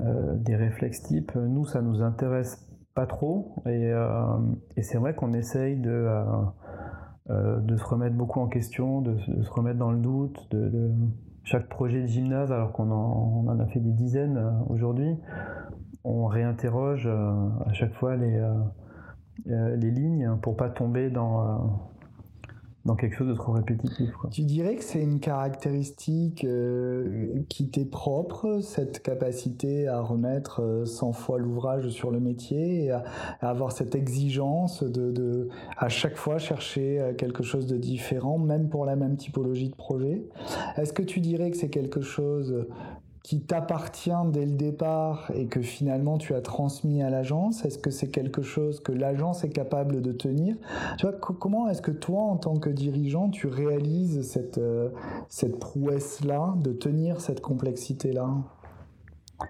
euh, 0.00 0.34
des 0.34 0.56
réflexes 0.56 1.02
types. 1.02 1.32
Nous, 1.36 1.64
ça 1.64 1.80
nous 1.80 2.02
intéresse 2.02 2.68
pas 2.94 3.06
trop 3.06 3.62
et, 3.66 3.92
c'est 4.82 4.98
vrai 4.98 5.14
qu'on 5.14 5.32
essaye 5.32 5.76
de 5.76 6.06
se 7.28 7.84
remettre 7.84 8.16
beaucoup 8.16 8.40
en 8.40 8.48
question, 8.48 9.00
de, 9.00 9.16
se 9.16 9.50
remettre 9.50 9.78
dans 9.78 9.92
le 9.92 10.00
doute, 10.00 10.48
de, 10.50 10.90
chaque 11.44 11.68
projet 11.68 12.02
de 12.02 12.06
gymnase, 12.06 12.52
alors 12.52 12.72
qu'on 12.72 12.90
en, 12.90 13.46
en, 13.46 13.60
a 13.60 13.66
fait 13.66 13.80
des 13.80 13.92
dizaines 13.92 14.38
aujourd'hui, 14.68 15.16
on 16.04 16.26
réinterroge 16.26 17.06
à 17.06 17.72
chaque 17.72 17.94
fois 17.94 18.16
les, 18.16 18.44
les 19.46 19.90
lignes 19.90 20.36
pour 20.42 20.56
pas 20.56 20.68
tomber 20.68 21.10
dans 21.10 21.91
dans 22.84 22.96
quelque 22.96 23.14
chose 23.14 23.28
de 23.28 23.34
trop 23.34 23.52
répétitif. 23.52 24.10
Tu 24.30 24.42
dirais 24.42 24.74
que 24.74 24.82
c'est 24.82 25.00
une 25.00 25.20
caractéristique 25.20 26.44
euh, 26.44 27.42
qui 27.48 27.68
t'est 27.68 27.84
propre, 27.84 28.58
cette 28.60 29.02
capacité 29.02 29.86
à 29.86 30.00
remettre 30.00 30.82
100 30.84 31.08
euh, 31.08 31.12
fois 31.12 31.38
l'ouvrage 31.38 31.88
sur 31.90 32.10
le 32.10 32.18
métier 32.18 32.84
et 32.84 32.90
à, 32.90 33.04
avoir 33.40 33.72
cette 33.72 33.94
exigence 33.94 34.82
de, 34.82 35.48
à 35.76 35.88
chaque 35.88 36.16
fois 36.16 36.38
chercher 36.38 37.00
euh, 37.00 37.14
quelque 37.14 37.44
chose 37.44 37.66
de 37.66 37.76
différent, 37.76 38.38
même 38.38 38.68
pour 38.68 38.84
la 38.84 38.96
même 38.96 39.16
typologie 39.16 39.68
de 39.68 39.76
projet? 39.76 40.24
Est-ce 40.76 40.92
que 40.92 41.02
tu 41.02 41.20
dirais 41.20 41.50
que 41.50 41.56
c'est 41.56 41.70
quelque 41.70 42.00
chose 42.00 42.66
qui 43.22 43.40
t'appartient 43.40 44.10
dès 44.32 44.44
le 44.44 44.52
départ 44.52 45.30
et 45.34 45.46
que 45.46 45.60
finalement 45.60 46.18
tu 46.18 46.34
as 46.34 46.40
transmis 46.40 47.02
à 47.02 47.10
l'agence 47.10 47.64
Est-ce 47.64 47.78
que 47.78 47.90
c'est 47.90 48.08
quelque 48.08 48.42
chose 48.42 48.80
que 48.80 48.92
l'agence 48.92 49.44
est 49.44 49.50
capable 49.50 50.02
de 50.02 50.12
tenir? 50.12 50.56
Tu 50.98 51.06
vois, 51.06 51.14
comment 51.16 51.68
est-ce 51.68 51.82
que 51.82 51.92
toi, 51.92 52.22
en 52.22 52.36
tant 52.36 52.56
que 52.56 52.70
dirigeant, 52.70 53.30
tu 53.30 53.46
réalises 53.46 54.28
cette, 54.28 54.58
euh, 54.58 54.88
cette 55.28 55.60
prouesse-là, 55.60 56.54
de 56.56 56.72
tenir 56.72 57.20
cette 57.20 57.40
complexité-là? 57.40 58.28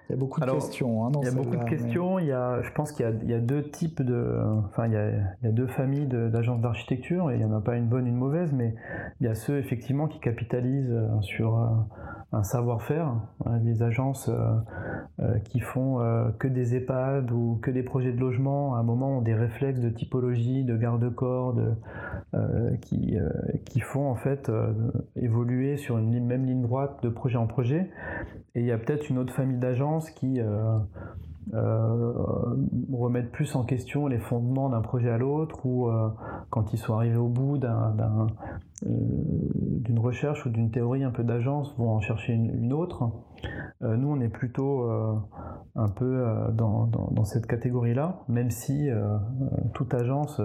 Il 0.09 0.13
y 0.13 0.15
a 0.15 0.17
beaucoup 0.17 0.41
de 0.41 0.51
questions. 0.51 1.07
Hein, 1.07 1.13
il 1.21 1.25
y 1.25 1.29
a 1.29 1.35
beaucoup 1.35 1.57
de 1.57 1.65
questions. 1.65 2.19
Il 2.19 2.27
y 2.27 2.33
a, 2.33 2.63
je 2.63 2.71
pense 2.73 2.93
qu'il 2.93 3.07
y, 3.25 3.31
y, 3.31 3.35
a 3.35 3.41
deux 3.41 3.63
types 3.63 4.03
de, 4.03 4.41
enfin 4.67 4.87
il 4.87 4.93
y 4.93 4.97
a, 4.97 5.11
il 5.11 5.45
y 5.45 5.47
a 5.47 5.53
deux 5.53 5.67
familles 5.67 6.07
d'agences 6.07 6.61
d'architecture 6.61 7.31
et 7.31 7.35
il 7.35 7.39
n'y 7.39 7.45
en 7.45 7.57
a 7.57 7.61
pas 7.61 7.77
une 7.77 7.89
bonne, 7.89 8.07
une 8.07 8.17
mauvaise, 8.17 8.53
mais 8.53 8.75
il 9.21 9.27
y 9.27 9.31
a 9.31 9.35
ceux 9.35 9.59
effectivement 9.59 10.09
qui 10.09 10.19
capitalisent 10.21 10.93
euh, 10.93 11.21
sur 11.21 11.59
euh, 11.59 11.67
un 12.33 12.43
savoir-faire, 12.43 13.15
des 13.61 13.83
agences 13.83 14.31
euh, 14.31 14.57
euh, 15.21 15.39
qui 15.41 15.61
font 15.61 16.01
euh, 16.01 16.31
que 16.39 16.49
des 16.49 16.75
EHPAD 16.75 17.31
ou 17.31 17.59
que 17.63 17.71
des 17.71 17.83
projets 17.83 18.13
de 18.13 18.19
logement, 18.19 18.75
à 18.75 18.79
un 18.79 18.83
moment 18.83 19.19
ont 19.19 19.23
des 19.23 19.35
réflexes 19.35 19.81
de 19.81 19.91
typologie, 19.91 20.65
de 20.65 20.77
garde-corps, 20.77 21.55
qui, 22.81 23.17
qui 23.67 23.81
font 23.81 24.09
en 24.09 24.15
fait 24.15 24.51
évoluer 25.17 25.77
sur 25.77 25.99
une 25.99 26.25
même 26.25 26.47
ligne 26.47 26.63
droite 26.63 27.03
de 27.03 27.11
projet 27.11 27.37
en 27.37 27.47
projet. 27.47 27.91
Et 28.55 28.61
il 28.61 28.67
y 28.67 28.73
a 28.73 28.79
peut-être 28.79 29.11
une 29.11 29.19
autre 29.19 29.35
famille 29.35 29.59
d'agences 29.59 30.11
qui 30.11 30.41
euh, 31.55 32.13
remettre 32.93 33.31
plus 33.31 33.57
en 33.57 33.65
question 33.65 34.07
les 34.07 34.19
fondements 34.19 34.71
d'un 34.71 34.81
projet 34.81 35.11
à 35.11 35.19
l'autre 35.19 35.67
ou 35.67 35.89
euh, 35.89 36.09
quand 36.51 36.73
ils 36.73 36.79
sont 36.79 36.95
arrivés 36.95 37.17
au 37.17 37.29
bout 37.29 37.61
euh, 37.63 38.27
d'une 38.83 39.99
recherche 39.99 40.47
ou 40.47 40.51
d'une 40.51 40.71
théorie 40.71 41.03
un 41.05 41.11
peu 41.11 41.25
d'agence 41.25 41.77
vont 41.77 41.91
en 41.91 42.01
chercher 42.01 42.35
une, 42.35 42.73
autre. 42.73 43.11
nous, 43.81 44.09
on 44.09 44.21
est 44.21 44.29
plutôt 44.29 44.89
un 45.75 45.89
peu 45.89 46.25
dans, 46.53 47.25
cette 47.25 47.47
catégorie-là, 47.47 48.21
même 48.29 48.51
si 48.51 48.89
toute 49.75 49.95
agence, 49.95 50.41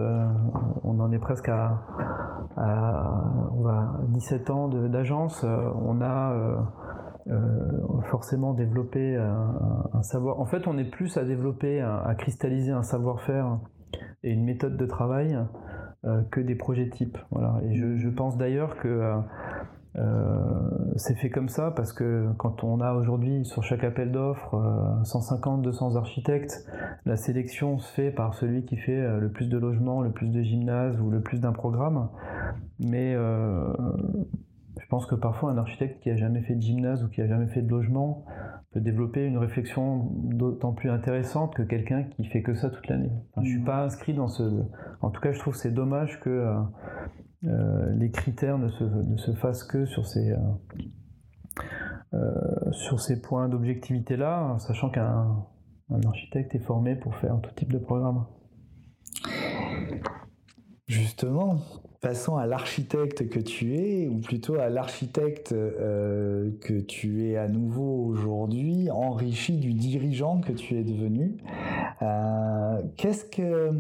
on 0.83 0.99
en 0.99 1.12
est 1.12 1.19
presque 1.19 1.49
à, 1.49 1.79
on 2.57 3.62
va, 3.62 3.99
17 4.10 4.49
ans 4.49 4.67
d'agence, 4.67 5.43
on 5.43 6.01
a 6.01 6.33
euh, 6.33 6.57
forcément 8.10 8.54
développer 8.54 9.16
un, 9.16 10.02
savoir. 10.04 10.40
En 10.40 10.46
fait, 10.46 10.68
on 10.68 10.78
est 10.78 10.90
plus 10.90 11.18
à 11.18 11.26
développer, 11.26 11.82
à, 11.82 12.13
cristalliser 12.18 12.72
un 12.72 12.84
savoir-faire 12.84 13.60
et 14.24 14.32
une 14.32 14.44
méthode 14.44 14.78
de 14.78 14.86
travail 14.86 15.38
euh, 16.06 16.22
que 16.32 16.40
des 16.40 16.56
projets 16.56 16.90
types. 16.90 17.18
Et 17.63 17.76
je, 17.76 18.10
pense 18.10 18.38
d'ailleurs 18.38 18.78
que 18.78 19.13
euh, 19.96 20.02
c'est 20.96 21.16
fait 21.16 21.30
comme 21.30 21.50
ça 21.50 21.72
parce 21.72 21.92
que 21.92 22.28
quand 22.38 22.63
on 22.63 22.82
a 22.82 22.94
aujourd'hui 22.94 23.46
sur 23.46 23.63
chaque 23.63 23.84
appel 23.84 24.12
d'offres 24.12 24.56
150, 25.04 25.62
200 25.63 25.96
architectes, 25.96 26.66
la 27.06 27.18
sélection 27.18 27.80
se 27.80 27.92
fait 27.92 28.12
par 28.12 28.36
celui 28.36 28.63
qui 28.66 28.78
fait 28.78 29.20
le 29.20 29.30
plus 29.32 29.50
de 29.50 29.58
logements, 29.58 30.02
le 30.02 30.12
plus 30.12 30.30
de 30.30 30.42
gymnases 30.42 31.00
ou 31.02 31.10
le 31.10 31.22
plus 31.22 31.40
d'un 31.40 31.54
programme. 31.54 32.10
Mais 32.80 33.16
je 34.80 34.88
pense 34.88 35.06
que 35.06 35.16
parfois 35.16 35.52
un 35.52 35.58
architecte 35.58 36.02
qui 36.02 36.10
a 36.10 36.16
jamais 36.16 36.42
fait 36.42 36.56
de 36.56 36.62
gymnase 36.62 37.04
ou 37.04 37.10
qui 37.10 37.22
a 37.22 37.28
jamais 37.28 37.48
fait 37.48 37.62
de 37.62 37.70
logement 37.70 38.26
peut 38.72 38.82
développer 38.82 39.26
une 39.26 39.38
réflexion 39.38 40.10
d'autant 40.13 40.74
plus 40.74 40.90
intéressante 40.90 41.56
que 41.56 41.63
quelqu'un 41.63 42.04
qui 42.04 42.26
fait 42.26 42.42
que 42.42 42.54
ça 42.54 42.70
toute 42.70 42.88
l'année. 42.88 43.12
Je 43.38 43.44
je 43.44 43.50
suis 43.50 43.63
pas 43.63 43.84
inscrit 43.84 44.13
dans 44.13 44.28
ce. 44.28 44.44
En 45.02 45.10
tout 45.10 45.22
cas, 45.22 45.32
je 45.32 45.40
trouve 45.40 45.56
c'est 45.56 45.74
dommage 45.74 46.20
que 46.20 46.30
euh, 46.30 46.56
euh, 47.46 47.94
les 47.96 48.12
critères 48.12 48.58
ne 48.58 48.70
se, 48.70 48.84
ne 48.84 49.18
se, 49.18 49.34
fassent 49.34 49.63
que 49.63 49.86
sur 49.86 50.06
ces 50.06 50.36
euh, 52.13 52.72
sur 52.72 53.00
ces 53.00 53.22
points 53.22 53.50
d'objectivité 53.50 54.16
là, 54.16 54.58
sachant 54.60 54.90
qu'un 54.90 55.46
architecte 56.06 56.56
est 56.56 56.63
formé 56.63 56.96
pour 56.96 57.16
faire 57.16 57.40
tout 57.42 57.52
type 57.56 57.72
de 57.72 57.80
programme. 57.80 58.26
Justement, 60.88 61.60
passons 62.08 62.38
à 62.38 62.46
l'architecte 62.46 63.28
que 63.28 63.39
tu 63.41 63.76
es, 63.76 64.08
ou 64.08 64.20
plutôt 64.20 64.56
à 64.56 64.70
l'architecte 64.70 65.52
euh, 65.52 66.52
que 66.62 66.80
tu 66.80 67.28
es 67.28 67.36
à 67.36 67.50
nouveau 67.50 68.06
aujourd'hui, 68.06 68.89
enrichi 68.89 69.58
du 69.58 69.74
dirigeant 69.74 70.39
que 70.39 70.54
tu 70.54 70.78
es 70.78 70.84
devenu. 70.84 71.36
Euh, 72.02 72.82
qu'est-ce 72.96 73.26
que 73.26 73.74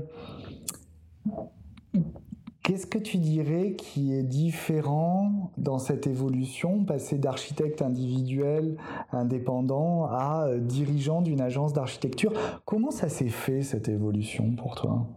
Qu'est-ce 2.63 2.85
que 2.85 2.97
tu 2.97 3.17
dirais 3.17 3.75
qui 3.77 4.13
est 4.13 4.23
différent 4.23 5.53
dans 5.57 5.79
cette 5.79 6.05
évolution, 6.05 6.83
passer 6.83 7.17
d'architecte 7.17 7.81
individuel, 7.81 8.75
indépendant, 9.13 10.03
à 10.03 10.47
euh, 10.47 10.59
dirigeant 10.59 11.21
d'une 11.21 11.39
agence 11.39 11.71
d'architecture? 11.71 12.33
Comment 12.65 12.91
ça 12.91 13.07
s'est 13.07 13.29
fait 13.29 13.61
cette 13.61 13.87
évolution 13.87 14.51
pour 14.51 14.75
toi? 14.75 15.07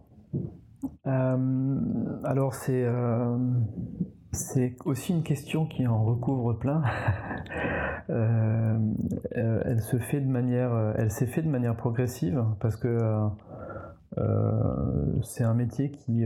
Alors 1.05 2.53
c'est 2.53 2.83
euh, 2.83 3.37
c'est 4.31 4.75
aussi 4.85 5.13
une 5.13 5.23
question 5.23 5.65
qui 5.65 5.87
en 5.87 6.03
recouvre 6.03 6.53
plein. 6.53 6.83
Euh, 8.09 8.77
elle 9.63 9.79
s'est 9.81 9.99
fait 9.99 10.19
de 10.19 10.27
manière 10.27 11.75
progressive 11.77 12.43
parce 12.59 12.75
que 12.75 12.99
c'est 15.21 15.45
un 15.45 15.53
métier 15.53 15.91
qui, 15.91 16.25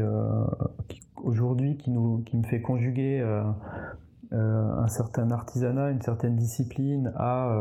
aujourd'hui 1.18 1.78
qui 1.78 1.92
me 1.92 2.44
fait 2.50 2.62
conjuguer 2.62 3.24
un 4.32 4.88
certain 4.88 5.32
artisanat, 5.32 5.92
une 5.92 6.02
certaine 6.02 6.36
discipline 6.36 7.14
à 7.16 7.52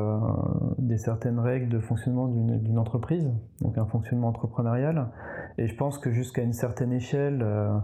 des 0.78 0.98
certaines 0.98 1.38
règles 1.38 1.68
de 1.68 1.78
fonctionnement 1.78 2.28
d'une 2.28 2.78
entreprise, 2.78 3.30
donc 3.60 3.78
un 3.78 3.86
fonctionnement 3.86 4.28
entrepreneurial. 4.28 5.08
Et 5.58 5.68
je 5.68 5.76
pense 5.76 5.98
que 5.98 6.10
jusqu'à 6.10 6.42
une 6.42 6.52
certaine 6.52 6.92
échelle, 6.92 7.42
euh, 7.42 7.78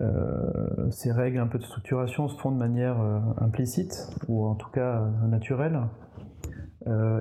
euh, 0.00 0.90
ces 0.90 1.12
règles 1.12 1.38
un 1.38 1.46
peu 1.46 1.58
de 1.58 1.64
structuration 1.64 2.28
se 2.28 2.38
font 2.38 2.50
de 2.50 2.58
manière 2.58 3.00
euh, 3.00 3.20
implicite, 3.38 4.10
ou 4.28 4.46
en 4.46 4.54
tout 4.54 4.70
cas 4.70 5.02
naturelle. 5.28 5.80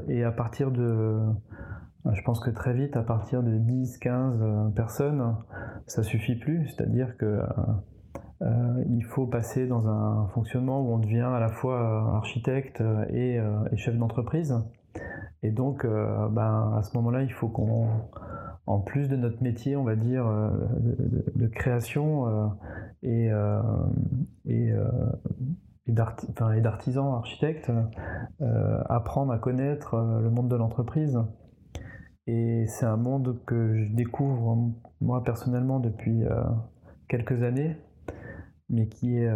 et 0.07 0.23
à 0.23 0.31
partir 0.31 0.71
de, 0.71 1.19
je 2.11 2.21
pense 2.23 2.39
que 2.39 2.49
très 2.49 2.73
vite, 2.73 2.97
à 2.97 3.03
partir 3.03 3.43
de 3.43 3.51
10-15 3.51 4.73
personnes, 4.73 5.35
ça 5.85 6.03
suffit 6.03 6.35
plus. 6.35 6.67
C'est-à-dire 6.69 7.15
que 7.17 7.41
il 8.41 9.03
faut 9.03 9.27
passer 9.27 9.67
dans 9.67 9.87
un 9.87 10.27
fonctionnement 10.29 10.81
où 10.81 10.93
on 10.93 10.97
devient 10.97 11.21
à 11.21 11.39
la 11.39 11.49
fois 11.49 12.15
architecte 12.15 12.81
et, 13.13 13.39
chef 13.75 13.95
d'entreprise. 13.97 14.55
Et 15.43 15.51
donc, 15.51 15.85
ben, 15.85 16.73
à 16.75 16.81
ce 16.81 16.95
moment-là, 16.97 17.21
il 17.23 17.31
faut 17.31 17.49
qu'on 17.49 17.87
en 18.67 18.79
plus 18.79 19.09
de 19.09 19.15
notre 19.15 19.41
métier, 19.43 19.75
on 19.75 19.83
va 19.83 19.95
dire, 19.95 20.25
euh, 20.25 20.49
de, 21.35 21.47
création 21.47 22.27
euh, 22.27 22.47
et, 23.03 23.31
euh, 23.31 23.61
et, 24.45 24.71
et 25.87 25.91
d'artisan, 26.61 27.15
architecte, 27.15 27.71
apprendre 28.89 29.33
à 29.33 29.39
connaître 29.39 29.97
le 29.97 30.29
monde 30.29 30.49
de 30.49 30.55
l'entreprise. 30.55 31.19
Et 32.27 32.65
c'est 32.67 32.85
un 32.85 32.97
monde 32.97 33.39
que 33.45 33.75
je 33.75 33.93
découvre 33.93 34.71
moi 35.01 35.23
personnellement 35.23 35.79
depuis 35.79 36.23
quelques 37.09 37.43
années, 37.43 37.75
mais 38.69 38.87
qui 38.87 39.17
est, 39.17 39.29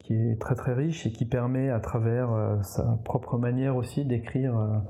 qui 0.00 0.14
est 0.14 0.40
très 0.40 0.56
très 0.56 0.74
riche 0.74 1.06
et 1.06 1.12
qui 1.12 1.26
permet 1.26 1.70
à 1.70 1.78
travers 1.78 2.58
sa 2.62 2.98
propre 3.04 3.38
manière 3.38 3.76
aussi 3.76 4.04
d'écrire 4.04 4.82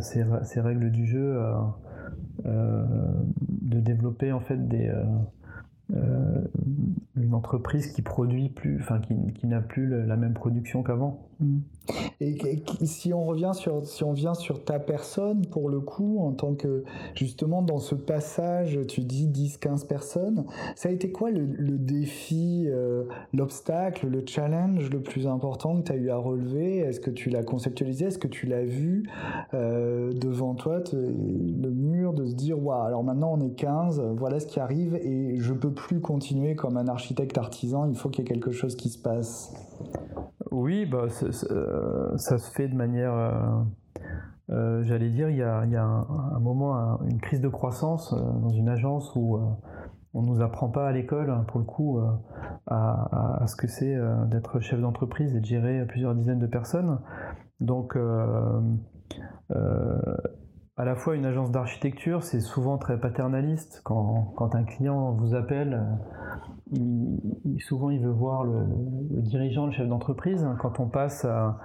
ces, 0.00 0.60
règles 0.60 0.90
du 0.90 1.06
jeu 1.06 1.38
euh, 2.46 2.84
de 3.40 3.80
développer 3.80 4.32
en 4.32 4.40
fait 4.40 4.58
euh, 4.72 5.04
euh, 5.94 6.44
une 7.16 7.34
entreprise 7.34 7.88
qui 7.88 8.00
produit 8.00 8.48
plus, 8.48 8.78
enfin 8.80 9.00
qui, 9.00 9.14
qui 9.34 9.46
n'a 9.46 9.60
plus 9.60 10.06
la 10.06 10.16
même 10.16 10.34
production 10.34 10.82
qu'avant. 10.82 11.27
Et, 12.20 12.36
si 12.82 13.14
on 13.14 13.24
revient 13.24 13.52
sur, 13.54 13.86
si 13.86 14.04
on 14.04 14.12
vient 14.12 14.34
sur 14.34 14.64
ta 14.64 14.78
personne, 14.78 15.46
pour 15.46 15.68
le 15.68 15.80
coup, 15.80 16.18
en 16.20 16.32
tant 16.32 16.54
que, 16.54 16.84
justement, 17.14 17.62
dans 17.62 17.78
ce 17.78 17.94
passage, 17.94 18.78
tu 18.88 19.02
dis 19.02 19.26
10, 19.26 19.58
15 19.58 19.84
personnes, 19.84 20.44
ça 20.74 20.88
a 20.88 20.92
été 20.92 21.10
quoi 21.10 21.30
le, 21.30 21.78
défi, 21.78 22.64
euh, 22.66 23.04
l'obstacle, 23.32 24.08
le 24.08 24.22
challenge 24.26 24.90
le 24.90 25.00
plus 25.00 25.26
important 25.26 25.80
que 25.80 25.86
tu 25.86 25.92
as 25.92 25.96
eu 25.96 26.10
à 26.10 26.16
relever? 26.16 26.78
Est-ce 26.78 27.00
que 27.00 27.10
tu 27.10 27.30
l'as 27.30 27.44
conceptualisé? 27.44 28.06
Est-ce 28.06 28.18
que 28.18 28.28
tu 28.28 28.46
l'as 28.46 28.64
vu 28.64 29.08
euh, 29.54 30.12
devant 30.12 30.54
toi, 30.54 30.82
le 30.92 31.70
mur 31.70 32.12
de 32.12 32.26
se 32.26 32.34
dire, 32.34 32.62
waouh, 32.62 32.82
alors 32.82 33.04
maintenant 33.04 33.32
on 33.32 33.40
est 33.40 33.54
15, 33.54 34.02
voilà 34.16 34.40
ce 34.40 34.46
qui 34.46 34.60
arrive 34.60 34.96
et 34.96 35.38
je 35.38 35.52
peux 35.52 35.72
plus 35.72 36.00
continuer 36.00 36.54
comme 36.54 36.76
un 36.76 36.88
architecte 36.88 37.38
artisan, 37.38 37.86
il 37.88 37.94
faut 37.94 38.08
qu'il 38.08 38.24
y 38.24 38.26
ait 38.26 38.32
quelque 38.32 38.50
chose 38.50 38.76
qui 38.76 38.88
se 38.88 38.98
passe? 38.98 39.54
Oui, 40.50 40.86
bah, 40.86 41.06
euh, 41.50 42.16
ça 42.16 42.38
se 42.38 42.50
fait 42.52 42.68
de 42.68 42.74
manière. 42.74 43.14
Euh, 43.14 43.32
euh, 44.50 44.84
j'allais 44.84 45.10
dire, 45.10 45.28
il 45.28 45.36
y 45.36 45.42
a, 45.42 45.60
un, 45.60 46.38
moment, 46.40 47.00
une 47.04 47.20
crise 47.20 47.40
de 47.40 47.48
croissance 47.48 48.14
dans 48.14 48.48
une 48.48 48.68
agence 48.68 49.14
où 49.14 49.38
on 50.14 50.22
ne 50.22 50.26
nous 50.26 50.40
apprend 50.40 50.70
pas 50.70 50.88
à 50.88 50.92
l'école, 50.92 51.44
pour 51.48 51.60
le 51.60 51.66
coup, 51.66 52.00
à, 52.66 53.44
ce 53.46 53.56
que 53.56 53.66
c'est 53.66 53.94
d'être 54.28 54.60
chef 54.60 54.80
d'entreprise 54.80 55.34
et 55.34 55.40
de 55.40 55.44
gérer 55.44 55.84
plusieurs 55.86 56.14
dizaines 56.14 56.38
de 56.38 56.46
personnes. 56.46 56.98
Donc, 57.60 57.98
à 60.78 60.84
la 60.84 60.94
fois 60.94 61.16
une 61.16 61.24
agence 61.24 61.50
d'architecture, 61.50 62.22
c'est 62.22 62.38
souvent 62.38 62.78
très 62.78 63.00
paternaliste. 63.00 63.80
Quand, 63.82 64.54
un 64.54 64.62
client 64.62 65.10
vous 65.10 65.34
appelle, 65.34 65.84
souvent 67.58 67.90
il 67.90 68.00
veut 68.00 68.12
voir 68.12 68.44
le, 68.44 68.64
dirigeant, 69.22 69.66
le 69.66 69.72
chef 69.72 69.88
d'entreprise. 69.88 70.46
Quand 70.60 70.78
on 70.78 70.86
passe 70.86 71.24
à, 71.24 71.58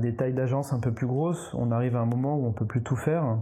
des 0.00 0.16
tailles 0.16 0.34
d'agence 0.34 0.72
un 0.72 0.80
peu 0.80 0.92
plus 0.92 1.06
grosses, 1.06 1.54
on 1.54 1.70
arrive 1.70 1.94
à 1.94 2.00
un 2.00 2.06
moment 2.06 2.36
où 2.36 2.44
on 2.44 2.52
peut 2.52 2.66
plus 2.66 2.82
tout 2.82 2.96
faire. 2.96 3.38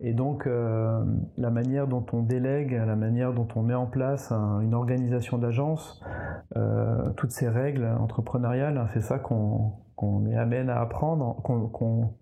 Et 0.00 0.14
donc 0.14 0.46
euh, 0.46 1.04
la 1.36 1.50
manière 1.50 1.86
dont 1.86 2.06
on 2.14 2.22
délègue, 2.22 2.72
la 2.72 2.96
manière 2.96 3.34
dont 3.34 3.48
on 3.54 3.62
met 3.62 3.74
en 3.74 3.86
place 3.86 4.32
une 4.32 4.72
organisation 4.72 5.36
d'agence, 5.36 6.02
euh, 6.56 7.10
toutes 7.18 7.32
ces 7.32 7.50
règles 7.50 7.84
entrepreneuriales, 8.00 8.88
c'est 8.94 9.02
ça 9.02 9.18
qu'on 9.18 10.26
est 10.30 10.36
amène 10.36 10.70
à 10.70 10.80
apprendre, 10.80 11.42
qu'on 11.42 12.14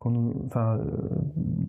enfin, 0.00 0.78
euh, 0.78 0.84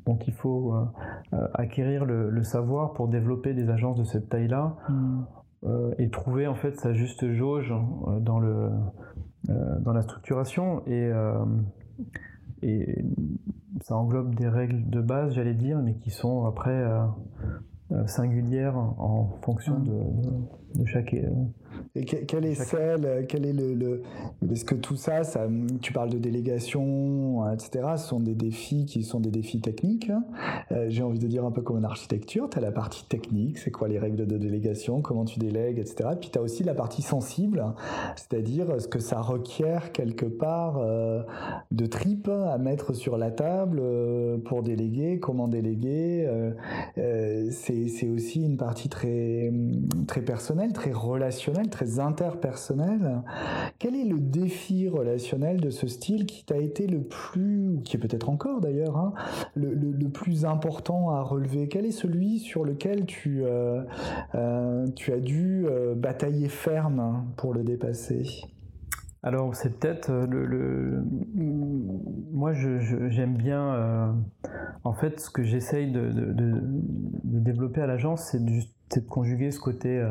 donc 0.05 0.27
il 0.27 0.33
faut 0.33 0.73
euh, 0.73 0.85
euh, 1.33 1.47
acquérir 1.53 2.05
le, 2.05 2.43
savoir 2.43 2.93
pour 2.93 3.07
développer 3.07 3.53
des 3.53 3.69
agences 3.69 3.97
de 3.97 4.03
cette 4.03 4.29
taille-là 4.29 4.75
mm. 4.89 5.23
et 5.97 6.09
trouver 6.09 6.47
en 6.47 6.55
fait 6.55 6.79
sa 6.79 6.93
juste 6.93 7.31
jauge 7.33 7.73
dans 8.21 8.39
le 8.39 8.69
dans 9.47 9.93
la 9.93 10.01
structuration 10.01 10.83
et 10.87 11.11
et 12.61 13.03
ça 13.81 13.95
englobe 13.95 14.35
des 14.35 14.47
règles 14.47 14.89
de 14.89 15.01
base, 15.01 15.33
j'allais 15.33 15.53
dire, 15.53 15.79
mais 15.79 15.95
qui 15.95 16.11
sont 16.11 16.45
après 16.45 16.85
singulières 18.05 18.77
en 18.77 19.29
fonction 19.41 19.79
mm. 19.79 19.83
de, 19.83 20.79
de, 20.79 20.85
chaque 20.85 21.15
et 21.95 22.05
quelle 22.05 22.45
est 22.45 22.55
celle, 22.55 23.05
euh, 23.05 23.23
quel 23.27 23.45
est 23.45 23.53
le, 23.53 23.73
le 23.73 24.01
est-ce 24.51 24.65
que 24.65 24.75
tout 24.75 24.95
ça, 24.95 25.23
ça, 25.23 25.47
tu 25.81 25.93
parles 25.93 26.09
de 26.09 26.17
délégation, 26.17 27.51
etc. 27.51 27.85
Ce 27.97 28.07
sont 28.07 28.19
des 28.19 28.35
défis 28.35 28.85
qui 28.85 29.03
sont 29.03 29.19
des 29.19 29.31
défis 29.31 29.61
techniques. 29.61 30.09
Hein. 30.09 30.23
Euh, 30.71 30.85
j'ai 30.89 31.03
envie 31.03 31.19
de 31.19 31.27
dire 31.27 31.45
un 31.45 31.51
peu 31.51 31.61
comme 31.61 31.77
une 31.77 31.85
architecture. 31.85 32.49
Tu 32.49 32.57
as 32.57 32.61
la 32.61 32.71
partie 32.71 33.05
technique, 33.05 33.57
c'est 33.57 33.71
quoi 33.71 33.87
les 33.87 33.99
règles 33.99 34.25
de 34.25 34.37
délégation, 34.37 35.01
comment 35.01 35.25
tu 35.25 35.39
délègues, 35.39 35.79
etc. 35.79 36.09
Puis 36.19 36.29
tu 36.31 36.39
as 36.39 36.41
aussi 36.41 36.63
la 36.63 36.73
partie 36.73 37.01
sensible, 37.01 37.63
c'est-à-dire 38.15 38.79
ce 38.79 38.87
que 38.87 38.99
ça 38.99 39.21
requiert 39.21 39.91
quelque 39.91 40.25
part 40.25 40.77
euh, 40.77 41.23
de 41.71 41.85
tripes 41.85 42.29
à 42.29 42.57
mettre 42.57 42.93
sur 42.93 43.17
la 43.17 43.31
table 43.31 43.81
pour 44.45 44.63
déléguer, 44.63 45.19
comment 45.19 45.47
déléguer. 45.47 46.27
c'est 46.95 48.09
aussi 48.09 48.43
une 48.43 48.57
partie 48.57 48.89
très, 48.89 49.51
très 50.07 50.21
personnelle, 50.21 50.73
très 50.73 50.91
relationnelle 50.91 51.68
très 51.69 51.99
interpersonnel. 51.99 53.21
Quel 53.79 53.95
est 53.95 54.05
le 54.05 54.19
défi 54.19 54.87
relationnel 54.87 55.61
de 55.61 55.69
ce 55.69 55.87
style 55.87 56.25
qui 56.25 56.45
t'a 56.45 56.57
été 56.57 56.87
le 56.87 57.01
plus, 57.01 57.69
ou 57.69 57.81
qui 57.81 57.95
est 57.95 57.99
peut-être 57.99 58.29
encore 58.29 58.61
d'ailleurs, 58.61 58.97
hein, 58.97 59.13
le, 59.55 60.09
plus 60.09 60.45
important 60.45 61.11
à 61.11 61.21
relever? 61.21 61.67
Quel 61.67 61.85
est 61.85 61.91
celui 61.91 62.39
sur 62.39 62.65
lequel 62.65 63.05
tu, 63.05 63.43
euh, 63.43 63.83
euh, 64.35 64.85
tu 64.95 65.13
as 65.13 65.19
dû 65.19 65.65
euh, 65.67 65.95
batailler 65.95 66.49
ferme 66.49 67.25
pour 67.37 67.53
le 67.53 67.63
dépasser? 67.63 68.23
Alors 69.21 69.53
c'est 69.53 69.77
peut-être 69.79 70.11
le, 70.29 71.03
moi 72.31 72.53
j'aime 72.53 73.35
bien 73.35 74.15
en 74.85 74.93
fait 74.93 75.19
ce 75.19 75.29
que 75.29 75.43
j'essaye 75.43 75.91
de, 75.91 76.09
développer 77.25 77.81
à 77.81 77.87
l'agence 77.87 78.29
c'est 78.31 78.45
de, 78.45 78.61
de, 78.95 79.01
conjuguer 79.01 79.51
ce 79.51 79.59
côté 79.59 80.01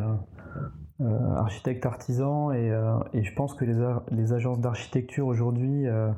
architecte 1.36 1.86
artisan 1.86 2.50
et, 2.50 2.70
euh, 2.70 2.98
et, 3.12 3.22
je 3.22 3.34
pense 3.34 3.54
que 3.54 3.64
les, 3.64 3.76
les 4.10 4.32
agences 4.32 4.60
d'architecture 4.60 5.26
aujourd'hui 5.26 5.86
euh, 5.86 6.10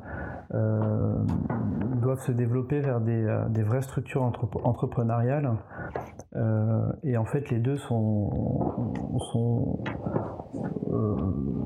doivent 2.01 2.21
se 2.21 2.33
développer 2.33 2.81
vers 2.81 3.01
des, 3.01 3.45
des 3.51 3.62
vraies 3.62 3.83
structures 3.83 4.23
entrepreneuriales. 4.64 5.53
Et 7.03 7.16
en 7.16 7.25
fait 7.25 7.51
les 7.51 7.59
deux 7.59 7.77
sont, 7.77 8.93
sont 9.33 9.83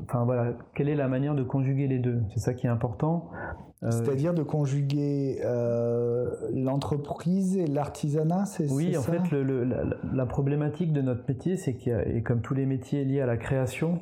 enfin 0.03 0.25
voilà 0.25 0.53
quelle 0.73 0.89
est 0.89 0.95
la 0.95 1.07
manière 1.07 1.35
de 1.35 1.43
conjuguer 1.43 1.87
les 1.87 1.99
deux? 1.99 2.21
C'est 2.33 2.39
ça 2.39 2.53
qui 2.53 2.67
est 2.67 2.69
important. 2.69 3.29
euh, 3.73 3.74
C'est-à-dire 3.91 4.33
de 4.33 4.43
conjuguer 4.43 5.39
euh, 5.43 6.29
l'entreprise 6.53 7.57
et 7.57 7.67
l'artisanat, 7.67 8.45
c'est 8.45 8.69
Oui, 8.71 8.97
en 8.97 9.01
fait, 9.01 9.21
la, 9.31 10.25
problématique 10.25 10.91
de 10.91 11.01
notre 11.01 11.23
métier, 11.27 11.55
c'est 11.57 11.75
qu'il 11.75 11.91
y 11.91 11.95
a, 11.95 12.07
et 12.07 12.21
comme 12.21 12.41
tous 12.41 12.53
les 12.53 12.65
métiers 12.65 13.05
liés 13.05 13.21
à 13.21 13.25
la 13.25 13.37
création, 13.37 14.01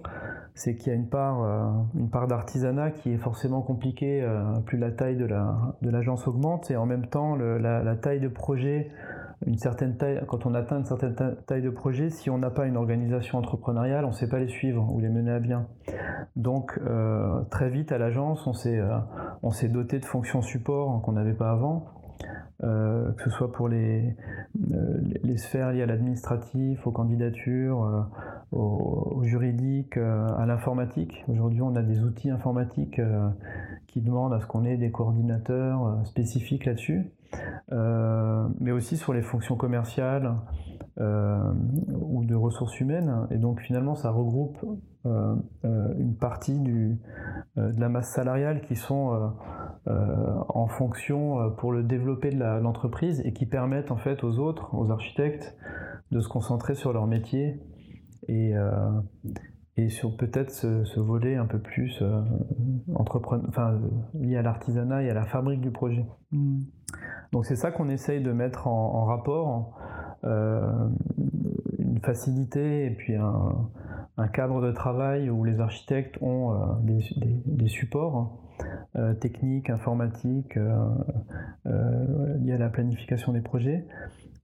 c'est 0.56 0.76
qu'il 0.76 0.88
y 0.88 0.92
a 0.92 0.96
une 0.96 1.10
part, 1.10 1.44
euh, 1.44 1.72
une 1.96 2.10
part 2.10 2.28
d'artisanat 2.28 2.92
qui 2.92 3.12
est 3.12 3.18
forcément 3.18 3.62
compliquée, 3.62 4.26
plus 4.66 4.78
la 4.78 4.92
taille 4.92 5.18
de 5.18 5.90
l'agence 5.90 6.28
augmente, 6.28 6.70
et 6.72 6.76
en 6.76 6.86
même 6.86 7.08
temps, 7.08 7.36
la, 7.36 7.96
taille 7.96 8.20
de 8.20 8.28
projet 8.28 8.92
une 9.46 9.58
certaine 9.58 9.98
taille, 9.98 10.22
quand 10.28 10.46
on 10.46 10.54
atteint 10.54 10.78
une 10.78 10.86
certaine 10.86 11.16
taille 11.46 11.62
de 11.62 11.70
projet, 11.70 12.10
si 12.10 12.30
on 12.30 12.38
n'a 12.38 12.50
pas 12.50 12.66
une 12.66 12.78
organisation 12.78 13.38
entrepreneuriale, 13.38 14.06
on 14.06 14.10
ne 14.10 14.14
sait 14.14 14.30
pas 14.30 14.40
les 14.40 14.48
suivre 14.48 14.90
ou 14.92 15.00
les 15.00 15.10
mener 15.10 15.32
à 15.32 15.40
bien. 15.40 15.68
Donc 16.36 16.80
euh, 16.86 17.42
très 17.50 17.70
vite 17.70 17.92
à 17.92 17.98
l'agence, 17.98 18.48
on 18.48 18.54
s'est 18.54 18.80
euh, 18.80 19.68
doté 19.70 20.00
de 20.00 20.06
fonctions 20.06 20.42
support 20.42 21.02
qu'on 21.02 21.14
n'avait 21.14 21.34
pas 21.34 21.52
avant. 21.52 21.86
Euh, 22.64 23.12
que 23.14 23.24
ce 23.24 23.30
soit 23.30 23.52
pour 23.52 23.68
les, 23.68 24.16
les 25.24 25.38
sphères 25.38 25.72
liées 25.72 25.82
à 25.82 25.86
l'administratif, 25.86 26.88
aux 26.88 26.92
candidatures, 26.92 28.08
au, 28.52 29.22
juridique, 29.24 29.98
à 29.98 30.46
l'informatique. 30.46 31.26
Aujourd'hui, 31.28 31.62
on 31.62 31.76
a 31.76 31.82
des 31.82 32.04
outils 32.04 32.30
informatiques 32.30 33.02
qui 33.88 34.02
demandent 34.02 34.34
à 34.34 34.40
ce 34.40 34.46
qu'on 34.46 34.64
ait 34.64 34.78
des 34.78 34.92
coordinateurs 34.92 36.00
spécifiques 36.06 36.66
là-dessus. 36.66 37.12
Euh, 37.72 38.48
mais 38.60 38.72
aussi 38.72 38.98
sur 38.98 39.14
les 39.14 39.22
fonctions 39.22 39.56
commerciales 39.56 40.26
euh, 40.28 40.73
ou 40.98 42.24
de 42.26 42.36
ressources 42.36 42.80
humaines. 42.80 43.28
Et 43.32 43.38
donc 43.38 43.62
finalement, 43.62 43.96
ça 43.96 44.12
regroupe 44.12 44.58
euh, 45.06 45.36
une 45.98 46.16
partie 46.16 46.60
du, 46.60 47.00
de 47.58 47.80
la 47.80 47.90
masse 47.90 48.14
salariale 48.14 48.62
qui 48.62 48.76
sont 48.76 49.34
en 49.86 50.68
fonction 50.68 51.52
pour 51.58 51.72
le 51.72 51.84
développer 51.84 52.30
de 52.30 52.40
l'entreprise 52.60 53.22
et 53.26 53.34
qui 53.34 53.46
permettent 53.46 53.92
en 53.92 53.98
fait 53.98 54.24
aux 54.24 54.40
autres, 54.40 54.74
aux 54.76 54.92
architectes, 54.92 55.58
de 56.12 56.20
se 56.20 56.30
concentrer 56.30 56.76
sur 56.76 56.94
leur 56.94 57.08
métier 57.08 57.60
et, 58.28 58.54
et 59.76 59.90
sur 59.90 60.16
peut-être 60.16 60.52
ce, 60.52 61.00
volet 61.00 61.36
un 61.36 61.46
peu 61.46 61.60
plus 61.60 62.00
euh, 62.02 62.22
enfin, 62.96 63.80
lié 64.14 64.38
à 64.38 64.42
l'artisanat 64.44 65.04
et 65.04 65.10
à 65.10 65.14
la 65.14 65.26
fabrique 65.26 65.62
du 65.62 65.72
projet. 65.72 66.06
Hmm. 66.32 66.60
Donc 67.32 67.46
c'est 67.46 67.56
ça 67.56 67.72
qu'on 67.72 67.90
essaye 67.90 68.22
de 68.22 68.32
mettre 68.32 68.68
en, 68.68 69.06
rapport, 69.06 69.50
euh, 69.50 70.13
une 70.24 72.00
facilité 72.04 72.86
et 72.86 72.92
puis 72.92 73.16
un, 73.16 74.28
cadre 74.34 74.62
de 74.62 74.72
travail 74.72 75.30
où 75.30 75.44
les 75.44 75.60
architectes 75.60 76.18
ont 76.22 76.54
euh, 76.54 77.00
des, 77.46 77.68
supports 77.68 78.40
hein, 78.96 79.16
techniques, 79.16 79.70
informatiques, 79.70 80.56
liés 80.56 82.54
à 82.54 82.58
la 82.58 82.70
planification 82.70 83.34
des 83.34 83.42
projets, 83.42 83.86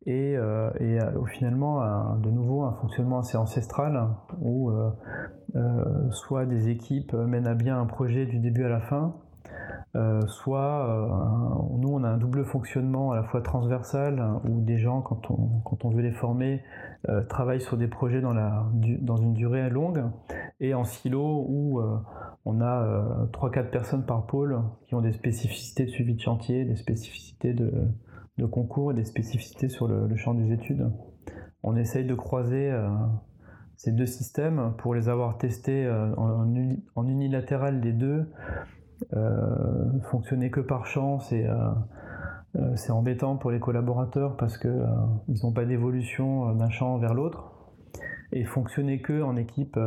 et, 0.06 0.38
euh, 0.38 0.72
et 0.80 1.00
euh, 1.00 1.26
finalement 1.26 2.16
de 2.16 2.30
nouveau 2.30 2.64
un 2.64 2.74
fonctionnement 2.74 3.20
assez 3.20 3.38
ancestral 3.38 4.10
où 4.42 4.72
euh, 4.72 4.90
soit 6.12 6.46
des 6.46 6.70
équipes 6.70 7.14
mènent 7.14 7.48
à 7.48 7.56
bien 7.56 7.80
un 7.80 7.86
projet 7.86 8.26
du 8.26 8.40
début 8.40 8.64
à 8.64 8.70
la 8.70 8.82
fin, 8.82 9.16
soit 10.28 11.10
nous 11.78 11.90
on 11.90 12.04
a 12.04 12.10
un 12.10 12.18
double 12.18 12.46
fonctionnement 12.46 13.12
à 13.12 13.16
la 13.16 13.24
fois 13.24 13.42
transversal 13.42 14.40
où 14.48 14.62
des 14.62 14.78
gens 14.78 15.02
quand 15.02 15.32
on, 15.32 15.62
quand 15.66 15.86
on 15.86 15.90
veut 15.90 16.02
les 16.02 16.12
former 16.12 16.62
travaillent 17.30 17.62
sur 17.62 17.78
des 17.78 17.88
projets 17.88 18.22
dans, 18.22 18.34
la, 18.34 18.66
dans 19.02 19.16
une 19.16 19.34
durée 19.34 19.70
longue, 19.70 20.04
et 20.60 20.74
en 20.74 20.84
silo 20.84 21.46
où 21.48 21.82
on 22.46 22.62
a 22.62 23.28
3-4 23.32 23.70
personnes 23.70 24.06
par 24.06 24.26
pôle 24.26 24.62
qui 24.88 24.96
ont 24.96 25.02
des 25.02 25.14
spécificités 25.14 25.86
de 25.86 25.90
suivi 25.90 26.16
de 26.16 26.22
chantier, 26.22 26.66
des 26.66 26.76
spécificités 26.76 27.54
de, 27.54 28.46
concours 28.52 28.92
et 28.92 28.96
des 28.96 29.06
spécificités 29.06 29.70
sur 29.70 29.88
le, 29.88 30.16
champ 30.16 30.34
des 30.34 30.52
études. 30.52 30.92
On 31.64 31.76
essaye 31.76 32.06
de 32.06 32.16
croiser 32.16 32.72
ces 33.80 33.94
deux 33.94 34.06
systèmes 34.06 34.74
pour 34.78 34.94
les 34.94 35.08
avoir 35.08 35.38
testés 35.38 35.90
en, 36.18 37.08
unilatéral 37.08 37.80
les 37.80 37.94
deux 37.94 38.26
euh, 38.26 38.26
fonctionner 40.10 40.52
que 40.52 40.60
par 40.60 40.86
chance 40.86 41.32
et 41.32 41.46
euh, 41.46 41.56
euh, 42.56 42.76
c'est 42.76 42.92
embêtant 42.92 43.38
pour 43.38 43.52
les 43.52 43.60
collaborateurs 43.60 44.36
parce 44.38 44.58
qu'ils 44.58 45.44
n'ont 45.44 45.54
pas 45.54 45.66
d'évolution 45.66 46.54
d'un 46.56 46.70
champ 46.70 46.98
vers 46.98 47.14
l'autre. 47.14 47.52
Et 48.32 48.44
fonctionner 48.44 49.02
que 49.02 49.24
en 49.24 49.36
équipe 49.36 49.80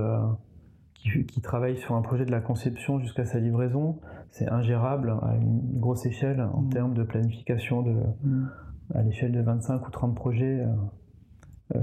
qui, 0.94 1.40
travaille 1.40 1.76
sur 1.76 1.94
un 1.94 2.02
projet 2.02 2.24
de 2.24 2.32
la 2.32 2.40
conception 2.40 2.98
jusqu'à 2.98 3.24
sa 3.24 3.38
livraison, 3.38 4.00
c'est 4.30 4.48
ingérable 4.48 5.14
à 5.22 5.36
une 5.36 5.78
grosse 5.78 6.06
échelle 6.06 6.40
en 6.40 6.62
mmh. 6.62 6.68
termes 6.70 6.94
de 6.94 7.04
planification 7.04 7.82
de, 7.82 7.92
mmh. 7.92 8.50
à 8.94 9.02
l'échelle 9.02 9.30
de 9.30 9.40
25 9.40 9.86
ou 9.86 9.90
30 9.90 10.14
projets. 10.16 10.64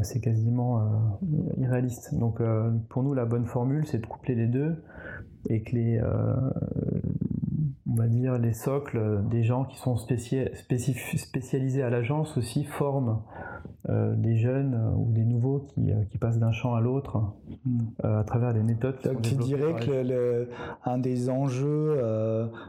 c'est 0.01 0.19
quasiment 0.19 1.19
irréaliste. 1.57 2.13
Donc 2.17 2.41
pour 2.89 3.03
nous, 3.03 3.13
la 3.13 3.25
bonne 3.25 3.45
formule, 3.45 3.85
c'est 3.85 3.99
de 3.99 4.05
coupler 4.05 4.35
les 4.35 4.47
deux 4.47 4.83
et 5.49 5.63
que 5.63 5.75
les, 5.75 6.01
on 7.91 7.95
va 7.95 8.07
dire, 8.07 8.37
les 8.37 8.53
socles 8.53 9.21
des 9.29 9.43
gens 9.43 9.65
qui 9.65 9.77
sont 9.77 9.97
spécialisés 9.97 11.83
à 11.83 11.89
l'agence 11.89 12.37
aussi 12.37 12.63
forment 12.63 13.21
euh, 13.87 14.13
des 14.13 14.35
jeunes 14.35 14.75
euh, 14.75 14.97
ou 14.97 15.11
des 15.13 15.23
nouveaux 15.23 15.65
qui, 15.69 15.91
euh, 15.91 16.03
passent 16.19 16.37
d'un 16.37 16.51
champ 16.51 16.75
à 16.75 16.81
l'autre 16.81 17.17
hmm. 17.65 17.79
à 18.03 18.25
travers 18.25 18.53
des 18.53 18.61
méthodes. 18.61 18.97
Donc 19.05 19.21
tu 19.21 19.35
dirais 19.35 19.73
que 19.73 20.49
un 20.83 20.97
des 20.97 21.29
enjeux 21.29 21.97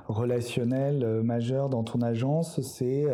relationnels 0.06 1.20
majeurs 1.24 1.68
dans 1.68 1.82
ton 1.82 2.00
agence, 2.00 2.60
c'est 2.60 3.06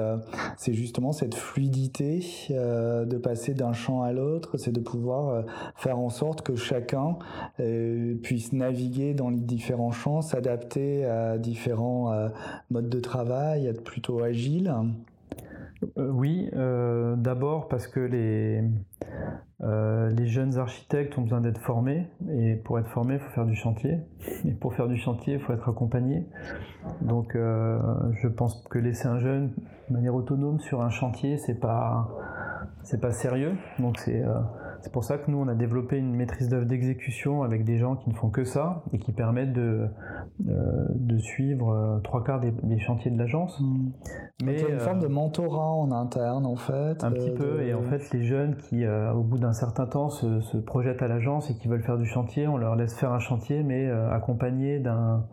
c'est 0.59 0.75
justement 0.75 1.13
cette 1.13 1.35
fluidité 1.35 2.23
de 2.51 3.17
passer 3.17 3.55
d'un 3.55 3.73
champ 3.73 4.03
à 4.03 4.13
l'autre, 4.13 4.59
c'est 4.59 4.73
de 4.73 4.81
pouvoir 4.81 5.45
faire 5.75 5.99
en 5.99 6.11
sorte 6.11 6.43
que 6.43 6.55
chacun 6.55 7.17
puisse 8.23 8.53
naviguer 8.53 9.15
dans 9.15 9.31
les 9.31 9.41
différents 9.41 9.93
champs, 9.93 10.21
s'adapter 10.21 11.07
à 11.07 11.39
différents 11.39 12.06
modes 12.71 12.89
de 12.89 13.01
travail, 13.01 13.67
être 13.67 13.85
plutôt 13.85 14.23
agile. 14.23 14.73
Euh, 15.99 16.09
oui, 16.11 16.49
euh, 16.55 17.17
d'abord 17.17 17.69
parce 17.69 17.87
que 17.87 18.01
les, 18.01 18.63
euh, 19.63 20.11
les 20.11 20.27
jeunes 20.27 20.57
architectes 20.59 21.17
ont 21.19 21.23
besoin 21.23 21.41
d'être 21.41 21.61
formés, 21.61 22.09
et 22.31 22.57
pour 22.57 22.79
être 22.79 22.89
formés, 22.89 23.15
il 23.15 23.21
faut 23.21 23.31
faire 23.31 23.47
du 23.47 23.55
chantier, 23.55 23.99
et 24.45 24.53
pour 24.53 24.75
faire 24.75 24.89
du 24.89 24.97
chantier, 24.97 25.35
il 25.35 25.41
faut 25.41 25.53
être 25.53 25.69
accompagné. 25.69 26.27
Donc 27.03 27.35
je 27.35 28.29
pense 28.29 28.63
que 28.71 28.79
laisser 28.79 29.07
un 29.07 29.19
jeune 29.19 29.53
de 29.89 29.95
manière 29.95 30.15
autonome 30.15 30.61
sur 30.61 30.83
un 30.83 30.91
chantier, 30.91 31.37
c'est 31.39 31.61
pas, 31.61 32.09
pas 33.01 33.13
sérieux, 33.13 33.55
donc 33.79 33.99
c'est 33.99 34.25
c'est 34.87 34.93
pour 34.93 35.03
ça 35.03 35.19
que 35.19 35.29
nous, 35.33 35.39
on 35.39 35.49
a 35.49 35.57
développé 35.57 35.97
une 35.99 36.15
maîtrise 36.15 36.49
d'œuvre 36.49 36.65
d'exécution 36.65 37.43
avec 37.43 37.65
des 37.65 37.77
gens 37.77 37.97
qui 37.97 38.09
ne 38.09 38.15
font 38.15 38.31
que 38.31 38.45
ça 38.45 38.85
et 38.93 39.01
qui 39.01 39.11
permettent 39.11 39.53
de, 39.53 39.89
euh, 40.49 40.87
de 40.95 41.19
suivre 41.19 41.71
euh, 41.71 41.99
trois 42.05 42.23
quarts 42.23 42.41
des, 42.41 42.79
chantiers 42.79 43.11
de 43.11 43.19
l'agence. 43.19 43.61
Mmh. 43.61 43.89
Mais 44.45 44.55
il 44.55 44.61
y 44.61 44.65
a 44.65 44.69
une 44.69 44.79
forme 44.79 45.01
de 45.01 45.07
euh, 45.07 45.09
mentorat 45.09 45.73
en 45.73 45.91
interne, 45.91 46.47
en 46.47 46.55
fait. 46.55 47.03
Un 47.03 47.11
petit 47.11 47.33
peu, 47.33 47.63
et 47.63 47.75
en 47.75 47.83
fait, 47.83 48.13
les 48.13 48.23
jeunes 48.23 48.55
qui, 48.59 48.87
au 48.87 49.25
bout 49.25 49.39
d'un 49.39 49.53
certain 49.53 49.87
temps, 49.87 50.09
se, 50.09 50.57
projettent 50.59 51.03
à 51.03 51.09
l'agence 51.09 51.51
et 51.51 51.57
qui 51.57 51.67
veulent 51.67 51.83
faire 51.83 51.99
du 51.99 52.07
chantier, 52.07 52.47
on 52.47 52.57
leur 52.57 52.77
laisse 52.77 52.97
faire 52.97 53.13
un 53.13 53.19
chantier, 53.19 53.65
mais 53.65 53.91
accompagné 53.91 54.79
d'un 54.79 55.27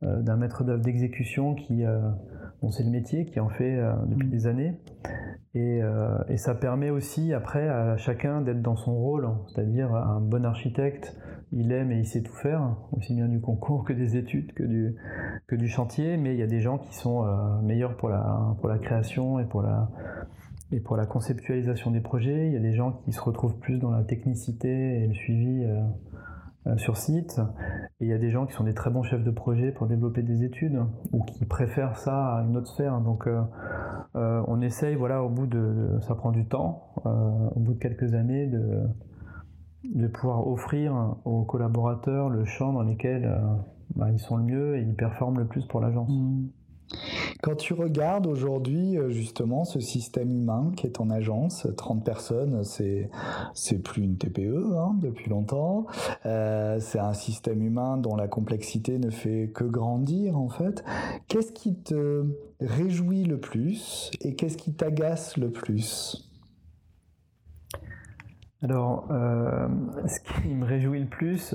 d'un 0.00 0.36
maître 0.36 0.62
d'œuvre 0.62 0.80
d'exécution 0.80 1.56
qui, 1.56 1.84
bon, 2.62 2.70
c'est 2.70 2.84
le 2.84 2.90
métier, 2.90 3.26
qui 3.26 3.40
en 3.40 3.48
fait 3.48 3.80
depuis 4.08 4.26
mmh. 4.26 4.30
des 4.30 4.46
années 4.46 4.74
euh, 5.58 6.18
et, 6.28 6.36
ça 6.36 6.54
permet 6.54 6.90
aussi 6.90 7.32
après 7.32 7.68
à 7.68 7.96
chacun 7.96 8.42
d'être 8.42 8.62
dans 8.62 8.76
son 8.76 8.94
rôle, 8.94 9.24
hein. 9.24 9.40
c'est-à-dire 9.48 9.94
un 9.94 10.20
bon 10.20 10.44
architecte, 10.44 11.16
il 11.52 11.72
aime 11.72 11.90
et 11.90 11.98
il 11.98 12.06
sait 12.06 12.22
tout 12.22 12.34
faire, 12.34 12.76
aussi 12.92 13.14
bien 13.14 13.26
du 13.26 13.40
concours 13.40 13.84
que 13.84 13.92
des 13.92 14.16
études, 14.16 14.52
que 14.52 14.62
du, 14.62 14.94
que 15.46 15.56
du 15.56 15.68
chantier, 15.68 16.16
mais 16.16 16.34
il 16.34 16.38
y 16.38 16.42
a 16.42 16.46
des 16.46 16.60
gens 16.60 16.78
qui 16.78 16.94
sont 16.94 17.24
euh, 17.24 17.60
meilleurs 17.62 17.96
pour 17.96 18.08
la, 18.08 18.54
pour 18.60 18.68
la 18.68 18.78
création 18.78 19.40
et 19.40 19.46
pour 19.46 19.62
la, 19.62 19.90
et 20.70 20.80
pour 20.80 20.96
la 20.96 21.06
conceptualisation 21.06 21.90
des 21.90 22.00
projets, 22.00 22.48
il 22.48 22.52
y 22.52 22.56
a 22.56 22.60
des 22.60 22.74
gens 22.74 22.92
qui 23.04 23.12
se 23.12 23.20
retrouvent 23.20 23.58
plus 23.58 23.78
dans 23.78 23.90
la 23.90 24.04
technicité 24.04 24.68
et 24.68 25.06
le 25.06 25.14
suivi 25.14 25.64
euh, 25.64 25.80
euh, 25.80 25.82
sur 26.76 26.96
site. 26.96 27.40
Et 28.00 28.04
il 28.04 28.08
y 28.08 28.12
a 28.12 28.18
des 28.18 28.30
gens 28.30 28.46
qui 28.46 28.52
sont 28.52 28.64
des 28.64 28.74
très 28.74 28.90
bons 28.90 29.02
chefs 29.02 29.24
de 29.24 29.30
projet 29.30 29.72
pour 29.72 29.86
développer 29.86 30.22
des 30.22 30.44
études 30.44 30.80
ou 31.12 31.22
qui 31.24 31.44
préfèrent 31.46 31.96
ça 31.96 32.36
à 32.36 32.42
une 32.42 32.56
autre 32.56 32.68
sphère. 32.68 33.00
Donc 33.00 33.26
euh, 33.26 33.42
euh, 34.16 34.42
on 34.46 34.60
essaye, 34.60 34.94
voilà, 34.94 35.22
au 35.22 35.28
bout 35.28 35.46
de, 35.46 35.98
ça 36.00 36.14
prend 36.14 36.30
du 36.30 36.46
temps, 36.46 36.92
au 37.04 37.60
bout 37.60 37.74
de 37.74 37.78
quelques 37.78 38.14
années, 38.14 38.46
de, 38.46 38.82
de 39.84 40.06
pouvoir 40.08 40.46
offrir 40.46 41.16
aux 41.24 41.44
collaborateurs 41.44 42.28
le 42.28 42.44
champ 42.44 42.72
dans 42.72 42.82
lequel 42.82 43.32
bah, 43.96 44.10
ils 44.10 44.18
sont 44.18 44.36
le 44.36 44.44
mieux 44.44 44.76
et 44.76 44.82
ils 44.82 44.94
performent 44.94 45.38
le 45.38 45.46
plus 45.46 45.66
pour 45.66 45.80
l'agence. 45.80 46.10
Mmh. 46.10 46.48
Quand 47.42 47.54
tu 47.54 47.72
regardes 47.72 48.26
aujourd'hui 48.26 48.96
euh, 48.96 49.10
justement 49.10 49.64
ce 49.64 49.80
système 49.80 50.32
humain 50.32 50.72
qui 50.76 50.86
est 50.86 51.00
en 51.00 51.10
agence, 51.10 51.66
30 51.76 52.04
personnes, 52.04 52.64
c'est 52.64 53.10
c'est 53.54 53.78
plus 53.78 54.02
une 54.02 54.16
TPE 54.16 54.74
hein, 54.76 54.96
depuis 55.00 55.30
longtemps. 55.30 55.86
Euh, 56.26 56.78
c'est 56.80 56.98
un 56.98 57.14
système 57.14 57.62
humain 57.62 57.96
dont 57.96 58.16
la 58.16 58.28
complexité 58.28 58.98
ne 58.98 59.10
fait 59.10 59.50
que 59.54 59.64
grandir 59.64 60.36
en 60.36 60.48
fait. 60.48 60.84
Qu'est-ce 61.28 61.52
qui 61.52 61.76
te 61.76 62.24
réjouit 62.60 63.24
le 63.24 63.38
plus 63.38 64.10
et 64.20 64.34
qu'est-ce 64.34 64.56
qui 64.56 64.74
t'agace 64.74 65.36
le 65.36 65.50
plus? 65.50 66.24
Alors, 68.60 69.06
euh, 69.12 69.68
ce 70.08 70.18
qui 70.18 70.48
me 70.48 70.64
réjouit 70.64 70.98
le 70.98 71.06
plus, 71.06 71.54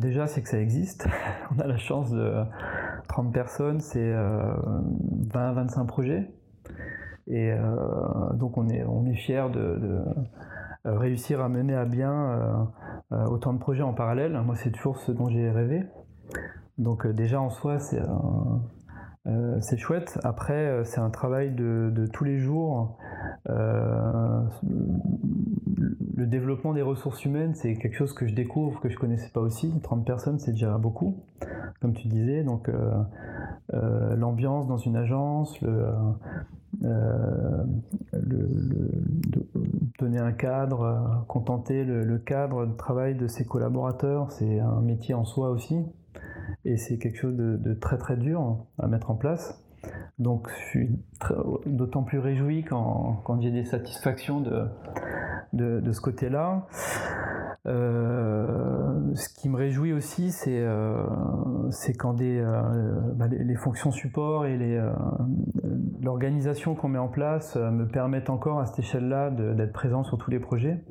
déjà, 0.00 0.26
c'est 0.26 0.42
que 0.42 0.48
ça 0.48 0.58
existe. 0.58 1.06
On 1.56 1.60
a 1.60 1.68
la 1.68 1.76
chance 1.76 2.10
de 2.10 2.44
30 3.14 3.32
personnes, 3.32 3.80
c'est 3.80 4.12
20-25 4.12 5.86
projets. 5.86 6.28
Et 7.28 7.52
donc, 8.34 8.58
on 8.58 8.68
est, 8.68 8.82
on 8.82 9.06
est 9.06 9.14
fiers 9.14 9.46
de, 9.52 10.02
réussir 10.84 11.40
à 11.40 11.48
mener 11.48 11.76
à 11.76 11.84
bien 11.84 12.68
autant 13.12 13.52
de 13.52 13.60
projets 13.60 13.84
en 13.84 13.94
parallèle. 13.94 14.32
Moi, 14.44 14.56
c'est 14.56 14.72
toujours 14.72 14.98
ce 14.98 15.12
dont 15.12 15.28
j'ai 15.28 15.48
rêvé. 15.48 15.84
Donc, 16.78 17.06
déjà, 17.06 17.40
en 17.40 17.50
soi, 17.50 17.78
c'est 17.78 18.02
euh, 19.26 19.56
c'est 19.60 19.78
chouette. 19.78 20.18
Après, 20.22 20.52
euh, 20.66 20.84
c'est 20.84 21.00
un 21.00 21.08
travail 21.08 21.54
de, 21.54 22.06
tous 22.12 22.24
les 22.24 22.38
jours. 22.38 22.98
Euh, 23.48 24.42
le 26.16 26.26
développement 26.26 26.74
des 26.74 26.82
ressources 26.82 27.24
humaines, 27.24 27.54
c'est 27.54 27.74
quelque 27.76 27.96
chose 27.96 28.12
que 28.12 28.26
je 28.26 28.34
découvre, 28.34 28.80
que 28.80 28.88
je 28.88 28.98
connaissais 28.98 29.30
pas 29.30 29.40
aussi. 29.40 29.72
30 29.82 30.04
personnes, 30.04 30.38
c'est 30.38 30.52
déjà 30.52 30.76
beaucoup, 30.76 31.24
comme 31.80 31.94
tu 31.94 32.08
disais. 32.08 32.44
Donc, 32.44 32.70
l'ambiance 33.72 34.66
dans 34.68 34.76
une 34.76 34.96
agence, 34.96 35.58
donner 39.98 40.18
un 40.18 40.32
cadre, 40.32 41.24
contenter 41.28 41.84
le 41.84 42.18
cadre 42.18 42.66
de 42.66 42.74
travail 42.74 43.14
de 43.16 43.26
ses 43.26 43.44
collaborateurs, 43.44 44.30
c'est 44.30 44.60
un 44.60 44.80
métier 44.82 45.14
en 45.14 45.24
soi 45.24 45.50
aussi 45.50 45.84
et 46.64 46.76
c'est 46.76 46.98
quelque 46.98 47.18
chose 47.18 47.36
de, 47.36 47.74
très 47.74 47.98
très 47.98 48.16
dur 48.16 48.66
à 48.78 48.86
mettre 48.86 49.10
en 49.10 49.14
place. 49.14 49.60
Donc 50.18 50.48
je 50.48 50.64
suis 50.68 50.98
d'autant 51.66 52.04
plus 52.04 52.18
réjoui 52.18 52.64
quand, 52.64 53.20
quand 53.24 53.40
j'ai 53.40 53.50
des 53.50 53.64
satisfactions 53.64 54.40
de, 54.40 54.66
de, 55.52 55.92
ce 55.92 56.00
côté-là. 56.00 56.66
Euh, 57.66 59.14
ce 59.14 59.28
qui 59.28 59.48
me 59.48 59.56
réjouit 59.56 59.92
aussi, 59.92 60.30
c'est 60.30 60.60
euh, 60.60 61.02
quand 61.98 62.20
euh, 62.20 63.00
bah, 63.14 63.26
les, 63.28 63.56
fonctions 63.56 63.90
support 63.90 64.46
et 64.46 64.58
l'organisation 66.02 66.74
qu'on 66.74 66.88
met 66.88 66.98
en 66.98 67.08
place 67.08 67.56
me 67.56 67.86
permettent 67.86 68.30
encore 68.30 68.60
à 68.60 68.66
cette 68.66 68.80
échelle-là 68.80 69.30
d'être 69.30 69.72
présent 69.72 70.04
sur 70.04 70.18
tous 70.18 70.30
les 70.30 70.40
projets. 70.40 70.82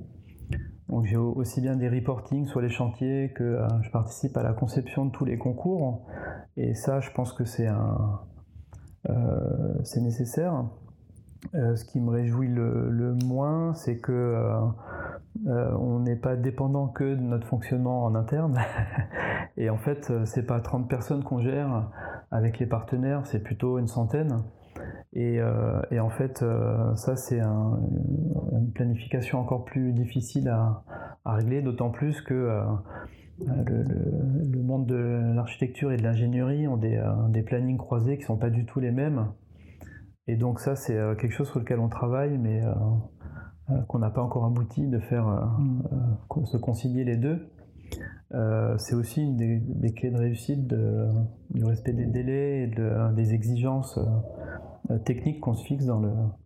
Donc 0.89 1.05
j'ai 1.05 1.17
aussi 1.17 1.61
bien 1.61 1.75
des 1.75 1.89
reportings 1.89 2.45
sur 2.45 2.61
les 2.61 2.69
chantiers 2.69 3.31
que 3.35 3.43
euh, 3.43 3.67
je 3.81 3.89
participe 3.89 4.35
à 4.37 4.43
la 4.43 4.53
conception 4.53 5.05
de 5.05 5.11
tous 5.11 5.25
les 5.25 5.37
concours. 5.37 6.05
Et 6.57 6.75
ça, 6.75 6.99
je 6.99 7.09
pense 7.11 7.33
que 7.33 7.45
c'est 7.45 7.67
un, 7.67 8.19
euh, 9.09 9.73
c'est 9.83 10.01
nécessaire. 10.01 10.65
Euh, 11.55 11.75
ce 11.75 11.83
qui 11.85 11.99
me 11.99 12.09
réjouit 12.09 12.47
le, 12.47 13.17
moins, 13.25 13.73
c'est 13.73 13.97
que 13.97 14.35
on 15.45 15.99
n'est 15.99 16.15
pas 16.15 16.35
dépendant 16.35 16.87
que 16.87 17.15
de 17.15 17.21
notre 17.21 17.47
fonctionnement 17.47 18.03
en 18.03 18.15
interne. 18.15 18.59
Et 19.57 19.69
en 19.69 19.77
fait, 19.77 20.11
c'est 20.25 20.45
pas 20.45 20.59
30 20.59 20.89
personnes 20.89 21.23
qu'on 21.23 21.39
gère 21.39 21.91
avec 22.31 22.59
les 22.59 22.65
partenaires, 22.65 23.25
c'est 23.25 23.39
plutôt 23.43 23.77
une 23.77 23.87
centaine. 23.87 24.41
Et, 25.13 25.39
en 25.41 26.09
fait, 26.09 26.43
ça, 26.95 27.15
c'est 27.15 27.39
une 27.39 28.71
planification 28.73 29.39
encore 29.39 29.65
plus 29.65 29.93
difficile 29.93 30.49
à, 30.49 30.83
régler, 31.25 31.61
d'autant 31.61 31.91
plus 31.91 32.21
que 32.21 32.61
le, 33.39 34.61
monde 34.61 34.85
de 34.87 35.33
l'architecture 35.35 35.91
et 35.91 35.97
de 35.97 36.03
l'ingénierie 36.03 36.67
ont 36.67 36.77
des, 36.77 37.01
des, 37.29 37.43
plannings 37.43 37.77
croisés 37.77 38.15
qui 38.15 38.23
ne 38.23 38.27
sont 38.27 38.37
pas 38.37 38.49
du 38.49 38.65
tout 38.65 38.79
les 38.79 38.91
mêmes. 38.91 39.31
Et 40.27 40.35
donc 40.35 40.59
ça, 40.59 40.75
c'est 40.75 40.97
quelque 41.17 41.33
chose 41.33 41.49
sur 41.49 41.59
lequel 41.59 41.79
on 41.79 41.89
travaille, 41.89 42.37
mais 42.37 42.61
qu'on 43.87 43.99
n'a 43.99 44.09
pas 44.09 44.23
encore 44.23 44.45
abouti 44.45 44.87
de 44.87 44.99
faire 44.99 45.57
se 46.45 46.57
concilier 46.57 47.03
les 47.03 47.17
deux. 47.17 47.49
Euh, 48.33 48.75
c'est 48.77 48.95
aussi 48.95 49.21
une 49.21 49.35
des, 49.37 49.93
clés 49.93 50.09
de 50.09 50.17
réussite 50.17 50.67
du 50.67 51.63
respect 51.65 51.93
des 51.93 52.05
délais 52.05 52.63
et 52.63 52.71
des 53.15 53.33
exigences 53.33 53.99
euh, 54.89 54.97
techniques 54.99 55.39
qu'on 55.39 55.53
se 55.53 55.65
fixe 55.65 55.85
dans 55.85 55.99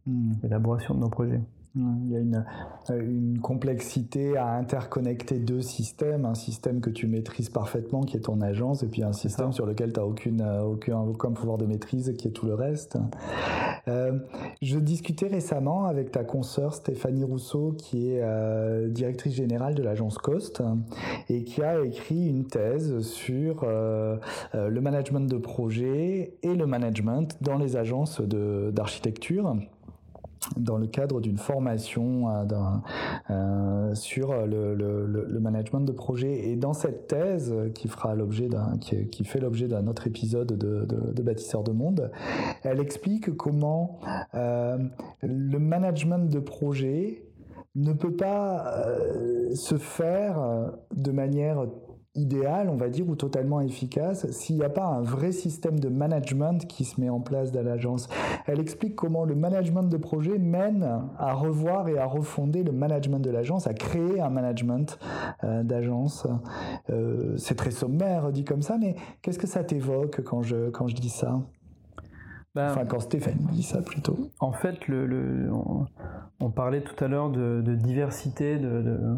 hmm. 0.06 0.34
l'élaboration 0.44 0.94
de 0.94 1.00
nos 1.00 1.10
projets. 1.10 1.42
Il 1.76 2.12
y 2.12 2.16
a 2.16 2.20
une, 2.20 2.46
euh, 2.90 3.02
une, 3.02 3.40
complexité 3.40 4.36
à 4.38 4.54
interconnecter 4.54 5.38
deux 5.38 5.62
systèmes, 5.62 6.26
un 6.26 6.34
système 6.34 6.82
que 6.82 6.90
tu 6.90 7.08
maîtrises 7.08 7.50
parfaitement 7.50 8.02
qui 8.02 8.18
est 8.18 8.22
ton 8.22 8.42
agence 8.42 8.84
et 8.84 8.88
puis 8.88 9.04
un 9.04 9.14
système 9.14 9.52
sur 9.52 9.66
lequel 9.66 9.94
tu 9.94 10.00
n'as 10.00 10.06
aucune, 10.06 10.42
euh, 10.42 10.64
aucun, 10.64 11.00
aucun, 11.00 11.32
pouvoir 11.32 11.58
de 11.58 11.66
maîtrise 11.66 12.14
qui 12.18 12.28
est 12.30 12.32
tout 12.32 12.46
le 12.46 12.56
reste. 12.56 12.98
Euh, 13.88 14.20
je 14.62 14.80
discutais 14.80 15.28
récemment 15.28 15.86
avec 15.86 16.12
ta 16.12 16.24
consoeur 16.24 16.74
Stéphanie 16.74 17.24
Rousseau 17.24 17.74
qui 17.78 18.12
est 18.12 18.90
directrice 18.90 19.36
générale 19.36 19.76
de 19.76 19.84
l'agence 19.84 20.18
Cost 20.18 20.64
et 21.30 21.44
qui 21.44 21.62
a 21.62 21.84
écrit 21.84 22.28
une 22.28 22.46
thèse 22.46 23.00
sur 23.02 23.66
le 23.66 24.82
management 24.82 25.30
de 25.30 25.38
projet 25.38 26.38
et 26.42 26.56
le 26.56 26.66
management 26.66 27.38
dans 27.42 27.58
les 27.58 27.76
agences 27.76 28.22
d'architecture 28.22 29.56
dans 30.56 30.78
le 30.78 30.88
cadre 30.88 31.22
d'une 31.22 31.38
formation 31.38 32.30
euh, 32.30 32.46
euh, 33.30 33.96
sur 33.96 34.34
le, 34.46 35.40
management 35.40 35.82
de 35.82 35.92
projet. 35.92 36.50
Et 36.50 36.56
dans 36.56 36.74
cette 36.74 37.08
thèse, 37.08 37.54
qui, 37.74 37.88
fera 37.88 38.16
l'objet 38.16 38.48
d'un, 38.48 38.78
qui, 38.78 39.24
fait 39.24 39.40
l'objet 39.40 39.68
d'un 39.68 39.88
autre 39.88 40.08
épisode 40.08 40.58
de, 40.58 40.86
de, 40.86 41.22
Bâtisseurs 41.22 41.64
de 41.64 41.72
Monde, 41.72 42.12
elle 42.64 42.80
explique 42.80 43.36
comment 43.36 44.00
euh, 44.34 44.78
le 45.22 45.60
management 45.60 46.30
de 46.30 46.40
projet 46.40 47.24
ne 47.76 47.94
peut 47.94 48.16
pas 48.16 48.74
se 49.54 49.78
faire 49.78 50.72
de 50.96 51.12
manière 51.12 51.68
idéal, 52.18 52.70
on 52.70 52.76
va 52.76 52.90
dire, 52.90 53.08
ou 53.08 53.16
totalement 53.16 53.62
efficace 53.62 54.30
s'il 54.32 54.58
n'y 54.58 54.64
a 54.64 54.70
pas 54.70 54.86
un 54.86 55.02
vrai 55.02 55.32
système 55.32 55.80
de 55.80 55.90
management 55.90 56.68
qui 56.68 56.84
se 56.84 57.00
met 57.00 57.10
en 57.10 57.20
place 57.20 57.52
dans 57.52 57.64
l'agence. 57.64 58.10
Elle 58.46 58.60
explique 58.60 58.96
comment 58.96 59.24
le 59.24 59.36
management 59.36 59.84
de 59.84 59.98
projet 59.98 60.38
mène 60.38 60.88
à 61.18 61.34
revoir 61.34 61.88
et 61.88 61.98
à 61.98 62.06
refonder 62.06 62.64
le 62.64 62.72
management 62.72 63.20
de 63.20 63.30
l'agence, 63.30 63.68
à 63.68 63.74
créer 63.74 64.20
un 64.20 64.30
management 64.30 65.00
euh, 65.44 65.64
d'agence. 65.64 66.28
Euh, 66.90 67.36
c'est 67.38 67.56
très 67.56 67.72
sommaire 67.72 68.32
dit 68.32 68.44
comme 68.44 68.62
ça, 68.62 68.78
mais 68.78 68.96
qu'est-ce 69.22 69.40
que 69.40 69.48
ça 69.48 69.64
t'évoque 69.64 70.22
quand 70.24 70.42
je, 70.42 70.70
quand 70.70 70.88
je 70.88 70.96
dis 70.96 71.10
ça? 71.10 71.40
Ben, 72.56 72.72
enfin, 72.72 72.86
quand 72.86 73.00
Stéphane 73.00 73.38
dit 73.52 73.62
ça 73.62 73.82
plutôt. 73.82 74.18
En 74.40 74.52
fait, 74.52 74.88
le, 74.88 75.50
on, 76.40 76.50
parlait 76.50 76.82
tout 76.82 77.04
à 77.04 77.08
l'heure 77.08 77.30
de, 77.30 77.76
diversité 77.76 78.58
de 78.58 79.16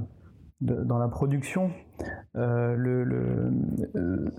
dans 0.62 0.98
la 0.98 1.08
production. 1.08 1.72
Euh, 2.36 2.76
euh, 3.96 4.30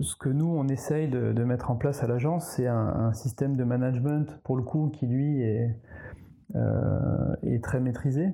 ce 0.00 0.16
que 0.16 0.28
nous, 0.28 0.46
on 0.46 0.68
essaye 0.68 1.08
de, 1.08 1.44
mettre 1.44 1.70
en 1.70 1.76
place 1.76 2.02
à 2.02 2.06
l'agence, 2.06 2.46
c'est 2.56 2.66
un, 2.66 3.12
système 3.12 3.56
de 3.56 3.64
management, 3.64 4.40
pour 4.44 4.56
le 4.56 4.62
coup, 4.62 4.90
qui 4.92 5.06
lui 5.06 5.42
est, 5.42 5.76
euh, 6.54 7.58
très 7.62 7.80
maîtrisé. 7.80 8.28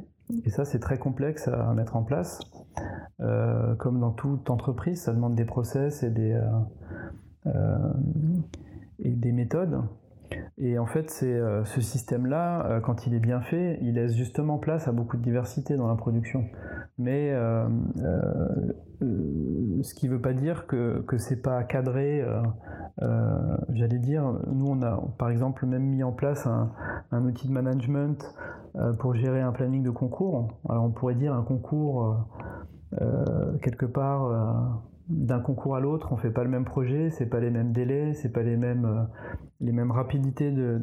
Et 0.45 0.51
ça, 0.51 0.65
c'est 0.65 0.79
très 0.79 0.99
complexe 0.99 1.49
à, 1.49 1.75
mettre 1.75 1.97
en 1.97 2.03
place. 2.03 2.41
comme 3.79 4.01
dans 4.01 4.13
toute 4.13 4.51
entreprise, 4.51 5.03
ça 5.03 5.13
demande 5.13 5.35
des 5.35 5.45
process 5.45 6.03
et 6.03 6.11
des 6.11 6.41
méthodes. 9.33 9.83
Et 10.59 10.79
en 10.79 10.87
fait, 10.87 11.11
c'est 11.11 11.41
ce 11.65 11.81
système-là, 11.81 12.81
quand 12.85 13.07
il 13.07 13.15
est 13.15 13.21
bien 13.21 13.41
fait, 13.41 13.79
il 13.83 13.95
laisse 13.95 14.15
justement 14.15 14.59
place 14.59 14.89
à 14.89 14.93
beaucoup 14.93 15.17
de 15.17 15.23
diversité 15.23 15.77
dans 15.77 15.89
la 15.89 15.97
production 15.97 16.45
mais 16.99 17.33
euh, 17.33 17.69
euh, 17.99 19.83
ce 19.83 19.95
qui 19.95 20.09
ne 20.09 20.13
veut 20.13 20.21
pas 20.21 20.33
dire 20.33 20.67
que 20.67 21.03
que 21.07 21.19
c'est 21.19 21.43
pas 21.43 21.63
cadré. 21.65 22.25
Euh, 23.03 23.57
j'allais 23.71 23.99
dire, 23.99 24.23
nous 24.47 24.67
on 24.67 24.83
a 24.83 25.03
par 25.19 25.31
exemple 25.31 25.67
même 25.67 25.83
mis 25.83 26.03
en 26.03 26.13
place 26.13 26.47
un 26.47 27.25
outil 27.25 27.49
de 27.49 27.53
management 27.53 28.35
pour 28.99 29.15
gérer 29.15 29.41
un 29.41 29.53
planning 29.53 29.83
de 29.83 29.91
concours. 29.91 30.49
Alors 30.69 30.85
on 30.85 30.91
pourrait 30.91 31.17
dire 31.17 31.35
un 31.35 31.43
concours 31.43 32.29
quelque 33.63 33.87
part 33.87 34.85
d'un 35.09 35.41
concours 35.41 35.77
à 35.77 35.81
l'autre, 35.81 36.13
on 36.13 36.17
fait 36.17 36.31
pas 36.31 36.45
le 36.45 36.51
même 36.51 36.65
projet, 36.65 37.11
c'est 37.11 37.27
pas 37.27 37.41
les 37.41 37.51
mêmes 37.51 37.73
délais, 37.73 38.15
c'est 38.15 38.33
pas 38.33 38.43
les 38.43 38.57
mêmes 38.57 39.07
les 39.61 39.73
mêmes 39.73 39.91
rapidités 39.91 40.51
de, 40.51 40.81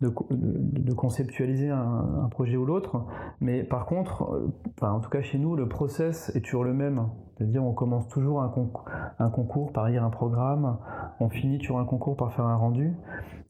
de, 0.00 0.94
conceptualiser 0.94 1.70
un, 1.70 2.28
projet 2.30 2.56
ou 2.56 2.64
l'autre. 2.64 3.04
Mais 3.40 3.64
par 3.64 3.86
contre, 3.86 4.30
euh, 4.32 4.86
en 4.86 5.00
tout 5.00 5.10
cas 5.10 5.22
chez 5.22 5.38
nous, 5.38 5.56
le 5.56 5.68
process 5.68 6.34
est 6.34 6.40
toujours 6.40 6.64
le 6.64 6.72
même. 6.72 7.08
C'est-à-dire 7.36 7.62
on 7.62 7.72
commence 7.72 8.08
toujours 8.08 8.42
un, 8.42 8.48
concours, 8.48 9.72
par 9.72 9.88
lire 9.88 10.04
un 10.04 10.10
programme, 10.10 10.78
on 11.20 11.28
finit 11.28 11.62
sur 11.62 11.78
un 11.78 11.84
concours 11.84 12.16
par 12.16 12.32
faire 12.32 12.46
un 12.46 12.56
rendu. 12.56 12.94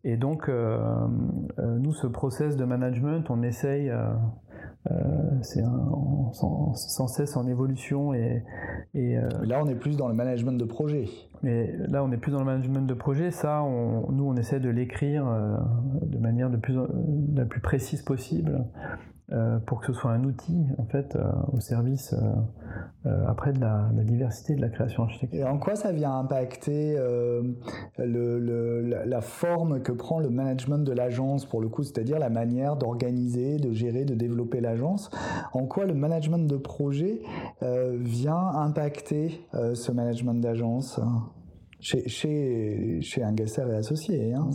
Et 0.02 0.16
donc, 0.16 0.48
euh, 0.48 0.78
euh, 1.58 1.78
nous, 1.78 1.92
ce 1.92 2.06
process 2.06 2.56
de 2.56 2.64
management, 2.64 3.28
on 3.30 3.42
essaye 3.42 3.90
euh, 3.90 4.08
c'est 5.42 5.62
sans, 6.32 7.06
cesse 7.08 7.36
en 7.36 7.46
évolution 7.46 8.14
et, 8.14 8.42
euh, 8.96 9.28
là 9.42 9.62
on 9.62 9.68
est 9.68 9.74
plus 9.74 9.96
dans 9.96 10.08
le 10.08 10.14
management 10.14 10.52
de 10.52 10.64
projet. 10.64 11.08
Mais 11.42 11.72
là 11.88 12.04
on 12.04 12.12
est 12.12 12.16
plus 12.16 12.32
dans 12.32 12.38
le 12.38 12.44
management 12.44 12.86
de 12.86 12.94
projet. 12.94 13.30
Ça, 13.30 13.62
nous 14.10 14.24
on 14.24 14.36
essaie 14.36 14.60
de 14.60 14.70
l'écrire 14.70 15.26
euh, 15.28 15.56
de 16.02 16.18
manière 16.18 16.50
de 16.50 16.56
plus, 16.56 16.76
la 17.34 17.44
plus 17.44 17.60
précise 17.60 18.02
possible 18.02 18.64
euh, 19.32 19.58
pour 19.58 19.80
que 19.80 19.88
ce 19.88 19.92
soit 19.92 20.12
un 20.12 20.22
outil 20.22 20.66
en 20.78 20.84
fait 20.84 21.16
euh, 21.16 21.24
au 21.52 21.58
service 21.58 22.14
euh, 23.06 23.26
après 23.26 23.52
de 23.52 23.58
la, 23.58 23.90
diversité 24.04 24.54
de 24.54 24.60
la 24.60 24.68
création 24.68 25.02
architecturale. 25.02 25.48
Et 25.48 25.50
en 25.50 25.58
quoi 25.58 25.74
ça 25.74 25.90
vient 25.90 26.16
impacter 26.16 26.96
le, 27.98 29.04
la, 29.04 29.20
forme 29.20 29.82
que 29.82 29.90
prend 29.90 30.20
le 30.20 30.30
management 30.30 30.78
de 30.78 30.92
l'agence 30.92 31.44
pour 31.44 31.60
le 31.60 31.68
coup, 31.68 31.82
c'est-à-dire 31.82 32.20
la 32.20 32.30
manière 32.30 32.76
d'organiser, 32.76 33.56
de 33.56 33.72
gérer, 33.72 34.04
de 34.04 34.14
développer 34.14 34.60
l'agence? 34.60 35.10
En 35.52 35.66
quoi 35.66 35.86
le 35.86 35.94
management 35.94 36.48
de 36.48 36.56
projet 36.56 37.20
vient 37.60 38.48
impacter 38.54 39.44
ce 39.74 39.90
management 39.90 40.40
d'agence? 40.40 41.00
Chez, 41.80 42.08
chez, 42.08 43.00
chez 43.02 43.20
et 43.20 43.74
Associés 43.74 44.34
hein, 44.34 44.50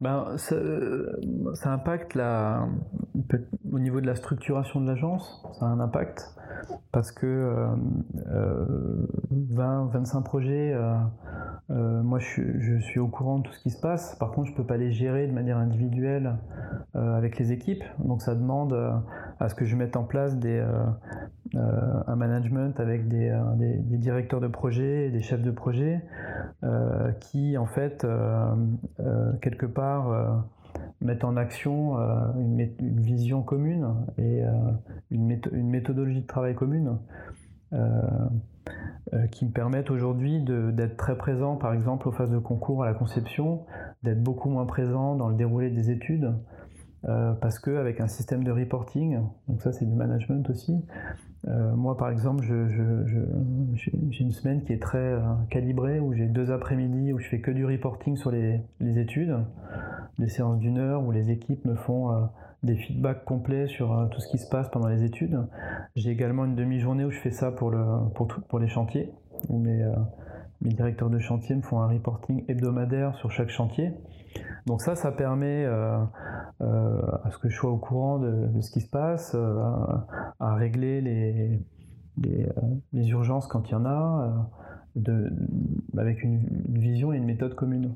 ben, 0.00 0.36
ça, 0.36 1.72
impacte 1.72 2.14
la, 2.14 2.68
au 3.72 3.78
niveau 3.78 4.00
de 4.00 4.06
la 4.06 4.14
structuration 4.14 4.80
de 4.80 4.86
l'agence, 4.86 5.42
ça 5.52 5.66
a 5.66 5.68
un 5.68 5.80
impact 5.80 6.36
parce 6.92 7.12
que 7.12 7.26
euh, 7.26 7.66
20, 9.30 9.86
euh, 9.86 9.88
25 9.92 10.20
projets, 10.22 10.72
euh, 10.72 10.94
euh, 11.70 12.02
moi 12.02 12.18
je, 12.18 12.78
suis 12.80 13.00
au 13.00 13.08
courant 13.08 13.38
de 13.38 13.44
tout 13.44 13.52
ce 13.52 13.60
qui 13.60 13.70
se 13.70 13.80
passe. 13.80 14.16
Par 14.16 14.30
contre, 14.32 14.50
je 14.50 14.54
peux 14.54 14.64
pas 14.64 14.76
les 14.76 14.92
gérer 14.92 15.26
de 15.26 15.32
manière 15.32 15.58
individuelle 15.58 16.36
avec 16.94 17.38
les 17.38 17.52
équipes. 17.52 17.84
Donc 17.98 18.22
ça 18.22 18.34
demande 18.34 18.72
à 19.40 19.48
ce 19.48 19.54
que 19.54 19.64
je 19.64 19.76
mette 19.76 19.96
en 19.96 20.04
place 20.04 20.38
des, 20.38 20.64
un 21.54 22.16
management 22.16 22.78
avec 22.80 23.08
des, 23.08 23.38
des, 23.56 23.76
des, 23.76 23.98
directeurs 23.98 24.40
de 24.40 24.48
projet 24.48 25.06
et 25.06 25.10
des 25.10 25.20
chefs 25.20 25.42
de 25.42 25.50
projet 25.50 26.02
qui 27.20 27.58
en 27.58 27.66
fait 27.66 28.06
quelque 29.42 29.66
part 29.66 29.85
mettre 31.00 31.26
en 31.26 31.36
action 31.36 31.98
euh, 31.98 32.32
une, 32.38 33.00
vision 33.00 33.42
commune 33.42 33.94
et 34.18 34.44
euh, 34.44 34.50
une, 35.10 35.68
méthodologie 35.68 36.22
de 36.22 36.26
travail 36.26 36.54
commune 36.54 36.98
euh, 37.72 37.92
qui 39.30 39.46
me 39.46 39.52
permettent 39.52 39.90
aujourd'hui 39.90 40.40
d'être 40.42 40.96
très 40.96 41.16
présent, 41.16 41.56
par 41.56 41.72
exemple, 41.72 42.08
aux 42.08 42.12
phases 42.12 42.30
de 42.30 42.38
concours 42.38 42.82
à 42.82 42.86
la 42.86 42.94
conception, 42.94 43.64
d'être 44.02 44.22
beaucoup 44.22 44.50
moins 44.50 44.66
présent 44.66 45.14
dans 45.14 45.28
le 45.28 45.36
déroulé 45.36 45.70
des 45.70 45.90
études, 45.90 46.34
parce 47.40 47.60
qu'avec 47.60 48.00
un 48.00 48.08
système 48.08 48.42
de 48.42 48.50
reporting, 48.50 49.20
donc 49.46 49.62
ça 49.62 49.70
c'est 49.70 49.84
du 49.86 49.94
management 49.94 50.50
aussi, 50.50 50.84
moi 51.46 51.96
par 51.96 52.10
exemple 52.10 52.44
j'ai 53.74 54.22
une 54.22 54.32
semaine 54.32 54.64
qui 54.64 54.72
est 54.72 54.82
très 54.82 55.16
calibrée, 55.50 56.00
où 56.00 56.12
j'ai 56.12 56.26
deux 56.26 56.50
après-midi 56.50 57.12
où 57.12 57.18
je 57.18 57.28
fais 57.28 57.40
que 57.40 57.50
du 57.50 57.64
reporting 57.64 58.16
sur 58.16 58.30
les, 58.30 58.60
études, 58.80 59.36
des 60.18 60.28
séances 60.28 60.58
d'une 60.58 60.78
heure 60.78 61.02
où 61.02 61.12
les 61.12 61.30
équipes 61.30 61.64
me 61.64 61.74
font 61.74 62.10
euh, 62.10 62.24
des 62.62 62.76
feedbacks 62.76 63.24
complets 63.24 63.66
sur 63.66 63.92
euh, 63.92 64.06
tout 64.06 64.20
ce 64.20 64.28
qui 64.28 64.38
se 64.38 64.48
passe 64.48 64.68
pendant 64.70 64.88
les 64.88 65.04
études. 65.04 65.38
J'ai 65.94 66.10
également 66.10 66.44
une 66.44 66.54
demi-journée 66.54 67.04
où 67.04 67.10
je 67.10 67.18
fais 67.18 67.30
ça 67.30 67.52
pour, 67.52 67.70
le, 67.70 67.84
pour, 68.14 68.28
pour 68.48 68.58
les 68.58 68.68
chantiers, 68.68 69.10
où 69.48 69.58
mes, 69.58 69.82
euh, 69.82 69.94
mes 70.62 70.70
directeurs 70.70 71.10
de 71.10 71.18
chantier 71.18 71.54
me 71.54 71.62
font 71.62 71.80
un 71.80 71.88
reporting 71.88 72.44
hebdomadaire 72.48 73.14
sur 73.16 73.30
chaque 73.30 73.50
chantier. 73.50 73.92
Donc 74.66 74.82
ça, 74.82 74.96
ça 74.96 75.12
permet 75.12 75.64
à 75.66 77.30
ce 77.30 77.38
que 77.38 77.48
je 77.48 77.56
sois 77.56 77.70
au 77.70 77.78
courant 77.78 78.18
de, 78.18 78.60
ce 78.60 78.70
qui 78.70 78.80
se 78.80 78.88
passe, 78.88 79.34
à, 80.40 80.54
régler 80.54 81.00
les, 81.00 81.60
les, 82.92 83.08
urgences 83.08 83.46
quand 83.46 83.68
il 83.68 83.72
y 83.72 83.74
en 83.74 83.84
a, 83.84 84.48
avec 85.96 86.22
une, 86.22 86.40
vision 86.68 87.12
et 87.12 87.16
une 87.16 87.24
méthode 87.24 87.54
commune. 87.54 87.94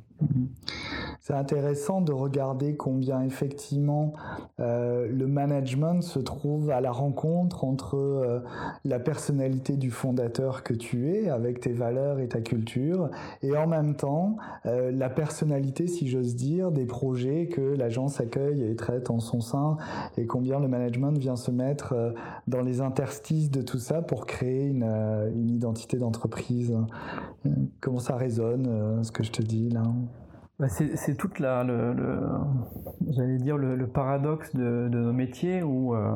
C'est 1.21 1.35
intéressant 1.35 2.01
de 2.01 2.13
regarder 2.13 2.77
combien 2.77 3.23
effectivement 3.23 4.15
euh, 4.59 5.07
le 5.11 5.27
management 5.27 6.03
se 6.03 6.19
trouve 6.19 6.71
à 6.71 6.81
la 6.81 6.91
rencontre 6.91 7.65
entre 7.65 7.97
euh, 7.97 8.41
la 8.85 8.99
personnalité 8.99 9.77
du 9.77 9.91
fondateur 9.91 10.63
que 10.63 10.75
tu 10.75 11.11
es, 11.11 11.29
avec 11.29 11.61
tes 11.61 11.73
valeurs 11.73 12.21
et 12.21 12.29
ta 12.29 12.41
culture, 12.41 13.11
et 13.43 13.57
en 13.57 13.67
même 13.67 13.97
temps 13.97 14.37
euh, 14.67 14.91
la 14.91 15.11
personnalité, 15.11 15.87
si 15.87 16.09
j'ose 16.09 16.37
dire, 16.37 16.71
des 16.73 16.87
projets 16.87 17.47
que 17.47 17.61
l'agence 17.61 18.21
accueille 18.21 18.63
et 18.63 18.75
traite 18.75 19.11
en 19.11 19.21
son 19.21 19.41
sein, 19.41 19.77
et 20.17 20.27
combien 20.27 20.59
le 20.59 20.69
management 20.69 21.17
vient 21.17 21.37
se 21.37 21.51
mettre 21.51 22.15
dans 22.47 22.63
les 22.63 22.81
interstices 22.81 23.51
de 23.51 23.63
tout 23.63 23.79
ça 23.79 24.03
pour 24.03 24.27
créer 24.27 24.69
une 24.69 25.51
identité 25.51 25.99
d'entreprise. 25.99 26.75
Comment 27.81 27.99
ça 27.99 28.17
résonne, 28.17 29.03
ce 29.03 29.13
que 29.13 29.23
je 29.23 29.31
te 29.31 29.43
dis 29.43 29.71
là 29.71 29.83
bah, 30.61 30.69
c'est 30.69 31.15
toute 31.17 31.39
la, 31.39 31.65
le, 31.65 31.97
j'allais 33.09 33.39
dire 33.39 33.57
le, 33.57 33.87
paradoxe 33.87 34.55
de, 34.55 34.89
nos 34.91 35.15
métiers 35.15 35.63
où, 35.63 35.95
euh, 35.95 36.13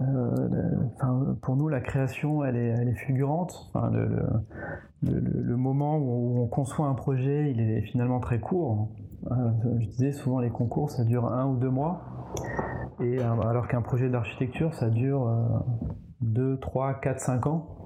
euh, 0.00 1.34
pour 1.40 1.54
nous, 1.54 1.68
la 1.68 1.80
création, 1.80 2.44
elle 2.44 2.56
est, 2.56 2.74
elle 2.76 2.96
fulgurante. 2.96 3.70
le, 5.02 5.56
moment 5.56 5.98
où 5.98 6.42
on 6.42 6.48
conçoit 6.48 6.88
un 6.88 6.94
projet, 6.94 7.52
il 7.52 7.60
est 7.60 7.82
finalement 7.82 8.18
très 8.18 8.40
court. 8.40 8.88
Euh, 9.30 9.34
je 9.78 9.86
disais 9.86 10.10
souvent 10.10 10.40
les 10.40 10.50
concours, 10.50 10.90
ça 10.90 11.04
dure 11.04 11.32
un 11.32 11.46
ou 11.46 11.56
deux 11.56 11.70
mois, 11.70 12.02
et 12.98 13.20
alors 13.20 13.68
qu'un 13.68 13.82
projet 13.82 14.10
d'architecture, 14.10 14.74
ça 14.74 14.90
dure 14.90 15.30
deux, 16.20 16.58
trois, 16.58 16.94
quatre, 16.94 17.20
cinq 17.20 17.46
ans. 17.46 17.83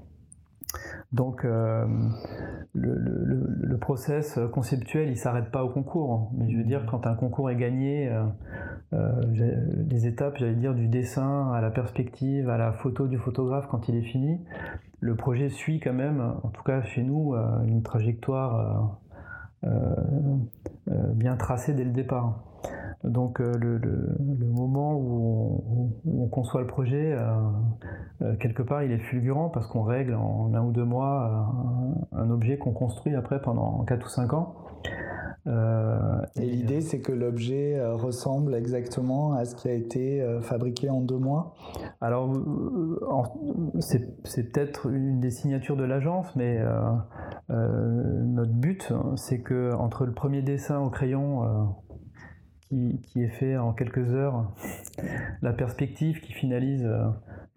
Donc 1.12 1.44
euh, 1.44 1.86
le, 2.74 3.78
process 3.78 4.38
conceptuel, 4.52 5.08
il 5.08 5.16
s'arrête 5.16 5.50
pas 5.50 5.64
au 5.64 5.70
concours. 5.70 6.30
Mais 6.36 6.50
je 6.50 6.58
veux 6.58 6.64
dire, 6.64 6.84
quand 6.86 7.06
un 7.06 7.14
concours 7.14 7.50
est 7.50 7.56
gagné, 7.56 8.08
euh, 8.08 8.24
euh, 8.92 9.22
les 9.88 10.06
étapes, 10.06 10.36
j'allais 10.36 10.54
dire, 10.54 10.74
du 10.74 10.88
dessin 10.88 11.50
à 11.52 11.60
la 11.60 11.70
perspective, 11.70 12.50
à 12.50 12.58
la 12.58 12.72
photo 12.72 13.06
du 13.06 13.18
photographe 13.18 13.66
quand 13.70 13.88
il 13.88 13.96
est 13.96 14.02
fini, 14.02 14.40
le 15.00 15.14
projet 15.14 15.48
suit 15.48 15.80
quand 15.80 15.92
même, 15.92 16.20
en 16.42 16.48
tout 16.48 16.62
cas 16.62 16.82
chez 16.82 17.02
nous, 17.02 17.34
une 17.66 17.82
trajectoire 17.82 18.98
bien 20.86 21.36
tracée 21.36 21.72
dès 21.72 21.84
le 21.84 21.92
départ. 21.92 22.42
Donc 23.04 23.40
euh, 23.40 23.52
le, 23.56 24.16
moment 24.46 24.94
où 24.94 25.92
on, 26.06 26.26
conçoit 26.28 26.60
le 26.60 26.66
projet, 26.66 27.12
euh, 27.12 27.32
euh, 28.22 28.36
quelque 28.36 28.62
part, 28.62 28.82
il 28.82 28.90
est 28.90 28.98
fulgurant 28.98 29.48
parce 29.48 29.66
qu'on 29.68 29.82
règle 29.82 30.14
en 30.14 30.52
un 30.54 30.62
ou 30.62 30.72
deux 30.72 30.84
mois 30.84 31.54
un, 32.12 32.30
objet 32.30 32.58
qu'on 32.58 32.72
construit 32.72 33.14
après 33.14 33.40
pendant 33.40 33.84
4 33.84 34.04
ou 34.04 34.08
5 34.08 34.32
ans. 34.32 34.54
et, 35.46 36.44
l'idée, 36.44 36.80
c'est 36.80 37.00
que 37.00 37.12
l'objet 37.12 37.80
ressemble 37.92 38.54
exactement 38.54 39.32
à 39.32 39.44
ce 39.44 39.54
qui 39.54 39.68
a 39.68 39.72
été 39.72 40.22
fabriqué 40.42 40.90
en 40.90 41.00
deux 41.00 41.16
mois? 41.16 41.54
Alors, 42.00 42.34
c'est 43.78 44.52
peut-être 44.52 44.90
une 44.90 45.20
des 45.20 45.30
signatures 45.30 45.76
de 45.76 45.84
l'agence, 45.84 46.34
mais 46.36 46.62
notre 47.48 48.52
but, 48.52 48.92
c'est 49.16 49.40
que 49.40 49.72
entre 49.74 50.04
le 50.04 50.12
premier 50.12 50.42
dessin 50.42 50.80
au 50.80 50.90
crayon 50.90 51.74
qui, 52.68 53.22
est 53.22 53.28
fait 53.28 53.56
en 53.56 53.72
quelques 53.72 54.12
heures, 54.12 54.52
la 55.42 55.52
perspective 55.52 56.20
qui 56.20 56.32
finalise, 56.32 56.84
euh, 56.84 57.06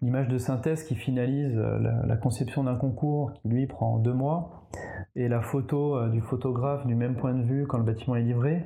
l'image 0.00 0.28
de 0.28 0.38
synthèse 0.38 0.84
qui 0.84 0.94
finalise 0.94 1.56
euh, 1.56 1.78
la, 2.06 2.16
conception 2.16 2.64
d'un 2.64 2.76
concours 2.76 3.32
qui 3.34 3.48
lui 3.48 3.66
prend 3.66 3.98
deux 3.98 4.14
mois, 4.14 4.68
et 5.14 5.28
la 5.28 5.42
photo 5.42 5.96
euh, 5.96 6.08
du 6.08 6.22
photographe 6.22 6.86
du 6.86 6.94
même 6.94 7.16
point 7.16 7.34
de 7.34 7.42
vue 7.42 7.66
quand 7.66 7.76
le 7.76 7.84
bâtiment 7.84 8.16
est 8.16 8.22
livré, 8.22 8.64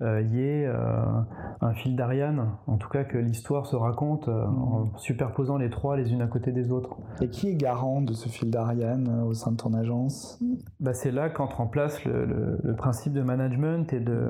il 0.00 0.34
y 0.34 0.40
ait 0.40 0.66
un 0.66 1.72
fil 1.72 1.96
d'Ariane, 1.96 2.50
en 2.66 2.76
tout 2.76 2.88
cas 2.90 3.04
que 3.04 3.16
l'histoire 3.16 3.64
se 3.64 3.76
raconte 3.76 4.28
en 4.28 4.90
superposant 4.98 5.56
les 5.56 5.70
trois 5.70 5.96
les 5.96 6.12
unes 6.12 6.20
à 6.20 6.26
côté 6.26 6.52
des 6.52 6.70
autres. 6.70 6.98
Et 7.22 7.30
qui 7.30 7.48
est 7.48 7.54
garant 7.54 8.02
de 8.02 8.12
ce 8.12 8.28
fil 8.28 8.50
d'Ariane 8.50 9.22
au 9.26 9.32
sein 9.32 9.52
de 9.52 9.56
ton 9.56 9.72
agence? 9.72 10.38
Bah, 10.80 10.92
C'est 10.92 11.12
là 11.12 11.30
qu'entre 11.30 11.62
en 11.62 11.66
place 11.66 12.04
le 12.04 12.74
principe 12.76 13.14
de 13.14 13.22
management 13.22 13.90
et 13.94 14.00
de 14.00 14.28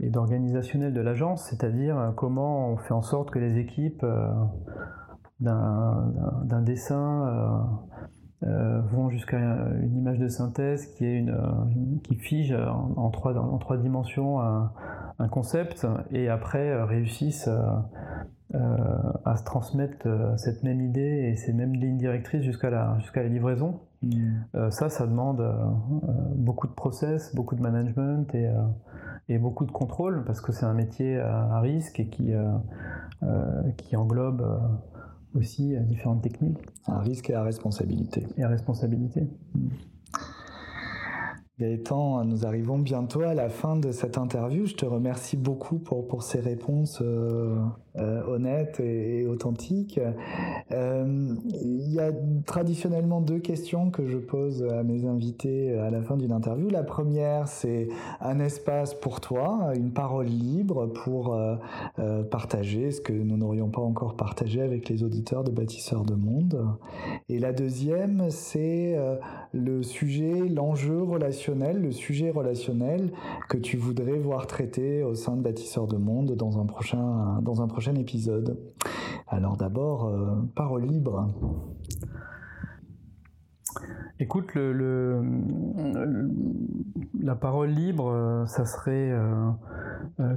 et 0.00 0.10
d'organisationnel 0.10 0.92
de 0.92 1.00
l'agence, 1.00 1.44
c'est-à-dire 1.44 1.98
euh, 1.98 2.10
comment 2.12 2.68
on 2.68 2.76
fait 2.76 2.94
en 2.94 3.02
sorte 3.02 3.30
que 3.30 3.38
les 3.38 3.58
équipes 3.58 4.04
euh, 4.04 4.28
d'un 5.40 6.62
dessin 6.62 7.66
euh, 8.44 8.80
vont 8.92 9.10
jusqu'à 9.10 9.38
une 9.38 9.96
image 9.96 10.18
de 10.18 10.28
synthèse 10.28 10.86
qui, 10.94 11.04
est 11.04 11.18
une, 11.18 12.00
qui 12.04 12.14
fige 12.16 12.52
en, 12.52 13.10
trois, 13.10 13.36
en 13.36 13.58
trois 13.58 13.76
dimensions 13.76 14.40
un, 14.40 14.72
concept 15.30 15.86
et 16.10 16.28
après 16.28 16.82
réussissent 16.84 17.48
à 18.54 19.36
se 19.36 19.44
transmettre 19.44 20.08
cette 20.36 20.64
même 20.64 20.80
idée 20.80 21.30
et 21.30 21.36
ces 21.36 21.52
mêmes 21.52 21.74
lignes 21.74 21.98
directrices 21.98 22.42
jusqu'à 22.42 22.70
la, 22.70 22.98
jusqu'à 22.98 23.22
la 23.22 23.28
livraison. 23.28 23.80
Mmh. 24.02 24.70
ça, 24.70 24.88
ça 24.88 25.06
demande 25.06 25.44
beaucoup 26.34 26.66
de 26.66 26.72
process, 26.72 27.34
beaucoup 27.34 27.54
de 27.54 27.62
management 27.62 28.32
et 28.34 28.50
et 29.28 29.38
beaucoup 29.38 29.64
de 29.64 29.72
contrôle 29.72 30.24
parce 30.24 30.40
que 30.40 30.52
c'est 30.52 30.64
un 30.64 30.74
métier 30.74 31.18
à, 31.18 31.60
risque 31.60 32.00
et 32.00 32.08
qui, 32.08 32.32
euh, 32.32 32.50
euh, 33.22 33.70
qui 33.76 33.96
englobe 33.96 34.42
euh, 34.42 35.38
aussi 35.38 35.76
différentes 35.80 36.22
techniques. 36.22 36.58
Un 36.86 36.98
risque 36.98 37.30
et 37.30 37.34
à 37.34 37.42
responsabilité. 37.42 38.26
Et 38.36 38.42
à 38.42 38.48
responsabilité. 38.48 39.28
Mm. 39.54 39.68
Gaëtan, 41.58 42.24
nous 42.24 42.44
arrivons 42.46 42.78
bientôt 42.78 43.20
à 43.20 43.34
la 43.34 43.48
fin 43.48 43.76
de 43.76 43.92
cette 43.92 44.18
interview. 44.18 44.66
Je 44.66 44.74
te 44.74 44.86
remercie 44.86 45.36
beaucoup 45.36 45.78
pour, 45.78 46.08
pour 46.08 46.22
ces 46.22 46.40
réponses 46.40 47.00
euh, 47.02 47.56
euh, 47.96 48.22
honnêtes 48.26 48.80
et, 48.80 49.26
authentiques. 49.26 50.00
Euh, 50.72 51.34
il 51.62 51.92
y 51.92 52.00
a 52.00 52.10
traditionnellement 52.46 53.20
deux 53.20 53.38
questions 53.38 53.90
que 53.90 54.06
je 54.06 54.18
pose 54.18 54.64
à 54.64 54.82
mes 54.82 55.06
invités 55.06 55.78
à 55.78 55.90
la 55.90 56.02
fin 56.02 56.16
d'une 56.16 56.32
interview. 56.32 56.68
La 56.68 56.82
première, 56.82 57.48
c'est 57.48 57.88
un 58.20 58.40
espace 58.40 58.94
pour 58.94 59.20
toi, 59.20 59.72
une 59.74 59.92
parole 59.92 60.26
libre 60.26 60.86
pour 60.86 61.36
partager 62.30 62.90
ce 62.90 63.00
que 63.00 63.12
nous 63.12 63.36
n'aurions 63.36 63.68
pas 63.68 63.80
encore 63.80 64.16
partagé 64.16 64.60
avec 64.60 64.88
les 64.88 65.02
auditeurs 65.02 65.44
de 65.44 65.50
Bâtisseurs 65.50 66.04
de 66.04 66.14
Monde. 66.14 66.66
Et 67.28 67.38
la 67.38 67.52
deuxième, 67.52 68.30
c'est 68.30 68.96
le 69.52 69.82
sujet, 69.82 70.48
l'enjeu 70.48 71.02
relationnel 71.02 71.52
le 71.82 71.92
sujet 71.92 72.30
relationnel 72.30 73.10
que 73.48 73.56
tu 73.56 73.76
voudrais 73.76 74.18
voir 74.18 74.46
traité 74.46 75.02
au 75.02 75.14
sein 75.14 75.36
de 75.36 75.42
Bâtisseurs 75.42 75.86
de 75.86 75.96
Monde 75.96 76.34
dans 76.36 76.58
un 76.58 76.66
prochain, 76.66 77.40
dans 77.42 77.62
un 77.62 77.68
prochain 77.68 77.81
épisode. 77.90 78.58
Alors 79.28 79.56
d'abord, 79.56 80.06
euh, 80.06 80.36
parole 80.54 80.84
libre. 80.84 81.34
Écoute, 84.20 84.54
le, 84.54 85.22
la 87.20 87.34
parole 87.34 87.70
libre, 87.70 88.10
euh, 88.10 88.46
ça 88.46 88.64
serait, 88.64 89.10
euh, 89.10 89.50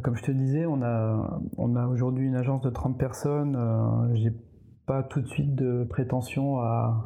comme 0.02 0.16
je 0.16 0.24
te 0.24 0.32
disais, 0.32 0.66
on 0.66 0.82
a, 0.82 1.40
on 1.58 1.76
a 1.76 1.88
aujourd'hui 1.88 2.26
une 2.26 2.36
agence 2.36 2.62
de 2.62 2.70
30 2.70 2.98
personnes. 2.98 3.58
J'ai 4.14 4.34
pas 4.86 5.04
tout 5.04 5.22
de 5.22 5.28
suite 5.28 5.56
de 5.56 5.84
prétention 5.84 6.60
à, 6.60 7.06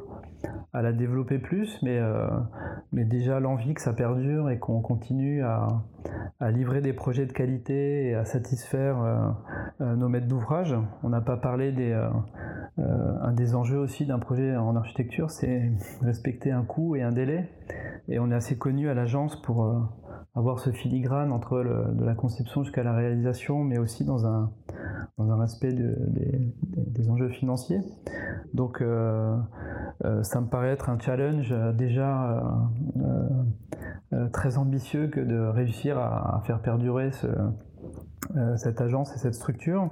à 0.73 0.81
la 0.81 0.93
développer 0.93 1.39
plus, 1.39 1.79
mais, 1.81 1.97
euh, 1.97 2.27
mais 2.91 3.05
déjà 3.05 3.39
l'envie 3.39 3.73
que 3.73 3.81
ça 3.81 3.93
perdure 3.93 4.49
et 4.49 4.59
qu'on 4.59 4.81
continue 4.81 5.43
à, 5.43 5.83
à, 6.39 6.51
livrer 6.51 6.81
des 6.81 6.93
projets 6.93 7.25
de 7.25 7.33
qualité 7.33 8.09
et 8.09 8.15
à 8.15 8.25
satisfaire 8.25 9.01
euh, 9.01 9.29
euh, 9.81 9.95
nos 9.95 10.09
maîtres 10.09 10.27
d'ouvrage. 10.27 10.75
On 11.03 11.09
n'a 11.09 11.21
pas 11.21 11.37
parlé 11.37 11.71
des... 11.71 11.93
un 12.77 13.33
des 13.33 13.55
enjeux 13.55 13.79
aussi 13.79 14.05
d'un 14.05 14.19
projet 14.19 14.55
en 14.55 14.75
architecture, 14.75 15.29
c'est 15.29 15.71
respecter 16.01 16.51
un 16.51 16.63
coût 16.63 16.95
et 16.95 17.01
un 17.01 17.11
délai. 17.11 17.49
Et 18.07 18.19
on 18.19 18.31
est 18.31 18.35
assez 18.35 18.57
connu 18.57 18.89
à 18.89 18.93
l'agence 18.93 19.39
pour 19.41 19.71
avoir 20.35 20.59
ce 20.59 20.71
filigrane 20.71 21.31
entre 21.31 21.63
de 21.63 22.03
la 22.03 22.15
conception 22.15 22.63
jusqu'à 22.63 22.83
la 22.83 22.93
réalisation, 22.93 23.63
mais 23.63 23.77
aussi 23.77 24.05
dans 24.05 24.25
un, 24.25 24.51
dans 25.17 25.31
un 25.31 25.41
aspect 25.41 25.73
de, 25.73 25.95
des 26.75 27.09
enjeux 27.09 27.29
financiers. 27.29 27.81
Donc 28.53 28.81
euh, 28.81 29.37
euh, 30.05 30.23
ça 30.23 30.41
me 30.41 30.47
paraît 30.47 30.69
être 30.69 30.89
un 30.89 30.99
challenge 30.99 31.53
déjà 31.75 32.43
euh, 34.13 34.29
très 34.29 34.57
ambitieux 34.57 35.07
que 35.07 35.19
de 35.19 35.39
réussir 35.39 35.97
à, 35.97 36.41
faire 36.45 36.61
perdurer 36.61 37.11
ce, 37.11 37.27
cette 38.57 38.81
agence 38.81 39.15
et 39.15 39.19
cette 39.19 39.33
structure. 39.35 39.89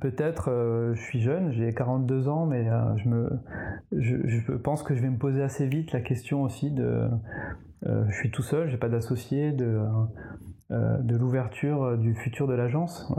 Peut-être, 0.00 0.92
je 0.94 1.00
suis 1.00 1.20
jeune, 1.20 1.52
j'ai 1.52 1.72
42 1.74 2.28
ans, 2.28 2.46
mais 2.46 2.66
je, 2.96 3.08
me, 3.08 3.30
je, 3.92 4.52
pense 4.52 4.82
que 4.82 4.94
je 4.94 5.02
vais 5.02 5.10
me 5.10 5.18
poser 5.18 5.42
assez 5.42 5.66
vite 5.66 5.92
la 5.92 6.00
question 6.00 6.42
aussi 6.42 6.70
de 6.70 7.08
je 7.84 8.14
suis 8.14 8.30
tout 8.30 8.42
seul, 8.42 8.68
j'ai 8.68 8.78
pas 8.78 8.88
d'associé, 8.88 9.52
de, 9.52 9.78
de 10.70 11.16
l'ouverture 11.16 11.96
du 11.96 12.14
futur 12.14 12.46
de 12.46 12.52
l'agence, 12.52 13.10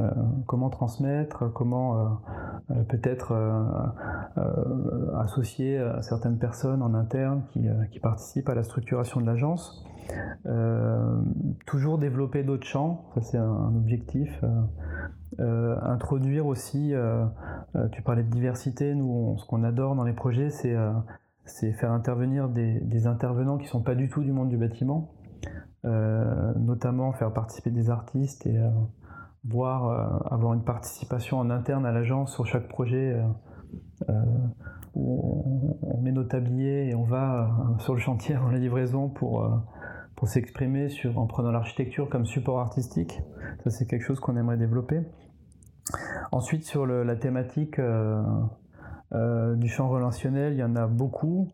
comment 0.46 0.70
transmettre, 0.70 1.52
comment 1.52 2.22
peut-être 2.90 3.34
associer 5.18 5.84
certaines 6.02 6.38
personnes 6.38 6.84
en 6.84 6.94
interne 6.94 7.44
qui, 7.90 8.00
participent 8.00 8.50
à 8.50 8.56
la 8.56 8.64
structuration 8.64 9.20
de 9.20 9.26
l'agence. 9.26 9.84
toujours 11.66 11.98
développer 11.98 12.44
d'autres 12.44 12.68
champs, 12.68 13.06
ça 13.16 13.22
c'est 13.22 13.38
un, 13.38 13.76
objectif. 13.76 14.44
introduire 15.40 16.46
aussi, 16.46 16.94
tu 17.92 18.02
parlais 18.04 18.24
de 18.24 18.30
diversité, 18.30 18.94
nous 18.94 19.36
ce 19.40 19.46
qu'on 19.48 19.64
adore 19.64 19.96
dans 19.96 20.04
les 20.04 20.14
projets 20.14 20.52
c'est 21.50 21.74
faire 21.74 21.92
intervenir 21.92 22.48
des, 22.50 23.08
intervenants 23.08 23.58
qui 23.58 23.66
ne 23.66 23.70
sont 23.70 23.82
pas 23.82 23.96
du 23.96 24.10
tout 24.10 24.22
du 24.22 24.32
monde 24.32 24.50
du 24.50 24.58
bâtiment, 24.58 25.12
euh, 25.14 25.19
notamment 25.84 27.14
faire 27.14 27.32
participer 27.32 27.72
des 27.72 27.90
artistes 27.90 28.46
et 28.46 28.58
euh, 28.58 28.70
voir 29.46 29.88
euh, 29.88 30.34
avoir 30.34 30.54
une 30.54 30.64
participation 30.64 31.38
en 31.40 31.50
interne 31.50 31.86
à 31.86 31.92
l'agence 31.92 32.34
sur 32.34 32.46
chaque 32.46 32.68
projet 32.68 33.22
où 34.96 35.78
on, 35.82 36.02
met 36.02 36.12
nos 36.12 36.24
tabliers 36.24 36.90
et 36.90 36.96
on 36.96 37.04
va 37.04 37.76
sur 37.80 37.94
le 37.94 38.00
chantier 38.00 38.36
en 38.36 38.50
la 38.50 38.58
livraison 38.58 39.10
pour, 39.10 39.48
pour 40.16 40.28
s'exprimer 40.28 40.88
en 41.16 41.28
prenant 41.28 41.52
l'architecture 41.52 42.10
comme 42.10 42.26
support 42.26 42.60
artistique. 42.60 43.22
Ça 43.64 43.70
c'est 43.70 43.86
quelque 43.86 44.04
chose 44.04 44.20
qu'on 44.20 44.36
aimerait 44.36 44.58
développer. 44.58 45.02
Ensuite 46.32 46.66
sur 46.66 46.86
la 46.86 47.16
thématique 47.16 47.80
euh, 49.16 49.56
du 49.56 49.68
champ 49.68 49.90
relationnel, 49.90 50.54
il 50.54 50.60
y 50.60 50.64
en 50.64 50.76
a 50.76 50.86
beaucoup. 50.88 51.52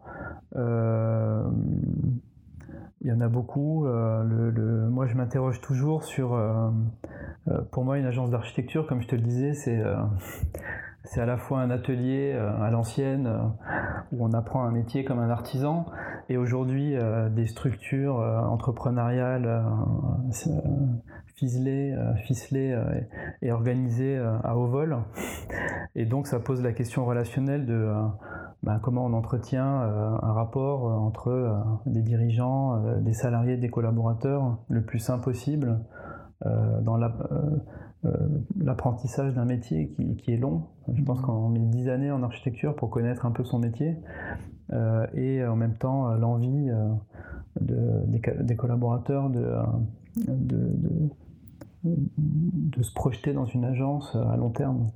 Euh, 0.56 1.50
il 3.06 3.10
y 3.10 3.14
en 3.14 3.22
a 3.22 3.28
beaucoup. 3.28 3.86
Euh, 3.86 4.90
moi, 4.90 5.06
je 5.06 5.14
m'interroge 5.16 5.62
toujours 5.62 6.04
sur. 6.04 6.38
pour 7.72 7.86
moi, 7.86 8.00
une 8.00 8.06
agence 8.06 8.32
d'architecture, 8.32 8.88
comme 8.88 9.02
je 9.02 9.08
te 9.08 9.16
le 9.16 9.22
disais, 9.22 9.54
c'est 9.54 9.80
c'est 11.06 11.22
à 11.22 11.26
la 11.26 11.38
fois 11.38 11.60
un 11.60 11.70
atelier 11.70 12.34
à 12.34 12.70
l'ancienne 12.70 13.30
où 14.12 14.26
on 14.26 14.32
apprend 14.34 14.64
un 14.66 14.72
métier 14.72 15.04
comme 15.04 15.20
un 15.20 15.30
artisan 15.30 15.86
et 16.30 16.38
aujourd'hui 16.38 16.96
des 17.32 17.48
structures 17.48 18.18
entrepreneuriales 18.18 19.64
ficelé, 21.36 21.94
euh, 21.94 22.16
ficelé 22.16 22.72
euh, 22.72 23.02
et 23.42 23.52
organisé 23.52 24.18
euh, 24.18 24.38
à 24.44 24.58
haut 24.58 24.68
vol. 24.68 24.98
Et 25.96 26.06
donc 26.06 26.28
ça 26.28 26.40
pose 26.40 26.62
la 26.62 26.74
question 26.74 27.06
relationnelle 27.06 27.66
de 27.66 27.90
ben, 28.64 28.80
comment 28.80 29.06
on 29.06 29.14
entretient 29.14 29.64
un 29.64 30.34
rapport 30.34 30.86
entre 30.86 31.64
des 31.86 32.02
dirigeants, 32.02 33.00
des 33.00 33.14
salariés, 33.14 33.56
des 33.56 33.70
collaborateurs 33.70 34.58
le 34.68 34.84
plus 34.84 35.00
sain 35.00 35.20
possible 35.20 35.80
dans 36.44 36.98
l'apprentissage 38.60 39.34
d'un 39.34 39.46
métier 39.46 39.96
qui, 40.18 40.32
est 40.32 40.38
long. 40.38 40.64
Je 40.94 41.02
pense 41.04 41.22
qu'on 41.22 41.50
met 41.50 41.60
dix 41.60 41.90
années 41.90 42.12
en 42.12 42.24
architecture 42.24 42.76
pour 42.76 42.90
connaître 42.90 43.26
un 43.26 43.32
peu 43.32 43.44
son 43.44 43.60
métier 43.60 43.98
et 45.14 45.46
en 45.46 45.56
même 45.56 45.76
temps 45.76 46.14
l'envie 46.16 46.70
des, 47.62 48.56
collaborateurs 48.56 49.30
de, 49.30 49.56
de 51.86 52.84
se 52.84 52.94
projeter 52.94 53.34
dans 53.34 53.46
une 53.46 53.66
agence 53.66 54.16
à 54.16 54.36
long 54.38 54.50
terme. 54.50 54.92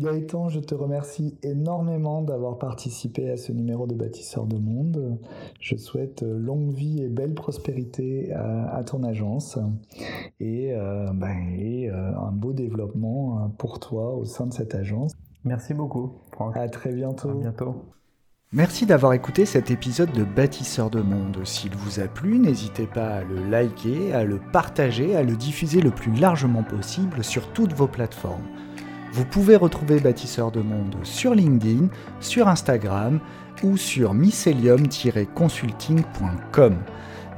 Gaëtan, 0.00 0.48
je 0.48 0.60
te 0.60 0.74
remercie 0.74 1.36
énormément 1.42 2.22
d'avoir 2.22 2.56
participé 2.56 3.28
à 3.30 3.36
ce 3.36 3.52
numéro 3.52 3.86
de 3.86 3.94
Bâtisseurs 3.94 4.46
de 4.46 4.56
Monde. 4.56 5.18
Je 5.60 5.76
souhaite 5.76 6.22
longue 6.22 6.72
vie 6.72 7.02
et 7.02 7.08
belle 7.08 7.34
prospérité 7.34 8.32
à, 8.32 8.82
ton 8.82 9.04
agence 9.04 9.58
et, 10.40 10.72
euh, 10.72 11.12
ben, 11.12 11.54
euh, 11.60 12.12
un 12.16 12.32
beau 12.32 12.54
développement 12.54 13.50
pour 13.58 13.78
toi 13.78 14.14
au 14.14 14.24
sein 14.24 14.46
de 14.46 14.54
cette 14.54 14.74
agence. 14.74 15.12
Merci 15.44 15.74
beaucoup, 15.74 16.12
Franck. 16.32 16.56
À 16.56 16.66
très 16.68 16.92
bientôt. 16.92 17.28
À 17.28 17.34
bientôt. 17.34 17.74
Merci 18.52 18.86
d'avoir 18.86 19.12
écouté 19.12 19.44
cet 19.44 19.70
épisode 19.70 20.12
de 20.12 20.24
Bâtisseurs 20.24 20.90
de 20.90 21.00
Monde. 21.00 21.44
S'il 21.44 21.74
vous 21.76 22.00
a 22.00 22.08
plu, 22.08 22.38
n'hésitez 22.38 22.86
pas 22.86 23.16
à 23.16 23.22
le 23.22 23.48
liker, 23.48 24.12
à 24.14 24.24
le 24.24 24.40
partager, 24.52 25.14
à 25.14 25.22
le 25.22 25.36
diffuser 25.36 25.80
le 25.80 25.90
plus 25.90 26.12
largement 26.14 26.64
possible 26.64 27.22
sur 27.22 27.52
toutes 27.52 27.74
vos 27.74 27.86
plateformes. 27.86 28.48
Vous 29.12 29.24
pouvez 29.24 29.56
retrouver 29.56 29.98
Bâtisseurs 29.98 30.52
de 30.52 30.60
Monde 30.60 30.94
sur 31.02 31.34
LinkedIn, 31.34 31.88
sur 32.20 32.46
Instagram 32.48 33.18
ou 33.62 33.76
sur 33.76 34.14
mycelium-consulting.com. 34.14 36.76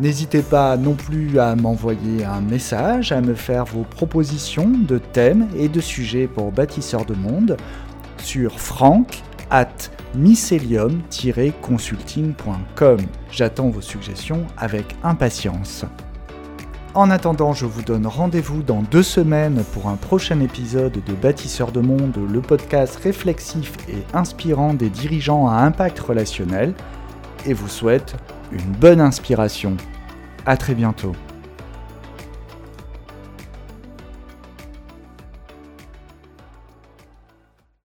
N'hésitez 0.01 0.41
pas 0.43 0.77
non 0.77 0.95
plus 0.95 1.39
à 1.39 1.57
m'envoyer 1.57 2.25
un 2.25 2.41
message, 2.41 3.13
à 3.13 3.21
me 3.21 3.35
faire 3.35 3.65
vos 3.65 3.85
propositions 3.85 4.69
de 4.69 4.99
thèmes 4.99 5.49
et 5.57 5.69
de 5.69 5.81
sujets 5.81 6.27
pour 6.27 6.51
Bâtisseurs 6.53 7.05
de 7.05 7.15
Monde 7.15 7.57
sur 8.19 8.61
franck 8.61 9.23
at 9.51 9.69
mycelium-consulting.com. 10.17 12.99
J'attends 13.31 13.71
vos 13.71 13.81
suggestions 13.81 14.47
avec 14.57 14.97
impatience. 15.03 15.85
En 16.95 17.11
attendant, 17.11 17.55
je 17.55 17.65
vous 17.65 17.81
donne 17.81 18.07
rendez-vous 18.07 18.63
dans 18.63 18.83
deux 18.83 19.03
semaines 19.03 19.65
pour 19.73 19.89
un 19.89 19.97
prochain 19.97 20.41
épisode 20.41 20.93
de 20.93 21.15
Bâtisseurs 21.15 21.73
de 21.73 21.81
Monde, 21.81 22.19
le 22.31 22.43
podcast 22.43 22.97
réflexif 22.97 23.73
et 23.89 24.05
inspirant 24.15 24.75
des 24.75 24.91
dirigeants 24.91 25.49
à 25.49 25.55
impact 25.55 25.99
relationnel, 25.99 26.75
et 27.47 27.55
vous 27.55 27.69
souhaite 27.69 28.17
une 28.53 28.73
bonne 28.73 29.01
inspiration. 29.01 29.75
A 30.45 30.59
très 30.59 30.75
bientôt. 30.75 31.13